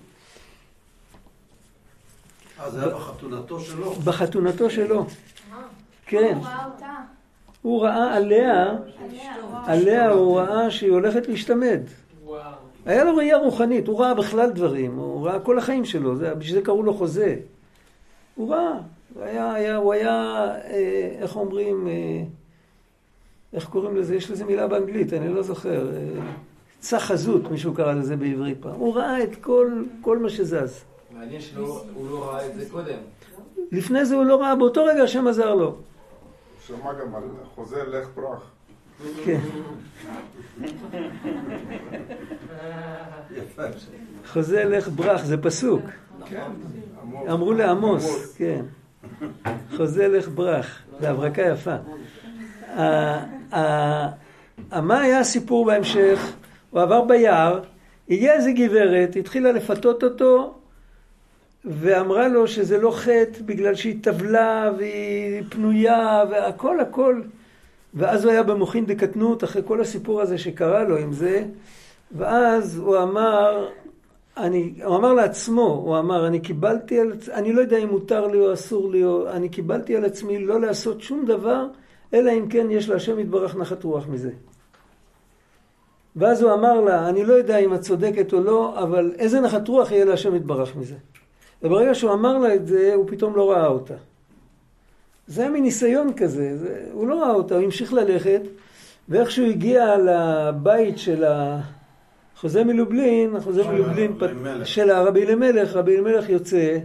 אה, 2.60 2.70
זה 2.70 2.84
היה 2.84 2.96
בחתונתו 2.96 3.60
שלו? 3.60 3.92
בחתונתו 3.92 4.70
שלו. 4.70 5.06
כן. 6.06 6.38
הוא 6.38 6.46
ראה 6.46 6.66
אותה. 6.66 6.96
הוא 7.62 7.84
ראה 7.84 8.16
עליה, 8.16 8.76
עליה 9.66 10.10
הוא 10.10 10.40
ראה 10.40 10.72
שהיא 10.72 10.92
הולכת 10.92 11.28
להשתמד. 11.28 11.80
היה 12.86 13.04
לו 13.04 13.16
ראייה 13.16 13.38
רוחנית, 13.38 13.88
הוא 13.88 14.00
ראה 14.00 14.14
בכלל 14.14 14.52
דברים, 14.52 14.96
הוא 14.96 15.28
ראה 15.28 15.40
כל 15.40 15.58
החיים 15.58 15.86
שלו, 15.86 16.16
זה, 16.16 16.36
בשביל 16.36 16.56
זה 16.56 16.62
קראו 16.62 16.84
לו 16.84 16.94
חוזה. 16.94 17.36
הוא 18.36 18.54
ראה, 18.54 18.80
הוא 19.14 19.24
היה, 19.24 19.54
היה, 19.54 19.76
הוא 19.76 19.94
היה 19.94 20.46
אה, 20.64 21.18
איך 21.20 21.36
אומרים, 21.36 21.88
אה, 21.88 22.24
איך 23.54 23.66
קוראים 23.66 23.98
לזה? 23.98 24.16
יש 24.16 24.32
לזה 24.32 24.46
מילה 24.46 24.68
באנגלית, 24.68 25.14
אני 25.14 25.34
לא 25.34 25.44
זוכר. 25.44 25.88
אה, 25.96 26.22
צח 26.80 27.04
חזות, 27.04 27.52
מישהו 27.52 27.74
קרא 27.74 27.94
לזה 27.94 28.16
בעברית 28.16 28.58
פעם. 28.62 28.76
הוא 28.76 28.96
ראה 28.96 29.24
את 29.24 29.36
כל, 29.36 29.84
כל 30.02 30.18
מה 30.18 30.30
שזז. 30.30 30.84
מעניין 31.18 31.42
שהוא 31.42 32.10
לא 32.10 32.30
ראה 32.30 32.48
את 32.48 32.56
זה 32.56 32.66
קודם. 32.72 32.98
לפני 33.72 34.06
זה 34.06 34.16
הוא 34.16 34.26
לא 34.26 34.42
ראה, 34.42 34.56
באותו 34.56 34.86
רגע 34.86 35.04
השם 35.04 35.28
עזר 35.28 35.56
לו. 35.56 35.76
שמע 36.68 36.94
גם 36.94 37.16
על 37.16 37.24
חוזה 37.56 37.84
לך 37.84 38.08
ברח. 38.16 38.52
כן. 39.26 39.40
חוזה 44.34 44.64
לך 44.64 44.90
ברח, 44.90 45.24
זה 45.24 45.38
פסוק. 45.38 45.82
אמרו 47.32 47.54
לעמוס, 47.54 48.36
כן. 48.38 48.66
חוזה 49.78 50.08
לך 50.08 50.30
ברח, 50.30 50.82
זה 51.00 51.10
הברקה 51.10 51.42
יפה. 51.42 51.76
מה 54.72 55.02
היה 55.02 55.20
הסיפור 55.20 55.66
בהמשך? 55.66 56.34
הוא 56.70 56.82
עבר 56.82 57.02
ביער, 57.06 57.62
הגיעה 58.10 58.36
איזה 58.36 58.52
גברת, 58.52 59.16
התחילה 59.16 59.52
לפתות 59.52 60.04
אותו, 60.04 60.57
ואמרה 61.70 62.28
לו 62.28 62.48
שזה 62.48 62.78
לא 62.78 62.92
חטא 62.92 63.40
בגלל 63.46 63.76
שהיא 63.76 63.96
טבלה 64.02 64.72
והיא 64.78 65.44
פנויה 65.50 66.24
והכל 66.32 66.80
הכל. 66.80 67.22
ואז 67.94 68.24
הוא 68.24 68.32
היה 68.32 68.44
במוחין 68.44 68.86
דקטנות 68.86 69.44
אחרי 69.44 69.62
כל 69.66 69.82
הסיפור 69.82 70.22
הזה 70.22 70.38
שקרה 70.38 70.84
לו 70.84 70.98
עם 70.98 71.14
זה, 71.14 71.46
ואז 72.12 72.78
הוא 72.78 72.98
אמר, 72.98 73.70
אני, 74.38 74.74
הוא 74.84 74.96
אמר 74.96 75.14
לעצמו, 75.14 75.82
הוא 75.86 76.00
אמר, 76.00 76.28
אני 76.28 76.40
קיבלתי 76.40 77.00
על 77.00 77.14
אני 77.34 77.54
לא 77.54 77.62
יודע 77.62 77.78
אם 77.78 77.90
מותר 77.90 78.28
לי 78.28 78.38
או 78.38 78.54
אסור 78.54 78.92
לי, 78.92 79.04
או, 79.04 79.30
אני 79.30 79.50
קיבלתי 79.50 79.96
על 79.96 80.06
עצמי 80.06 80.40
לא 80.40 80.62
לעשות 80.62 81.02
שום 81.02 81.26
דבר, 81.26 81.68
אלא 82.14 82.32
אם 82.32 82.48
כן 82.50 82.68
יש 82.72 82.90
להשם 82.90 83.20
יתברך 83.20 83.56
נחת 83.56 83.84
רוח 83.84 84.08
מזה. 84.08 84.32
ואז 86.16 86.42
הוא 86.42 86.54
אמר 86.54 86.82
לה, 86.82 87.10
אני 87.10 87.26
לא 87.26 87.34
יודע 87.34 87.58
אם 87.58 87.74
את 87.74 87.82
צודקת 87.82 88.34
או 88.34 88.40
לא, 88.40 88.84
אבל 88.84 89.14
איזה 89.18 89.42
נחת 89.42 89.68
רוח 89.68 89.92
יהיה 89.92 90.06
להשם 90.06 90.36
יתברך 90.36 90.76
מזה. 90.76 90.96
וברגע 91.64 91.96
שהוא 91.96 92.14
אמר 92.14 92.38
לה 92.38 92.56
את 92.56 92.68
זה, 92.68 92.94
הוא 92.96 93.06
פתאום 93.08 93.36
לא 93.36 93.52
ראה 93.52 93.68
אותה. 93.68 93.94
זה 95.28 95.42
היה 95.42 95.52
מין 95.52 95.64
ניסיון 95.64 96.14
כזה, 96.14 96.58
זה, 96.58 96.86
הוא 96.92 97.08
לא 97.08 97.22
ראה 97.22 97.32
אותה, 97.32 97.56
הוא 97.56 97.64
המשיך 97.64 97.94
ללכת, 97.94 98.42
ואיך 99.10 99.32
שהוא 99.32 99.48
הגיע 99.48 99.98
לבית 99.98 100.98
של 100.98 101.24
החוזה 101.28 102.64
מלובלין, 102.64 103.36
החוזה 103.36 103.68
מלובלין 103.68 104.14
פת... 104.20 104.30
של 104.64 104.90
הרבי 104.90 105.24
אלימלך, 105.26 105.76
רבי 105.76 105.94
אלימלך 105.94 106.30
יוצא, 106.30 106.78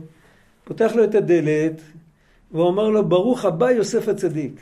פותח 0.64 0.92
לו 0.94 1.04
את 1.04 1.14
הדלת, 1.14 1.80
ואומר 2.52 2.88
לו, 2.88 3.08
ברוך 3.08 3.44
הבא 3.44 3.70
יוסף 3.70 4.08
הצדיק. 4.08 4.60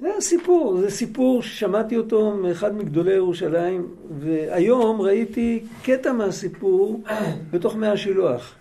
זה 0.00 0.08
הסיפור, 0.18 0.80
זה 0.80 0.90
סיפור 0.90 1.42
ששמעתי 1.42 1.96
אותו 1.96 2.36
מאחד 2.36 2.74
מגדולי 2.74 3.12
ירושלים, 3.12 3.88
והיום 4.18 5.00
ראיתי 5.00 5.64
קטע 5.82 6.12
מהסיפור 6.12 7.02
בתוך 7.50 7.76
מאה 7.76 7.92
השילוח. 7.92 8.54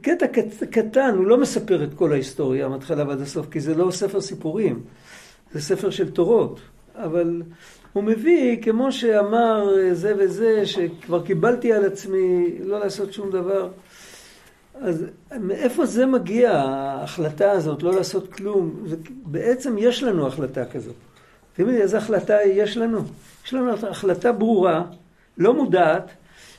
קטע 0.00 0.26
קטן, 0.70 1.14
הוא 1.16 1.26
לא 1.26 1.38
מספר 1.38 1.84
את 1.84 1.94
כל 1.94 2.12
ההיסטוריה 2.12 2.68
מההתחלה 2.68 3.08
ועד 3.08 3.20
הסוף, 3.20 3.46
כי 3.50 3.60
זה 3.60 3.74
לא 3.74 3.90
ספר 3.90 4.20
סיפורים, 4.20 4.80
זה 5.52 5.60
ספר 5.60 5.90
של 5.90 6.10
תורות, 6.10 6.60
אבל 6.94 7.42
הוא 7.92 8.04
מביא, 8.04 8.62
כמו 8.62 8.92
שאמר 8.92 9.68
זה 9.92 10.14
וזה, 10.18 10.66
שכבר 10.66 11.26
קיבלתי 11.26 11.72
על 11.72 11.84
עצמי 11.84 12.58
לא 12.64 12.80
לעשות 12.80 13.12
שום 13.12 13.30
דבר. 13.30 13.68
אז 14.82 15.04
מאיפה 15.40 15.86
זה 15.86 16.06
מגיע, 16.06 16.52
ההחלטה 16.52 17.50
הזאת, 17.50 17.82
לא 17.82 17.94
לעשות 17.94 18.32
כלום? 18.32 18.74
זה, 18.86 18.96
בעצם 19.24 19.78
יש 19.78 20.02
לנו 20.02 20.26
החלטה 20.26 20.64
כזאת. 20.64 20.94
אתם 21.52 21.62
יודעים 21.62 21.82
איזה 21.82 21.98
החלטה 21.98 22.42
יש 22.42 22.76
לנו? 22.76 23.00
יש 23.44 23.54
לנו 23.54 23.72
החלטה 23.90 24.32
ברורה, 24.32 24.82
לא 25.38 25.54
מודעת, 25.54 26.10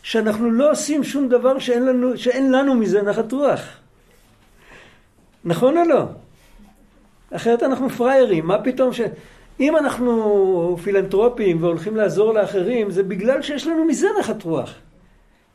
שאנחנו 0.03 0.51
לא 0.51 0.71
עושים 0.71 1.03
שום 1.03 1.29
דבר 1.29 1.59
שאין 1.59 1.85
לנו, 1.85 2.17
שאין 2.17 2.51
לנו 2.51 2.75
מזה 2.75 3.01
נחת 3.01 3.31
רוח. 3.31 3.61
נכון 5.45 5.77
או 5.77 5.83
לא? 5.83 6.03
אחרת 7.31 7.63
אנחנו 7.63 7.89
פראיירים, 7.89 8.45
מה 8.45 8.63
פתאום 8.63 8.93
ש... 8.93 9.01
אם 9.59 9.77
אנחנו 9.77 10.77
פילנטרופים 10.83 11.63
והולכים 11.63 11.95
לעזור 11.95 12.33
לאחרים, 12.33 12.91
זה 12.91 13.03
בגלל 13.03 13.41
שיש 13.41 13.67
לנו 13.67 13.85
מזה 13.85 14.07
נחת 14.19 14.43
רוח. 14.43 14.73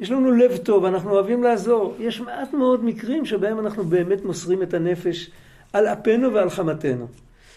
יש 0.03 0.11
לנו 0.11 0.33
לב 0.33 0.57
טוב, 0.57 0.85
אנחנו 0.85 1.11
אוהבים 1.11 1.43
לעזור. 1.43 1.95
יש 1.99 2.21
מעט 2.21 2.53
מאוד 2.55 2.85
מקרים 2.85 3.25
שבהם 3.25 3.61
אנחנו 3.61 3.85
באמת 3.85 4.25
מוסרים 4.25 4.63
את 4.63 4.75
הנפש 4.75 5.31
על 5.73 5.87
אפנו 5.87 6.33
ועל 6.33 6.51
חמתנו. 6.51 7.07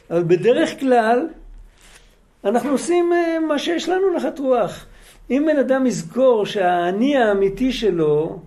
אבל 0.10 0.24
בדרך 0.24 0.80
כלל, 0.80 1.28
אנחנו 2.44 2.72
עושים 2.72 3.14
אה, 3.14 3.40
מה 3.40 3.60
שיש 3.60 3.90
לנו 3.90 4.16
נחת 4.16 4.40
רוח. 4.40 4.86
אם 5.32 5.48
בן 5.48 5.60
אדם 5.60 5.86
יזכור 5.86 6.46
שהאני 6.46 7.18
האמיתי 7.18 7.72
שלו 7.72 8.40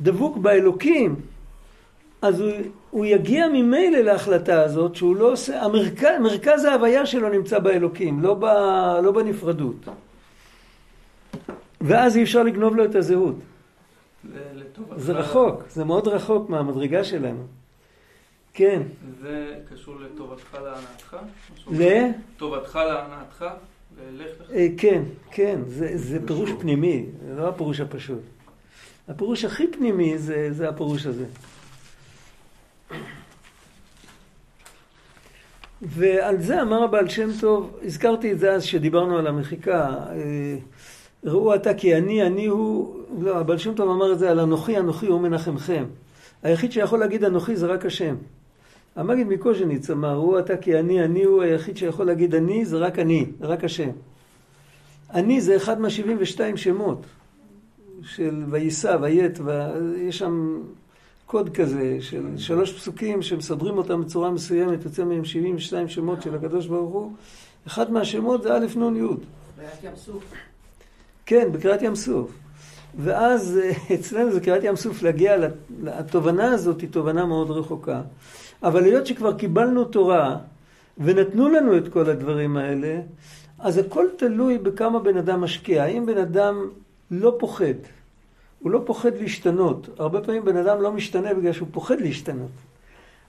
דבוק 0.00 0.36
באלוקים, 0.36 1.16
אז 2.22 2.40
הוא, 2.40 2.50
הוא 2.90 3.04
יגיע 3.04 3.48
ממילא 3.48 3.98
להחלטה 3.98 4.62
הזאת 4.62 4.96
שהוא 4.96 5.16
לא 5.16 5.32
עושה, 5.32 5.62
המרכז, 5.62 6.20
מרכז 6.20 6.64
ההוויה 6.64 7.06
שלו 7.06 7.28
נמצא 7.28 7.58
באלוקים, 7.58 8.22
לא, 8.22 8.34
ב, 8.34 8.44
לא 9.04 9.12
בנפרדות. 9.12 9.88
ואז 11.80 12.16
אי 12.16 12.22
אפשר 12.22 12.42
לגנוב 12.42 12.76
לו 12.76 12.84
את 12.84 12.94
הזהות. 12.94 13.36
זה 14.96 15.12
רחוק, 15.12 15.62
זה 15.68 15.84
מאוד 15.84 16.08
רחוק 16.08 16.50
מהמדרגה 16.50 17.04
שלנו. 17.04 17.46
כן. 18.54 18.82
זה 19.20 19.54
קשור 19.72 20.00
לטובתך 20.00 20.54
להנאתך? 20.54 21.16
ל? 21.70 22.10
טובתך 22.36 22.76
להנאתך? 22.76 23.44
אה, 24.52 24.66
כן, 24.78 25.02
כן, 25.30 25.60
זה, 25.66 25.90
זה 25.94 26.26
פירוש 26.26 26.50
פנימי, 26.60 27.06
זה 27.26 27.34
לא 27.34 27.48
הפירוש 27.48 27.80
הפשוט. 27.80 28.20
הפירוש 29.08 29.44
הכי 29.44 29.66
פנימי 29.66 30.18
זה, 30.18 30.48
זה 30.52 30.68
הפירוש 30.68 31.06
הזה. 31.06 31.24
ועל 35.82 36.40
זה 36.40 36.62
אמר 36.62 36.82
הבעל 36.82 37.08
שם 37.08 37.28
טוב, 37.40 37.78
הזכרתי 37.84 38.32
את 38.32 38.38
זה 38.38 38.52
אז 38.52 38.64
שדיברנו 38.64 39.18
על 39.18 39.26
המחיקה, 39.26 39.94
אה, 40.10 40.56
ראו 41.24 41.54
אתה 41.54 41.74
כי 41.74 41.96
אני, 41.96 42.22
אני 42.22 42.46
הוא, 42.46 42.96
לא, 43.20 43.38
הבעל 43.38 43.58
שם 43.58 43.74
טוב 43.74 43.90
אמר 43.90 44.12
את 44.12 44.18
זה 44.18 44.30
על 44.30 44.40
אנוכי, 44.40 44.78
אנוכי 44.78 45.06
הוא 45.06 45.20
מנחמכם. 45.20 45.84
היחיד 46.42 46.72
שיכול 46.72 46.98
להגיד 46.98 47.24
אנוכי 47.24 47.56
זה 47.56 47.66
רק 47.66 47.86
השם. 47.86 48.16
המגיד 48.96 49.26
מקוז'ניץ 49.26 49.90
אמר, 49.90 50.14
ראו 50.14 50.38
אתה 50.38 50.56
כי 50.56 50.78
אני, 50.78 51.04
אני 51.04 51.24
הוא 51.24 51.42
היחיד 51.42 51.76
שיכול 51.76 52.06
להגיד 52.06 52.34
אני, 52.34 52.64
זה 52.64 52.76
רק 52.76 52.98
אני, 52.98 53.26
רק 53.40 53.64
השם. 53.64 53.90
אני 55.14 55.40
זה 55.40 55.56
אחד 55.56 55.80
מהשבעים 55.80 56.16
ושתיים 56.20 56.56
שמות 56.56 57.06
של 58.02 58.44
ויישא, 58.50 58.96
ויית, 59.00 59.38
ויש 59.44 60.18
שם 60.18 60.62
קוד 61.26 61.48
כזה 61.48 61.96
של 62.00 62.38
שלוש 62.38 62.72
פסוקים 62.72 63.22
שמסדרים 63.22 63.78
אותם 63.78 64.00
בצורה 64.00 64.30
מסוימת, 64.30 64.84
יוצא 64.84 65.04
מהם 65.04 65.24
72 65.24 65.88
שמות 65.88 66.22
של 66.22 66.34
הקדוש 66.34 66.66
ברוך 66.66 66.92
הוא. 66.92 67.12
אחד 67.66 67.92
מהשמות 67.92 68.42
זה 68.42 68.54
א' 68.54 68.66
נ' 68.76 68.96
י'. 68.96 69.06
כן, 71.26 71.48
בקריאת 71.52 71.82
ים 71.82 71.94
סוף. 71.94 72.30
ואז 72.98 73.60
אה, 73.62 73.94
אצלנו 73.94 74.32
זה 74.32 74.40
קריאת 74.40 74.64
ים 74.64 74.76
סוף 74.76 75.02
להגיע, 75.02 75.36
לתובנה 75.82 76.52
הזאת 76.52 76.80
היא 76.80 76.88
תובנה 76.90 77.26
מאוד 77.26 77.50
רחוקה. 77.50 78.00
אבל 78.62 78.84
היות 78.84 79.06
שכבר 79.06 79.38
קיבלנו 79.38 79.84
תורה 79.84 80.36
ונתנו 80.98 81.48
לנו 81.48 81.78
את 81.78 81.88
כל 81.88 82.10
הדברים 82.10 82.56
האלה, 82.56 83.00
אז 83.58 83.78
הכל 83.78 84.06
תלוי 84.16 84.58
בכמה 84.58 84.98
בן 84.98 85.16
אדם 85.16 85.40
משקיע. 85.40 85.82
האם 85.82 86.06
בן 86.06 86.18
אדם 86.18 86.68
לא 87.10 87.36
פוחד, 87.38 87.74
הוא 88.58 88.70
לא 88.70 88.82
פוחד 88.86 89.16
להשתנות. 89.20 89.88
הרבה 89.98 90.20
פעמים 90.20 90.44
בן 90.44 90.56
אדם 90.56 90.82
לא 90.82 90.92
משתנה 90.92 91.34
בגלל 91.34 91.52
שהוא 91.52 91.68
פוחד 91.72 92.00
להשתנות. 92.00 92.50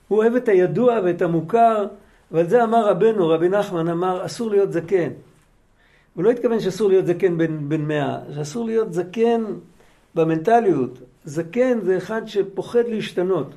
הוא 0.08 0.18
אוהב 0.18 0.34
את 0.34 0.48
הידוע 0.48 0.98
ואת 1.04 1.22
המוכר, 1.22 1.86
ועל 2.30 2.48
זה 2.48 2.64
אמר 2.64 2.88
רבנו, 2.88 3.28
רבי 3.28 3.48
נחמן 3.48 3.88
אמר, 3.88 4.26
אסור 4.26 4.50
להיות 4.50 4.72
זקן. 4.72 5.08
הוא 6.18 6.24
לא 6.24 6.30
התכוון 6.30 6.60
שאסור 6.60 6.88
להיות 6.88 7.06
זקן 7.06 7.38
בן, 7.38 7.68
בן 7.68 7.80
מאה, 7.80 8.18
שאסור 8.34 8.66
להיות 8.66 8.92
זקן 8.92 9.44
במנטליות. 10.14 10.98
זקן 11.24 11.78
זה 11.82 11.96
אחד 11.96 12.26
שפוחד 12.26 12.82
להשתנות. 12.88 13.54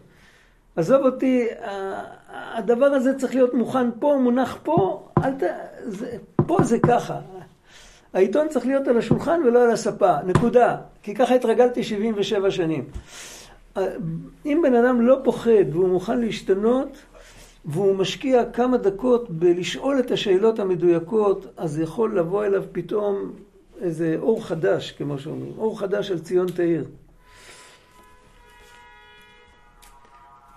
עזוב 0.75 1.05
אותי, 1.05 1.47
הדבר 2.31 2.85
הזה 2.85 3.13
צריך 3.17 3.35
להיות 3.35 3.53
מוכן 3.53 3.87
פה, 3.99 4.17
מונח 4.21 4.57
פה, 4.63 5.07
אל 5.23 5.31
ת... 5.31 5.43
זה, 5.83 6.17
פה 6.35 6.57
זה 6.63 6.79
ככה. 6.79 7.19
העיתון 8.13 8.49
צריך 8.49 8.65
להיות 8.65 8.87
על 8.87 8.97
השולחן 8.97 9.41
ולא 9.45 9.63
על 9.63 9.71
הספה, 9.71 10.15
נקודה. 10.25 10.77
כי 11.03 11.15
ככה 11.15 11.35
התרגלתי 11.35 11.83
77 11.83 12.51
שנים. 12.51 12.85
אם 14.45 14.61
בן 14.63 14.73
אדם 14.73 15.01
לא 15.01 15.19
פוחד 15.23 15.65
והוא 15.71 15.89
מוכן 15.89 16.19
להשתנות, 16.19 16.97
והוא 17.65 17.95
משקיע 17.95 18.51
כמה 18.51 18.77
דקות 18.77 19.29
בלשאול 19.29 19.99
את 19.99 20.11
השאלות 20.11 20.59
המדויקות, 20.59 21.45
אז 21.57 21.79
יכול 21.79 22.19
לבוא 22.19 22.45
אליו 22.45 22.63
פתאום 22.71 23.31
איזה 23.81 24.15
אור 24.19 24.45
חדש, 24.45 24.91
כמו 24.91 25.19
שאומרים, 25.19 25.53
אור 25.57 25.79
חדש 25.79 26.11
על 26.11 26.19
ציון 26.19 26.47
תאיר. 26.47 26.85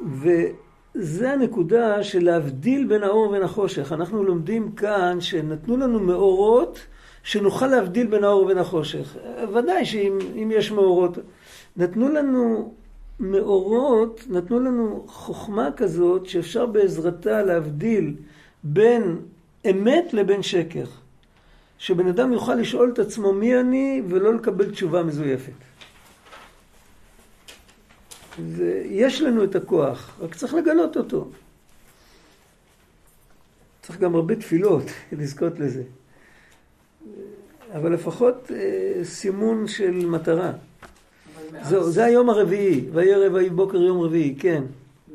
וזה 0.02 1.32
הנקודה 1.32 2.02
של 2.02 2.24
להבדיל 2.24 2.86
בין 2.86 3.02
האור 3.02 3.28
ובין 3.28 3.42
החושך. 3.42 3.92
אנחנו 3.92 4.24
לומדים 4.24 4.72
כאן 4.72 5.20
שנתנו 5.20 5.76
לנו 5.76 6.00
מאורות 6.00 6.78
שנוכל 7.22 7.66
להבדיל 7.66 8.07
בין 8.07 8.24
האור 8.24 8.42
ובין 8.42 8.59
החושך. 8.59 9.16
ודאי 9.55 9.84
שאם 9.84 10.50
יש 10.50 10.70
מאורות, 10.70 11.18
נתנו 11.76 12.09
לנו 12.09 12.74
מאורות, 13.20 14.20
נתנו 14.28 14.60
לנו 14.60 15.04
חוכמה 15.08 15.68
כזאת 15.76 16.26
שאפשר 16.26 16.66
בעזרתה 16.66 17.42
להבדיל 17.42 18.14
בין 18.62 19.20
אמת 19.70 20.12
לבין 20.14 20.42
שקר. 20.42 20.84
שבן 21.78 22.08
אדם 22.08 22.32
יוכל 22.32 22.54
לשאול 22.54 22.90
את 22.92 22.98
עצמו 22.98 23.32
מי 23.32 23.60
אני 23.60 24.02
ולא 24.08 24.34
לקבל 24.34 24.70
תשובה 24.70 25.02
מזויפת. 25.02 25.52
יש 28.84 29.20
לנו 29.20 29.44
את 29.44 29.54
הכוח, 29.54 30.16
רק 30.20 30.34
צריך 30.34 30.54
לגלות 30.54 30.96
אותו. 30.96 31.30
צריך 33.82 33.98
גם 33.98 34.14
הרבה 34.14 34.36
תפילות 34.36 34.84
לזכות 35.18 35.58
לזה. 35.58 35.82
אבל 37.74 37.92
לפחות 37.92 38.50
אה, 38.54 39.04
סימון 39.04 39.68
של 39.68 40.06
מטרה. 40.06 40.52
זהו, 41.62 41.90
זה 41.90 42.05
היום 42.05 42.30
הרביעי, 42.30 42.84
ויהיה 42.92 43.18
רביעי 43.26 43.51
בוקר 43.51 43.76
יום 43.76 44.01
רביעי, 44.01 44.34
כן. 44.38 44.64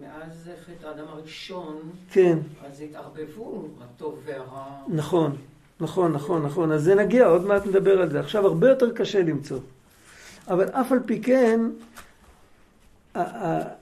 מאז 0.02 0.50
חטא 0.66 0.88
האדם 0.88 1.06
הראשון, 1.10 1.78
כן. 2.12 2.38
אז 2.72 2.82
התערבבו 2.82 3.68
הטוב 3.82 4.20
והרע. 4.26 4.66
נכון, 4.88 5.36
נכון, 5.80 6.14
נכון, 6.14 6.46
נכון. 6.46 6.72
אז 6.72 6.84
זה 6.84 6.96
נגיע, 6.96 7.26
עוד 7.26 7.46
מעט 7.46 7.66
נדבר 7.66 8.02
על 8.02 8.10
זה. 8.10 8.20
עכשיו 8.20 8.46
הרבה 8.46 8.70
יותר 8.70 8.92
קשה 8.92 9.22
למצוא. 9.22 9.60
אבל 10.48 10.66
אף 10.66 10.92
על 10.92 11.00
פי 11.06 11.22
כן, 11.22 11.60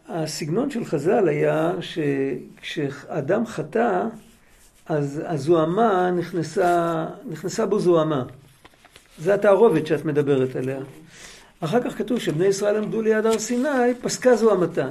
הסגנון 0.08 0.72
של 0.72 0.86
חז"ל 0.86 1.28
היה 1.28 1.74
שכשאדם 1.82 3.45
חטא, 3.45 4.04
אז 4.86 5.22
הזוהמה 5.26 6.12
נכנסה, 6.12 7.06
נכנסה 7.30 7.66
בו 7.66 7.80
זוהמה. 7.80 8.24
זה 9.20 9.34
התערובת 9.34 9.88
שאת 9.88 10.06
מדברת 10.06 10.56
עליה. 10.56 10.80
אחר 11.60 11.82
כך 11.82 11.97
כתוב 11.97 12.20
שבני 12.20 12.45
ישראל 12.45 12.78
עמדו 12.78 13.01
ליד 13.01 13.26
הר 13.26 13.39
סיני, 13.39 13.93
פסקה 14.01 14.36
זוהמתן. 14.36 14.89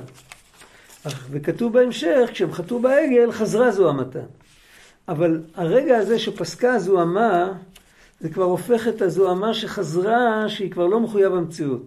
וכתוב 1.31 1.73
בהמשך, 1.73 2.29
כשהם 2.33 2.53
חטאו 2.53 2.79
בעגל, 2.79 3.33
חזרה 3.33 3.71
זוהמתן. 3.71 4.27
אבל 5.09 5.43
הרגע 5.55 5.97
הזה 5.97 6.19
שפסקה 6.19 6.75
הזוהמה, 6.75 7.53
זה 8.21 8.29
כבר 8.29 8.45
הופך 8.45 8.89
את 8.89 9.03
הזוהמה 9.03 9.55
שחזרה, 9.55 10.49
שהיא 10.49 10.71
כבר 10.71 10.87
לא 10.87 11.01
מחויב 11.01 11.35
המציאות. 11.35 11.87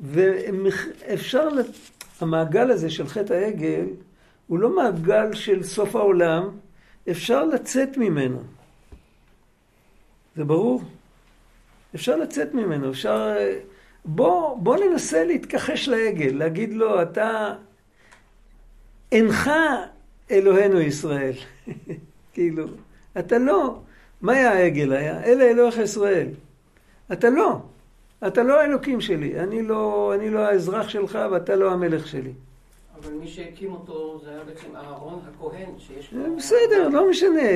ואפשר, 0.00 1.48
המעגל 2.20 2.70
הזה 2.70 2.90
של 2.90 3.08
חטא 3.08 3.32
העגל, 3.32 3.86
הוא 4.46 4.58
לא 4.58 4.76
מעגל 4.76 5.34
של 5.34 5.62
סוף 5.62 5.96
העולם, 5.96 6.48
אפשר 7.10 7.44
לצאת 7.44 7.96
ממנו. 7.96 8.38
זה 10.36 10.44
ברור? 10.44 10.82
אפשר 11.94 12.16
לצאת 12.16 12.54
ממנו, 12.54 12.90
אפשר... 12.90 13.36
בוא, 14.04 14.58
בוא 14.58 14.76
ננסה 14.76 15.24
להתכחש 15.24 15.88
לעגל, 15.88 16.36
להגיד 16.36 16.72
לו, 16.72 17.02
אתה 17.02 17.54
אינך 19.12 19.50
אלוהינו 20.30 20.80
ישראל. 20.80 21.32
כאילו, 22.34 22.66
אתה 23.18 23.38
לא. 23.38 23.78
מה 24.20 24.32
היה 24.32 24.52
העגל? 24.52 24.92
היה 24.92 25.24
אלה 25.24 25.44
אלוהיך 25.44 25.78
ישראל. 25.78 26.28
אתה 27.12 27.30
לא. 27.30 27.60
אתה 28.26 28.42
לא 28.42 28.60
האלוקים 28.60 29.00
שלי. 29.00 29.40
אני 29.40 29.62
לא, 29.62 30.12
אני 30.14 30.30
לא 30.30 30.38
האזרח 30.38 30.88
שלך 30.88 31.18
ואתה 31.32 31.56
לא 31.56 31.72
המלך 31.72 32.06
שלי. 32.06 32.32
אבל 33.02 33.12
מי 33.12 33.28
שהקים 33.28 33.72
אותו 33.72 34.20
זה 34.24 34.30
היה 34.30 34.44
בעצם 34.44 34.76
אהרון 34.76 35.20
הכהן, 35.28 35.70
שיש 35.78 36.12
לו... 36.12 36.36
בסדר, 36.36 36.88
לא 36.88 37.10
משנה. 37.10 37.50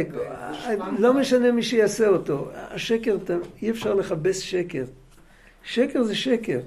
לא 0.98 1.12
משנה 1.12 1.52
מי 1.52 1.62
שיעשה 1.62 2.08
אותו. 2.08 2.48
השקר, 2.54 3.16
אי 3.62 3.70
אפשר 3.70 3.94
לכבס 3.94 4.38
שקר. 4.38 4.84
שקר 5.64 6.02
זה 6.02 6.14
שקר. 6.14 6.60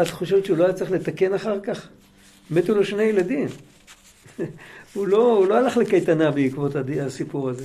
את, 0.00 0.10
חושבת 0.10 0.44
שהוא 0.44 0.56
לא 0.56 0.64
היה 0.64 0.72
צריך 0.72 0.90
לתקן 0.90 1.34
אחר 1.34 1.60
כך? 1.60 1.88
מתו 2.50 2.74
לו 2.74 2.84
שני 2.84 3.02
ילדים. 3.02 3.48
הוא, 4.94 5.08
לא, 5.08 5.36
הוא 5.36 5.46
לא 5.46 5.54
הלך 5.54 5.76
לקייטנה 5.76 6.30
בעקבות 6.30 6.72
הסיפור 7.00 7.48
הזה. 7.48 7.64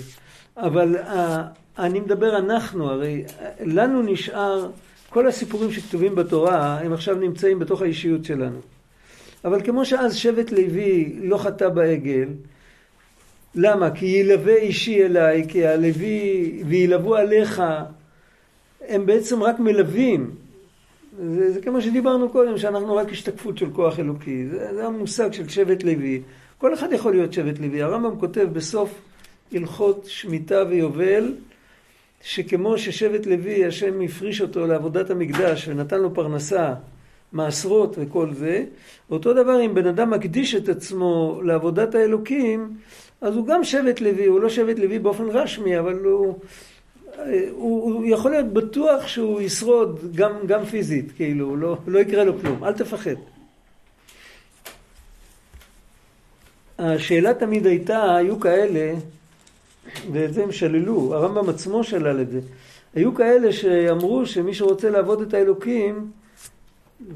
אבל 0.57 0.97
אה, 0.97 1.43
אני 1.77 1.99
מדבר 1.99 2.37
אנחנו, 2.37 2.89
הרי 2.89 3.23
אה, 3.39 3.49
לנו 3.65 4.01
נשאר, 4.01 4.69
כל 5.15 5.27
הסיפורים 5.27 5.71
שכתובים 5.71 6.15
בתורה, 6.15 6.79
הם 6.79 6.93
עכשיו 6.93 7.15
נמצאים 7.15 7.59
בתוך 7.59 7.81
האישיות 7.81 8.25
שלנו. 8.25 8.59
אבל 9.45 9.61
כמו 9.63 9.85
שאז 9.85 10.15
שבט 10.15 10.51
לוי 10.51 11.15
לא 11.21 11.37
חטא 11.37 11.69
בעגל, 11.69 12.27
למה? 13.55 13.91
כי 13.91 14.05
ילווה 14.05 14.55
אישי 14.55 15.05
אליי, 15.05 15.45
כי 15.47 15.67
הלוי, 15.67 16.63
וילוו 16.67 17.15
עליך, 17.15 17.63
הם 18.87 19.05
בעצם 19.05 19.43
רק 19.43 19.59
מלווים. 19.59 20.31
זה, 21.23 21.51
זה 21.51 21.61
כמו 21.61 21.81
שדיברנו 21.81 22.29
קודם, 22.29 22.57
שאנחנו 22.57 22.95
רק 22.95 23.11
השתקפות 23.11 23.57
של 23.57 23.69
כוח 23.73 23.99
אלוקי. 23.99 24.45
זה, 24.47 24.75
זה 24.75 24.85
המושג 24.85 25.33
של 25.33 25.49
שבט 25.49 25.83
לוי. 25.83 26.21
כל 26.57 26.73
אחד 26.73 26.93
יכול 26.93 27.11
להיות 27.11 27.33
שבט 27.33 27.59
לוי. 27.59 27.81
הרמב"ם 27.81 28.19
כותב 28.19 28.47
בסוף 28.53 29.01
הלכות 29.53 30.05
שמיטה 30.07 30.63
ויובל, 30.69 31.33
שכמו 32.25 32.77
ששבט 32.77 33.25
לוי, 33.25 33.65
השם 33.65 34.01
הפריש 34.01 34.41
אותו 34.41 34.67
לעבודת 34.67 35.09
המקדש 35.09 35.67
ונתן 35.67 35.99
לו 36.01 36.13
פרנסה, 36.13 36.73
מעשרות 37.31 37.95
וכל 37.99 38.33
זה, 38.33 38.65
אותו 39.11 39.33
דבר 39.33 39.65
אם 39.65 39.75
בן 39.75 39.87
אדם 39.87 40.09
מקדיש 40.09 40.55
את 40.55 40.69
עצמו 40.69 41.41
לעבודת 41.43 41.95
האלוקים, 41.95 42.77
אז 43.21 43.35
הוא 43.35 43.47
גם 43.47 43.63
שבט 43.63 44.01
לוי, 44.01 44.25
הוא 44.25 44.39
לא 44.39 44.49
שבט 44.49 44.79
לוי 44.79 44.99
באופן 44.99 45.23
רשמי, 45.23 45.79
אבל 45.79 45.99
הוא, 46.03 46.39
הוא, 47.51 47.93
הוא 47.93 48.05
יכול 48.05 48.31
להיות 48.31 48.53
בטוח 48.53 49.07
שהוא 49.07 49.41
ישרוד 49.41 50.15
גם, 50.15 50.31
גם 50.47 50.65
פיזית, 50.65 51.11
כאילו, 51.15 51.55
לא, 51.55 51.77
לא 51.87 51.99
יקרה 51.99 52.23
לו 52.23 52.39
כלום, 52.39 52.63
אל 52.63 52.73
תפחד. 52.73 53.15
השאלה 56.79 57.33
תמיד 57.33 57.65
הייתה, 57.65 58.15
היו 58.15 58.39
כאלה, 58.39 58.93
ואת 60.11 60.33
זה 60.33 60.43
הם 60.43 60.51
שללו, 60.51 61.15
הרמב"ם 61.15 61.49
עצמו 61.49 61.83
שלל 61.83 62.21
את 62.21 62.31
זה, 62.31 62.39
היו 62.95 63.15
כאלה 63.15 63.53
שאמרו 63.53 64.25
שמי 64.25 64.53
שרוצה 64.53 64.89
לעבוד 64.89 65.21
את 65.21 65.33
האלוקים, 65.33 66.11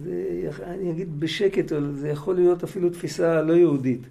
זה, 0.04 0.50
אני 0.64 0.92
אגיד 0.92 1.20
בשקט, 1.20 1.72
זה 1.94 2.10
יכול 2.10 2.36
להיות 2.36 2.64
אפילו 2.64 2.90
תפיסה 2.90 3.42
לא 3.42 3.54
יהודית. 3.54 4.02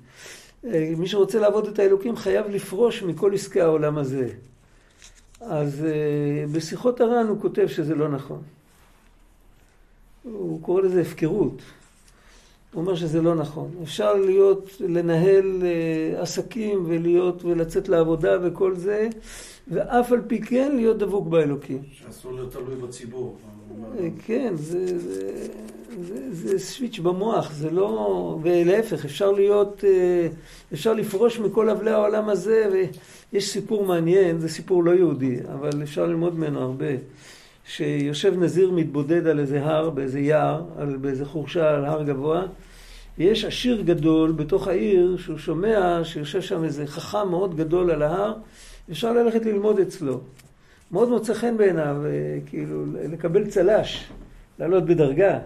מי 0.96 1.06
שרוצה 1.06 1.38
לעבוד 1.38 1.66
את 1.66 1.78
האלוקים 1.78 2.16
חייב 2.16 2.46
לפרוש 2.48 3.02
מכל 3.02 3.34
עסקי 3.34 3.60
העולם 3.60 3.98
הזה. 3.98 4.28
אז 5.40 5.86
בשיחות 6.52 7.00
הר"ן 7.00 7.26
הוא 7.28 7.40
כותב 7.40 7.66
שזה 7.66 7.94
לא 7.94 8.08
נכון. 8.08 8.42
הוא 10.22 10.62
קורא 10.62 10.82
לזה 10.82 11.00
הפקרות. 11.00 11.62
הוא 12.72 12.82
אומר 12.82 12.94
שזה 12.94 13.22
לא 13.22 13.34
נכון. 13.34 13.70
אפשר 13.82 14.14
להיות, 14.14 14.70
לנהל 14.80 15.62
עסקים 16.16 16.84
ולהיות, 16.86 17.44
ולצאת 17.44 17.88
לעבודה 17.88 18.38
וכל 18.42 18.74
זה, 18.76 19.08
ואף 19.68 20.12
על 20.12 20.22
פי 20.26 20.40
כן 20.40 20.76
להיות 20.76 20.98
דבוק 20.98 21.28
באלוקים. 21.28 21.82
שאסור 21.92 22.32
להיות 22.32 22.52
תלוי 22.52 22.76
בציבור. 22.76 23.36
כן, 24.26 24.52
זה, 24.56 24.98
זה, 24.98 25.48
זה, 26.02 26.34
זה 26.34 26.58
סוויץ' 26.58 26.98
במוח, 26.98 27.52
זה 27.52 27.70
לא... 27.70 28.38
ולהפך, 28.42 29.04
אפשר 29.04 29.32
להיות, 29.32 29.84
אפשר 30.72 30.94
לפרוש 30.94 31.38
מכל 31.38 31.70
אבלי 31.70 31.90
העולם 31.90 32.28
הזה, 32.28 32.86
ויש 33.32 33.48
סיפור 33.48 33.84
מעניין, 33.86 34.38
זה 34.38 34.48
סיפור 34.48 34.84
לא 34.84 34.90
יהודי, 34.90 35.36
אבל 35.52 35.82
אפשר 35.82 36.06
ללמוד 36.06 36.38
ממנו 36.38 36.60
הרבה. 36.60 36.86
שיושב 37.68 38.34
נזיר 38.38 38.70
מתבודד 38.70 39.26
על 39.26 39.40
איזה 39.40 39.64
הר, 39.64 39.90
באיזה 39.90 40.20
יער, 40.20 40.64
על, 40.78 40.96
באיזה 40.96 41.24
חורשה 41.24 41.74
על 41.74 41.84
הר 41.84 42.02
גבוה, 42.02 42.42
ויש 43.18 43.44
עשיר 43.44 43.82
גדול 43.82 44.32
בתוך 44.32 44.68
העיר 44.68 45.16
שהוא 45.16 45.38
שומע 45.38 46.00
שיושב 46.04 46.40
שם 46.40 46.64
איזה 46.64 46.86
חכם 46.86 47.28
מאוד 47.28 47.56
גדול 47.56 47.90
על 47.90 48.02
ההר, 48.02 48.34
אפשר 48.90 49.12
ללכת 49.12 49.46
ללמוד 49.46 49.78
אצלו. 49.78 50.20
מאוד 50.90 51.08
מוצא 51.08 51.34
חן 51.34 51.56
בעיניו, 51.56 51.96
כאילו, 52.46 52.84
לקבל 53.12 53.46
צל"ש, 53.46 54.08
לעלות 54.58 54.84
בדרגה. 54.84 55.38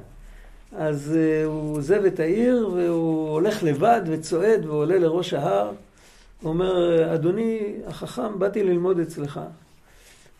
אז 0.76 1.14
uh, 1.14 1.46
הוא 1.46 1.76
עוזב 1.76 2.04
את 2.04 2.20
העיר 2.20 2.68
והוא 2.74 3.30
הולך 3.30 3.62
לבד 3.62 4.00
וצועד 4.06 4.66
ועולה 4.66 4.98
לראש 4.98 5.34
ההר. 5.34 5.70
הוא 6.42 6.48
אומר, 6.48 7.14
אדוני 7.14 7.74
החכם, 7.86 8.38
באתי 8.38 8.62
ללמוד 8.62 9.00
אצלך. 9.00 9.40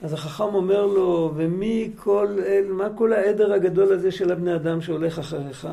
אז 0.03 0.13
החכם 0.13 0.55
אומר 0.55 0.87
לו, 0.87 1.33
ומי 1.37 1.91
כל, 1.97 2.39
מה 2.69 2.89
כל 2.95 3.13
העדר 3.13 3.53
הגדול 3.53 3.93
הזה 3.93 4.11
של 4.11 4.33
הבני 4.33 4.55
אדם 4.55 4.81
שהולך 4.81 5.19
אחריך? 5.19 5.69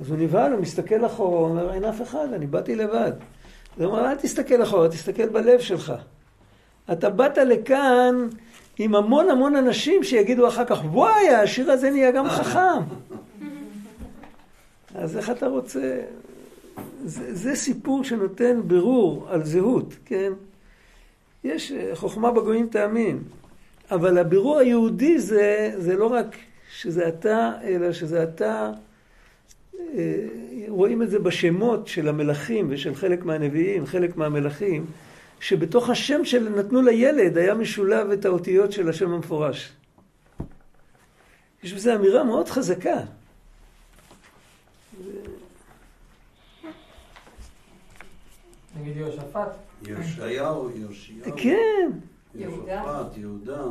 אז 0.00 0.10
הוא 0.10 0.18
נבהל, 0.18 0.52
הוא 0.52 0.60
מסתכל 0.60 1.06
אחורה, 1.06 1.38
הוא 1.38 1.48
אומר, 1.48 1.74
אין 1.74 1.84
אף 1.84 2.02
אחד, 2.02 2.32
אני 2.32 2.46
באתי 2.46 2.74
לבד. 2.74 3.12
הוא 3.76 3.86
אומר, 3.86 4.10
אל 4.10 4.14
תסתכל 4.14 4.62
אחורה, 4.62 4.88
תסתכל 4.88 5.28
בלב 5.28 5.60
שלך. 5.60 5.92
אתה 6.92 7.10
באת 7.10 7.38
לכאן 7.38 8.28
עם 8.78 8.94
המון 8.94 9.30
המון 9.30 9.56
אנשים 9.56 10.04
שיגידו 10.04 10.48
אחר 10.48 10.64
כך, 10.64 10.80
וואי, 10.84 11.28
השיר 11.28 11.70
הזה 11.70 11.90
נהיה 11.90 12.10
גם 12.10 12.28
חכם. 12.28 12.80
אז 14.94 15.16
איך 15.16 15.30
אתה 15.30 15.46
רוצה... 15.46 16.00
זה, 17.04 17.34
זה 17.34 17.56
סיפור 17.56 18.04
שנותן 18.04 18.60
בירור 18.66 19.26
על 19.28 19.44
זהות, 19.44 19.94
כן? 20.04 20.32
יש 21.44 21.72
חוכמה 21.94 22.30
בגויים 22.30 22.66
תאמין, 22.66 23.18
אבל 23.90 24.18
הבירור 24.18 24.58
היהודי 24.58 25.18
זה, 25.18 25.74
זה 25.76 25.96
לא 25.96 26.06
רק 26.06 26.36
שזה 26.70 27.08
אתה, 27.08 27.52
אלא 27.64 27.92
שזה 27.92 28.22
אתה, 28.22 28.72
רואים 30.68 31.02
את 31.02 31.10
זה 31.10 31.18
בשמות 31.18 31.88
של 31.88 32.08
המלכים 32.08 32.66
ושל 32.70 32.94
חלק 32.94 33.24
מהנביאים, 33.24 33.86
חלק 33.86 34.16
מהמלכים, 34.16 34.86
שבתוך 35.40 35.90
השם 35.90 36.24
שנתנו 36.24 36.82
לילד 36.82 37.38
היה 37.38 37.54
משולב 37.54 38.10
את 38.10 38.24
האותיות 38.24 38.72
של 38.72 38.88
השם 38.88 39.12
המפורש. 39.12 39.72
יש 41.62 41.72
בזה 41.72 41.94
אמירה 41.94 42.24
מאוד 42.24 42.48
חזקה. 42.48 43.00
נגיד 48.80 48.96
יהושפט. 48.96 49.48
ישעיהו, 49.82 50.70
יאשיהו. 50.70 51.36
כן. 51.36 51.90
יהושפט, 52.34 53.16
יהודה. 53.16 53.64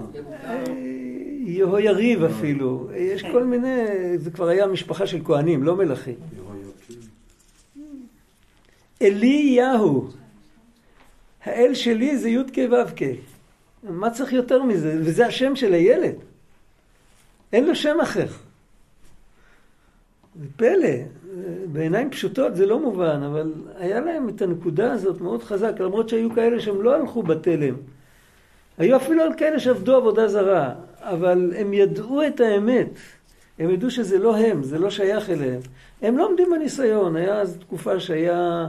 יהויריב 1.46 2.24
אפילו. 2.24 2.90
יש 2.96 3.24
כל 3.24 3.44
מיני, 3.44 3.86
זה 4.18 4.32
כבר 4.32 4.48
היה 4.48 4.68
משפחה 4.68 5.08
של 5.08 5.26
כהנים, 5.26 5.64
לא 5.64 5.76
מלכים. 5.76 6.16
אליהו. 9.02 10.10
האל 11.44 11.74
שלי 11.74 12.18
זה 12.18 12.30
י"ק 12.30 12.58
ו"ק. 12.72 13.02
מה 13.84 14.12
צריך 14.12 14.34
יותר 14.34 14.64
מזה? 14.64 14.98
וזה 15.00 15.28
השם 15.28 15.56
של 15.56 15.74
הילד. 15.74 16.16
אין 17.54 17.66
לו 17.66 17.76
שם 17.76 17.98
אחר. 18.02 18.28
זה 20.36 20.46
פלא. 20.56 20.90
בעיניים 21.74 22.10
פשוטות 22.10 22.56
זה 22.56 22.66
לא 22.66 22.80
מובן, 22.80 23.24
אבל 23.24 23.54
היה 23.78 24.00
להם 24.00 24.30
את 24.30 24.42
הנקודה 24.42 24.92
הזאת 24.92 25.22
מאוד 25.22 25.44
חזק, 25.44 25.74
למרות 25.80 26.10
שהיו 26.10 26.34
כאלה 26.36 26.60
שהם 26.60 26.82
לא 26.82 26.96
הלכו 26.96 27.24
בתלם. 27.24 27.76
היו 28.78 28.96
אפילו 28.96 29.24
על 29.24 29.34
כאלה 29.38 29.60
שעבדו 29.60 29.96
עבודה 29.96 30.28
זרה, 30.28 30.74
אבל 31.02 31.54
הם 31.58 31.74
ידעו 31.74 32.28
את 32.28 32.40
האמת. 32.40 32.90
הם 33.60 33.70
ידעו 33.70 33.92
שזה 33.92 34.18
לא 34.18 34.38
הם, 34.38 34.64
זה 34.64 34.80
לא 34.80 34.90
שייך 34.90 35.30
אליהם. 35.30 35.60
הם 36.02 36.18
לא 36.18 36.28
עומדים 36.28 36.50
בניסיון, 36.52 37.16
היה 37.16 37.42
אז 37.42 37.58
תקופה 37.60 38.00
שהיה... 38.00 38.68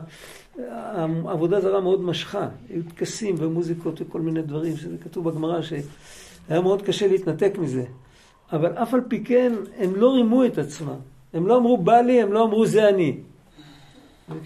עבודה 1.28 1.60
זרה 1.60 1.80
מאוד 1.80 2.04
משכה, 2.04 2.48
היו 2.68 2.82
טקסים 2.82 3.34
ומוזיקות 3.38 4.00
וכל 4.00 4.20
מיני 4.20 4.42
דברים, 4.42 4.76
שזה 4.76 4.96
כתוב 4.98 5.30
בגמרא 5.30 5.62
שהיה 5.62 6.60
מאוד 6.60 6.82
קשה 6.82 7.06
להתנתק 7.06 7.58
מזה. 7.58 7.84
אבל 8.52 8.72
אף 8.72 8.94
על 8.94 9.00
פי 9.08 9.24
כן, 9.24 9.52
הם 9.78 9.96
לא 9.96 10.14
רימו 10.14 10.44
את 10.44 10.58
עצמם. 10.58 11.11
הם 11.34 11.46
לא 11.46 11.56
אמרו 11.56 11.76
בא 11.76 12.00
לי, 12.00 12.22
הם 12.22 12.32
לא 12.32 12.44
אמרו 12.44 12.66
זה 12.66 12.88
אני. 12.88 13.16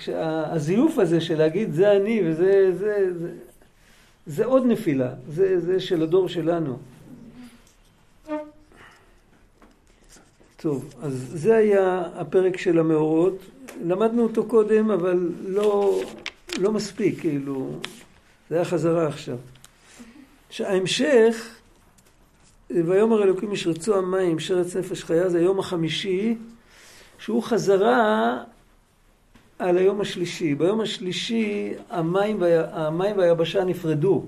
הזיוף 0.08 0.98
הזה 0.98 1.20
של 1.20 1.38
להגיד 1.38 1.72
זה 1.72 1.92
אני 1.92 2.20
וזה, 2.24 2.72
זה, 2.72 3.18
זה, 3.18 3.32
זה 4.26 4.44
עוד 4.44 4.66
נפילה, 4.66 5.14
זה, 5.28 5.60
זה 5.60 5.80
של 5.80 6.02
הדור 6.02 6.28
שלנו. 6.28 6.78
טוב, 10.56 10.94
אז 11.02 11.30
זה 11.34 11.56
היה 11.56 12.02
הפרק 12.14 12.56
של 12.56 12.78
המאורות. 12.78 13.38
למדנו 13.84 14.22
אותו 14.22 14.44
קודם, 14.44 14.90
אבל 14.90 15.30
לא, 15.46 16.00
לא 16.58 16.72
מספיק, 16.72 17.20
כאילו, 17.20 17.70
זה 18.50 18.56
היה 18.56 18.64
חזרה 18.64 19.06
עכשיו. 19.06 19.36
ההמשך, 20.60 21.56
ויאמר 22.70 23.22
אלוקים 23.22 23.52
ישרצו 23.52 23.96
המים, 23.96 24.38
שרץ 24.38 24.76
נפש 24.76 25.04
חיה, 25.04 25.28
זה 25.28 25.38
היום 25.38 25.58
החמישי, 25.58 26.36
שהוא 27.18 27.42
חזרה 27.42 28.38
על 29.58 29.78
היום 29.78 30.00
השלישי. 30.00 30.54
ביום 30.54 30.80
השלישי 30.80 31.72
המים, 31.90 32.40
וה, 32.40 32.86
המים 32.86 33.18
והיבשה 33.18 33.64
נפרדו. 33.64 34.24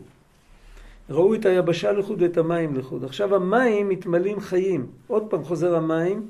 ראו 1.10 1.34
את 1.34 1.46
היבשה 1.46 1.92
לחוד 1.92 2.22
ואת 2.22 2.36
המים 2.36 2.76
לחוד. 2.76 3.04
עכשיו 3.04 3.34
המים 3.34 3.88
מתמלאים 3.88 4.40
חיים. 4.40 4.86
עוד 5.06 5.22
פעם 5.30 5.44
חוזר 5.44 5.76
המים. 5.76 6.28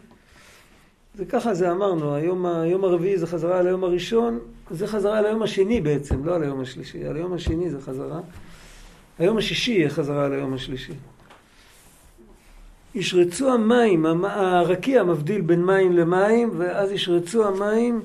זה 1.14 1.24
ככה 1.24 1.54
זה 1.54 1.70
אמרנו, 1.70 2.14
היום, 2.14 2.46
היום 2.46 2.84
הרביעי 2.84 3.18
זה 3.18 3.26
חזרה 3.26 3.58
על 3.58 3.66
היום 3.66 3.84
הראשון, 3.84 4.38
זה 4.70 4.86
חזרה 4.86 5.18
על 5.18 5.26
היום 5.26 5.42
השני 5.42 5.80
בעצם, 5.80 6.24
לא 6.24 6.34
על 6.34 6.42
היום 6.42 6.60
השלישי, 6.60 7.04
על 7.04 7.16
היום 7.16 7.32
השני 7.32 7.70
זה 7.70 7.80
חזרה. 7.80 8.20
היום 9.18 9.38
השישי 9.38 9.72
יהיה 9.72 9.90
חזרה 9.90 10.24
על 10.24 10.32
היום 10.32 10.54
השלישי. 10.54 10.92
ישרצו 12.98 13.52
המים, 13.52 14.06
המ- 14.06 14.24
הרקיע 14.24 15.02
מבדיל 15.02 15.40
בין 15.40 15.64
מים 15.64 15.92
למים, 15.92 16.50
ואז 16.58 16.92
ישרצו 16.92 17.46
המים 17.46 18.00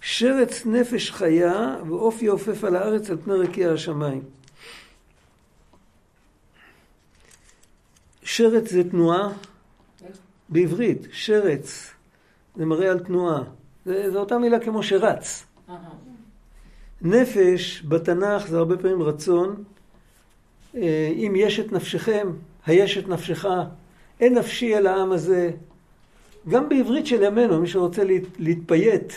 שרץ 0.00 0.66
נפש 0.66 1.10
חיה 1.10 1.76
ועוף 1.88 2.22
יעופף 2.22 2.64
על 2.64 2.76
הארץ 2.76 3.10
על 3.10 3.16
פני 3.24 3.34
רקיע 3.34 3.72
השמיים. 3.72 4.22
שרץ 8.22 8.70
זה 8.70 8.90
תנועה, 8.90 9.28
בעברית, 10.48 11.06
שרץ, 11.12 11.90
זה 12.56 12.64
מראה 12.64 12.90
על 12.90 12.98
תנועה. 12.98 13.42
זה, 13.84 14.10
זו 14.10 14.18
אותה 14.20 14.38
מילה 14.38 14.60
כמו 14.60 14.82
שרץ. 14.82 15.44
נפש 17.02 17.82
בתנ"ך 17.88 18.46
זה 18.48 18.58
הרבה 18.58 18.76
פעמים 18.76 19.02
רצון. 19.02 19.64
אה, 20.74 21.12
אם 21.16 21.32
יש 21.36 21.60
את 21.60 21.72
נפשכם, 21.72 22.28
היש 22.66 22.98
את 22.98 23.08
נפשך, 23.08 23.44
אין 24.20 24.38
נפשי 24.38 24.76
אל 24.76 24.86
העם 24.86 25.12
הזה. 25.12 25.50
גם 26.48 26.68
בעברית 26.68 27.06
של 27.06 27.22
ימינו, 27.22 27.60
מי 27.60 27.68
שרוצה 27.68 28.04
להת, 28.04 28.22
להתפייט, 28.38 29.12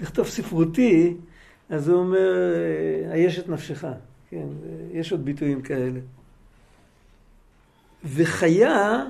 לכתוב 0.00 0.26
ספרותי, 0.26 1.14
אז 1.70 1.88
הוא 1.88 1.98
אומר, 1.98 2.32
היש 3.10 3.38
את 3.38 3.48
נפשך. 3.48 3.84
כן, 4.30 4.46
יש 4.92 5.12
עוד 5.12 5.24
ביטויים 5.24 5.62
כאלה. 5.62 6.00
וחיה, 8.04 9.04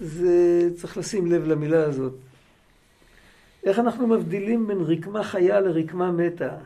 זה 0.00 0.68
צריך 0.76 0.96
לשים 0.96 1.26
לב 1.26 1.44
למילה 1.44 1.84
הזאת. 1.84 2.14
איך 3.64 3.78
אנחנו 3.78 4.06
מבדילים 4.06 4.66
בין 4.66 4.78
רקמה 4.78 5.24
חיה 5.24 5.60
לרקמה 5.60 6.12
מתה? 6.12 6.56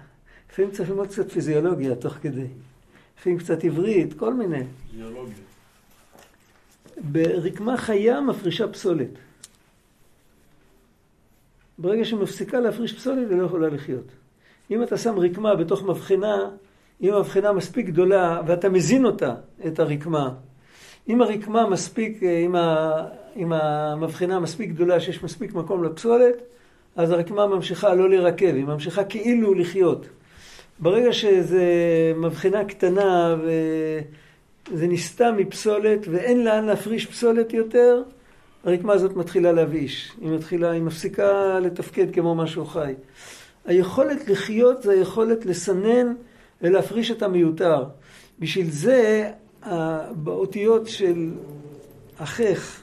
לפעמים 0.53 0.71
צריך 0.71 0.91
ללמוד 0.91 1.09
קצת 1.09 1.33
פיזיולוגיה 1.33 1.95
תוך 1.95 2.15
כדי. 2.15 2.47
לפעמים 3.19 3.39
קצת 3.39 3.65
עברית, 3.65 4.15
כל 4.15 4.35
מיני. 4.35 4.65
ביולוגיה. 4.97 5.52
ברקמה 7.03 7.77
חיה 7.77 8.21
מפרישה 8.21 8.69
פסולת. 8.69 9.09
ברגע 11.79 12.05
שהיא 12.05 12.19
מפסיקה 12.19 12.61
להפריש 12.61 12.93
פסולת, 12.93 13.31
היא 13.31 13.39
לא 13.39 13.47
יכולה 13.47 13.69
לחיות. 13.69 14.05
אם 14.71 14.83
אתה 14.83 14.97
שם 14.97 15.19
רקמה 15.19 15.55
בתוך 15.55 15.83
מבחנה, 15.83 16.51
אם 17.03 17.15
המבחנה 17.15 17.53
מספיק 17.53 17.87
גדולה 17.87 18.41
ואתה 18.47 18.69
מזין 18.69 19.05
אותה, 19.05 19.35
את 19.67 19.79
הרקמה, 19.79 20.31
אם 21.09 21.23
הרקמה 21.23 21.71
מספיק, 21.71 22.23
אם, 22.23 22.55
ה, 22.55 22.93
אם 23.37 23.53
המבחנה 23.53 24.41
מספיק 24.41 24.71
גדולה 24.71 25.01
שיש 25.01 25.23
מספיק 25.23 25.55
מקום 25.55 25.85
לפסולת, 25.85 26.35
אז 26.97 27.11
הרקמה 27.11 27.47
ממשיכה 27.47 27.95
לא 27.95 28.09
להירקב, 28.09 28.55
היא 28.55 28.65
ממשיכה 28.65 29.05
כאילו 29.05 29.55
לחיות. 29.55 30.07
ברגע 30.79 31.13
שזה 31.13 31.65
מבחנה 32.17 32.65
קטנה 32.65 33.37
וזה 34.71 34.87
נסתם 34.87 35.35
מפסולת 35.37 36.09
ואין 36.11 36.45
לאן 36.45 36.65
להפריש 36.65 37.07
פסולת 37.07 37.53
יותר, 37.53 38.03
הרקמה 38.65 38.93
הזאת 38.93 39.17
מתחילה 39.17 39.53
להבאיש. 39.53 40.13
היא 40.21 40.31
מתחילה, 40.31 40.71
היא 40.71 40.83
מפסיקה 40.83 41.59
לתפקד 41.61 42.15
כמו 42.15 42.35
משהו 42.35 42.67
חי. 42.67 42.95
היכולת 43.65 44.29
לחיות 44.29 44.83
זה 44.83 44.93
היכולת 44.93 45.47
לסנן 45.47 46.15
ולהפריש 46.63 47.11
את 47.11 47.23
המיותר. 47.23 47.85
בשביל 48.39 48.71
זה, 48.71 49.31
באותיות 50.11 50.89
של 50.89 51.31
החך, 52.19 52.83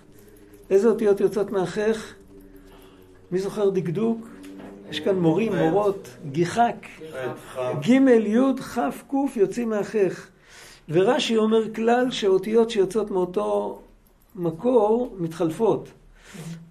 איזה 0.69 0.87
אותיות 0.87 1.19
יוצאות 1.19 1.51
מהחך? 1.51 2.13
מי 3.31 3.39
זוכר 3.39 3.69
דקדוק? 3.69 4.27
יש 4.89 4.99
כאן 4.99 5.15
מורים, 5.15 5.55
מורות, 5.55 6.09
גיחק. 6.31 6.75
ג', 7.79 7.89
י', 8.25 8.61
כ', 8.61 8.79
ק' 9.09 9.35
יוצאים 9.35 9.69
מהחך. 9.69 10.27
ורש"י 10.89 11.37
אומר 11.37 11.73
כלל 11.73 12.11
שאותיות 12.11 12.69
שיוצאות 12.69 13.11
מאותו 13.11 13.81
מקור 14.35 15.15
מתחלפות. 15.19 15.89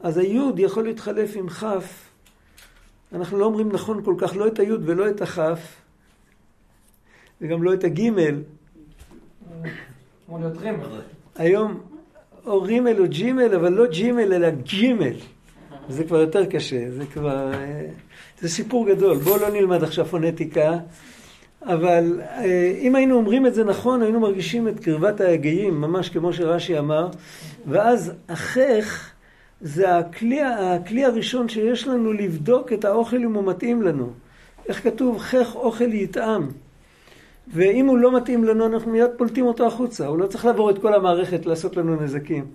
אז 0.01 0.19
היוד 0.19 0.59
יכול 0.59 0.85
להתחלף 0.85 1.31
עם 1.37 1.49
כ'. 1.49 1.64
אנחנו 3.12 3.39
לא 3.39 3.45
אומרים 3.45 3.73
נכון 3.73 4.05
כל 4.05 4.14
כך 4.19 4.37
לא 4.37 4.47
את 4.47 4.59
היוד 4.59 4.83
ולא 4.85 5.11
את 5.11 5.23
הכ', 5.23 5.39
וגם 7.41 7.62
לא 7.62 7.75
את 7.75 7.85
הגימל. 7.85 8.43
היום 11.37 11.81
או 12.47 12.62
רימל 12.62 13.01
או 13.01 13.05
ג'ימל, 13.09 13.55
אבל 13.55 13.73
לא 13.73 13.87
ג'ימל 13.87 14.33
אלא 14.33 14.51
ג'ימל. 14.51 15.14
זה 15.89 16.05
כבר 16.05 16.21
יותר 16.21 16.47
קשה, 16.47 16.91
זה 16.91 17.07
כבר... 17.07 17.53
אה, 17.53 17.87
זה 18.41 18.49
סיפור 18.49 18.87
גדול. 18.87 19.16
בואו 19.16 19.37
לא 19.37 19.51
נלמד 19.51 19.83
עכשיו 19.83 20.05
פונטיקה, 20.05 20.79
אבל 21.63 22.21
אה, 22.21 22.75
אם 22.81 22.95
היינו 22.95 23.15
אומרים 23.17 23.47
את 23.47 23.55
זה 23.55 23.65
נכון, 23.65 24.03
היינו 24.03 24.21
מרגישים 24.21 24.69
את 24.69 24.81
קרבת 24.81 25.21
ההגאים, 25.21 25.81
ממש 25.81 26.09
כמו 26.09 26.33
שרש"י 26.33 26.79
אמר, 26.79 27.09
ואז 27.67 28.13
החך 28.29 29.11
זה 29.61 29.97
הכלי, 29.97 30.43
הכלי 30.43 31.05
הראשון 31.05 31.49
שיש 31.49 31.89
לנו 31.89 32.13
לבדוק 32.13 32.73
את 32.73 32.85
האוכל 32.85 33.17
אם 33.17 33.35
הוא 33.35 33.45
מתאים 33.45 33.83
לנו. 33.83 34.11
איך 34.69 34.83
כתוב? 34.83 35.19
חך 35.19 35.55
אוכל 35.55 35.95
יטעם. 35.95 36.49
ואם 37.53 37.87
הוא 37.87 37.99
לא 37.99 38.17
מתאים 38.17 38.45
לנו, 38.45 38.67
אנחנו 38.67 38.93
מיד 38.93 39.11
פולטים 39.17 39.47
אותו 39.47 39.67
החוצה. 39.67 40.07
הוא 40.07 40.19
לא 40.19 40.27
צריך 40.27 40.45
לעבור 40.45 40.71
את 40.71 40.79
כל 40.79 40.95
המערכת 40.95 41.47
לעשות 41.47 41.77
לנו 41.77 42.03
נזקים. 42.03 42.47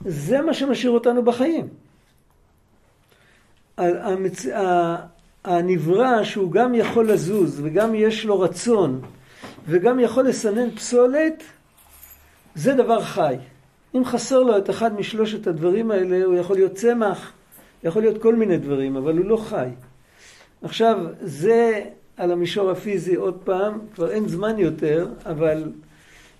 זה 0.00 0.40
מה 0.40 0.54
שמשאיר 0.54 0.90
אותנו 0.90 1.22
בחיים. 1.22 1.68
המצ... 3.78 4.46
הנברא 5.46 6.24
שהוא 6.24 6.52
גם 6.52 6.74
יכול 6.74 7.10
לזוז 7.10 7.60
וגם 7.64 7.94
יש 7.94 8.24
לו 8.24 8.40
רצון 8.40 9.00
וגם 9.68 10.00
יכול 10.00 10.28
לסנן 10.28 10.70
פסולת, 10.70 11.42
זה 12.54 12.74
דבר 12.74 13.00
חי. 13.02 13.34
אם 13.94 14.04
חסר 14.04 14.40
לו 14.40 14.58
את 14.58 14.70
אחד 14.70 14.94
משלושת 14.94 15.46
הדברים 15.46 15.90
האלה, 15.90 16.24
הוא 16.24 16.34
יכול 16.34 16.56
להיות 16.56 16.74
צמח, 16.74 17.32
יכול 17.84 18.02
להיות 18.02 18.22
כל 18.22 18.34
מיני 18.34 18.58
דברים, 18.58 18.96
אבל 18.96 19.18
הוא 19.18 19.24
לא 19.24 19.36
חי. 19.36 19.68
עכשיו, 20.62 20.98
זה 21.20 21.82
על 22.16 22.32
המישור 22.32 22.70
הפיזי 22.70 23.14
עוד 23.14 23.38
פעם, 23.44 23.78
כבר 23.94 24.10
אין 24.10 24.28
זמן 24.28 24.58
יותר, 24.58 25.08
אבל 25.26 25.72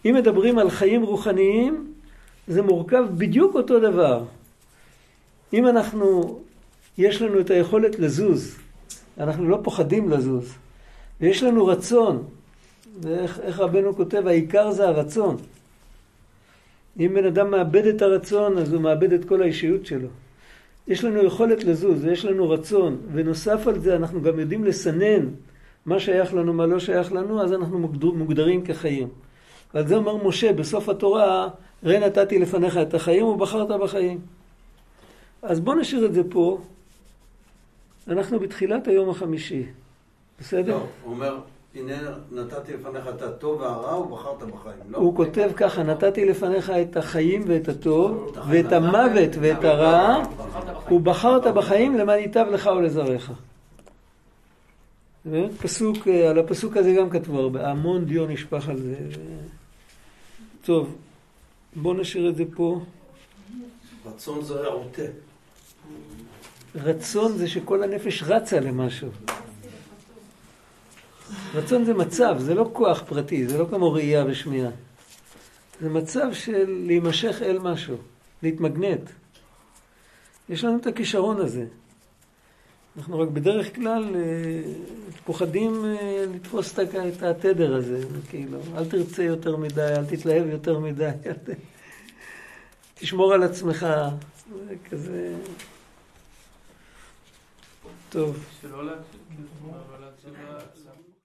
אם 0.05 0.15
מדברים 0.15 0.59
על 0.59 0.71
חיים 0.71 1.03
רוחניים, 1.03 1.93
זה 2.49 2.63
מורכב 2.63 3.05
בדיוק 3.17 3.55
אותו 3.55 3.81
דבר. 3.81 4.25
אם 5.53 5.67
אנחנו, 5.67 6.39
יש 6.99 7.23
לנו 7.23 7.41
את 7.41 7.51
היכולת 7.51 7.99
לזוז, 7.99 8.57
אנחנו 9.21 9.49
לא 9.49 9.59
פוחדים 9.63 10.09
לזוז, 10.09 10.55
ויש 11.21 11.43
לנו 11.43 11.67
רצון, 11.67 12.23
ואיך 13.01 13.41
איך 13.41 13.61
רבנו 13.61 13.97
כותב, 13.97 14.27
העיקר 14.27 14.71
זה 14.71 14.89
הרצון. 14.89 15.37
אם 17.01 17.13
בן 17.15 17.25
אדם 17.25 17.51
מאבד 17.51 17.87
את 17.87 18.03
הרצון, 18.03 18.59
אז 18.59 18.73
הוא 18.73 18.83
מאבד 18.83 19.13
את 19.13 19.25
כל 19.25 19.43
האישיות 19.43 19.87
שלו. 19.87 20.09
יש 20.89 21.05
לנו 21.05 21.23
יכולת 21.23 21.65
לזוז, 21.65 22.05
ויש 22.05 22.25
לנו 22.25 22.51
רצון, 22.51 22.97
ונוסף 23.13 23.67
על 23.67 23.79
זה 23.79 23.97
אנחנו 23.97 24.23
גם 24.23 24.39
יודעים 24.39 24.65
לסנן 24.65 25.29
מה 25.87 26.01
שייך 26.01 26.35
לנו, 26.35 26.53
מה 26.53 26.67
לא 26.67 26.79
שייך 26.79 27.13
לנו, 27.13 27.43
אז 27.43 27.53
אנחנו 27.53 27.79
מוגדר, 27.79 28.11
מוגדרים 28.11 28.65
כחיים. 28.65 29.09
ועל 29.75 29.87
זה 29.87 29.97
אומר 29.97 30.29
משה 30.29 30.53
בסוף 30.53 30.89
התורה, 30.89 31.49
ראה 31.85 32.07
נתתי 32.07 32.39
לפניך 32.39 32.77
את 32.77 32.95
החיים 32.95 33.27
ובחרת 33.27 33.69
בחיים. 33.81 34.19
אז 35.43 35.61
בואו 35.61 35.77
נשאיר 35.77 36.07
את 36.07 36.15
זה 36.15 36.23
פה. 36.31 36.59
אנחנו 38.09 38.41
בתחילת 38.41 38.89
היום 38.89 39.11
החמישי. 39.11 39.67
בסדר? 40.41 40.73
לא, 40.73 40.87
הוא 41.03 41.13
אומר, 41.13 41.39
הנה 41.75 41.95
נתתי 42.33 42.73
לפניך 42.73 43.09
את 43.09 43.23
הטוב 43.23 43.61
והרע 43.61 43.99
ובחרת 43.99 44.43
בחיים. 44.43 44.77
לא. 44.89 44.99
הוא 44.99 45.17
כותב 45.17 45.51
ככה, 45.57 45.83
נתתי 45.83 46.25
לפניך 46.25 46.71
את 46.71 46.97
החיים 46.97 47.45
ואת 47.47 47.69
הטוב, 47.69 48.37
ואת 48.49 48.73
המוות 48.73 49.31
ואת 49.41 49.65
הרע, 49.65 50.23
ובחרת 50.91 51.55
בחיים 51.55 51.99
למען 51.99 52.19
ייטב 52.19 52.47
לך 52.51 52.71
ולזרעך. 52.77 53.33
באמת 55.25 55.51
פסוק, 55.61 56.09
אה, 56.09 56.31
על 56.31 56.39
הפסוק 56.39 56.77
הזה 56.77 56.93
גם 56.93 57.11
כתבו 57.11 57.39
הרבה, 57.39 57.71
המון 57.71 58.05
דיו 58.05 58.27
נשפך 58.27 58.69
על 58.69 58.77
זה. 58.77 58.97
טוב, 60.65 60.97
בואו 61.77 61.95
נשאיר 61.95 62.29
את 62.29 62.37
זה 62.37 62.45
פה. 62.57 62.81
רצון 64.07 64.43
זה 64.43 64.55
רעותה. 64.55 65.03
רצון 66.77 67.39
זה 67.39 67.49
שכל 67.49 67.83
הנפש 67.83 68.23
רצה 68.23 68.61
למשהו. 68.61 69.09
רצון 71.55 71.85
זה 71.85 71.95
מצב, 71.95 72.37
זה 72.39 72.55
לא 72.55 72.71
כוח 72.73 73.03
פרטי, 73.07 73.47
זה 73.47 73.59
לא 73.59 73.67
כמו 73.71 73.93
ראייה 73.93 74.25
ושמיעה. 74.27 74.71
זה 75.81 75.89
מצב 75.89 76.33
של 76.33 76.83
להימשך 76.87 77.43
אל 77.43 77.59
משהו, 77.59 77.97
להתמגנט. 78.43 79.11
יש 80.49 80.65
לנו 80.65 80.79
את 80.79 80.87
הכישרון 80.87 81.41
הזה. 81.41 81.65
אנחנו 82.99 83.19
רק 83.19 83.29
בדרך 83.29 83.75
כלל 83.75 84.15
אה, 84.15 84.21
פוחדים 85.25 85.85
אה, 85.85 86.25
לתפוס 86.35 86.79
את 86.79 87.23
התדר 87.23 87.77
הזה, 87.77 88.01
כאילו, 88.31 88.59
אל 88.77 88.85
תרצה 88.85 89.23
יותר 89.23 89.57
מדי, 89.57 89.95
אל 89.97 90.05
תתלהב 90.05 90.47
יותר 90.47 90.79
מדי, 90.79 91.11
תשמור 92.95 93.33
על 93.33 93.43
עצמך, 93.43 93.87
זה 94.69 94.75
כזה... 94.91 95.35
טוב. 98.17 98.37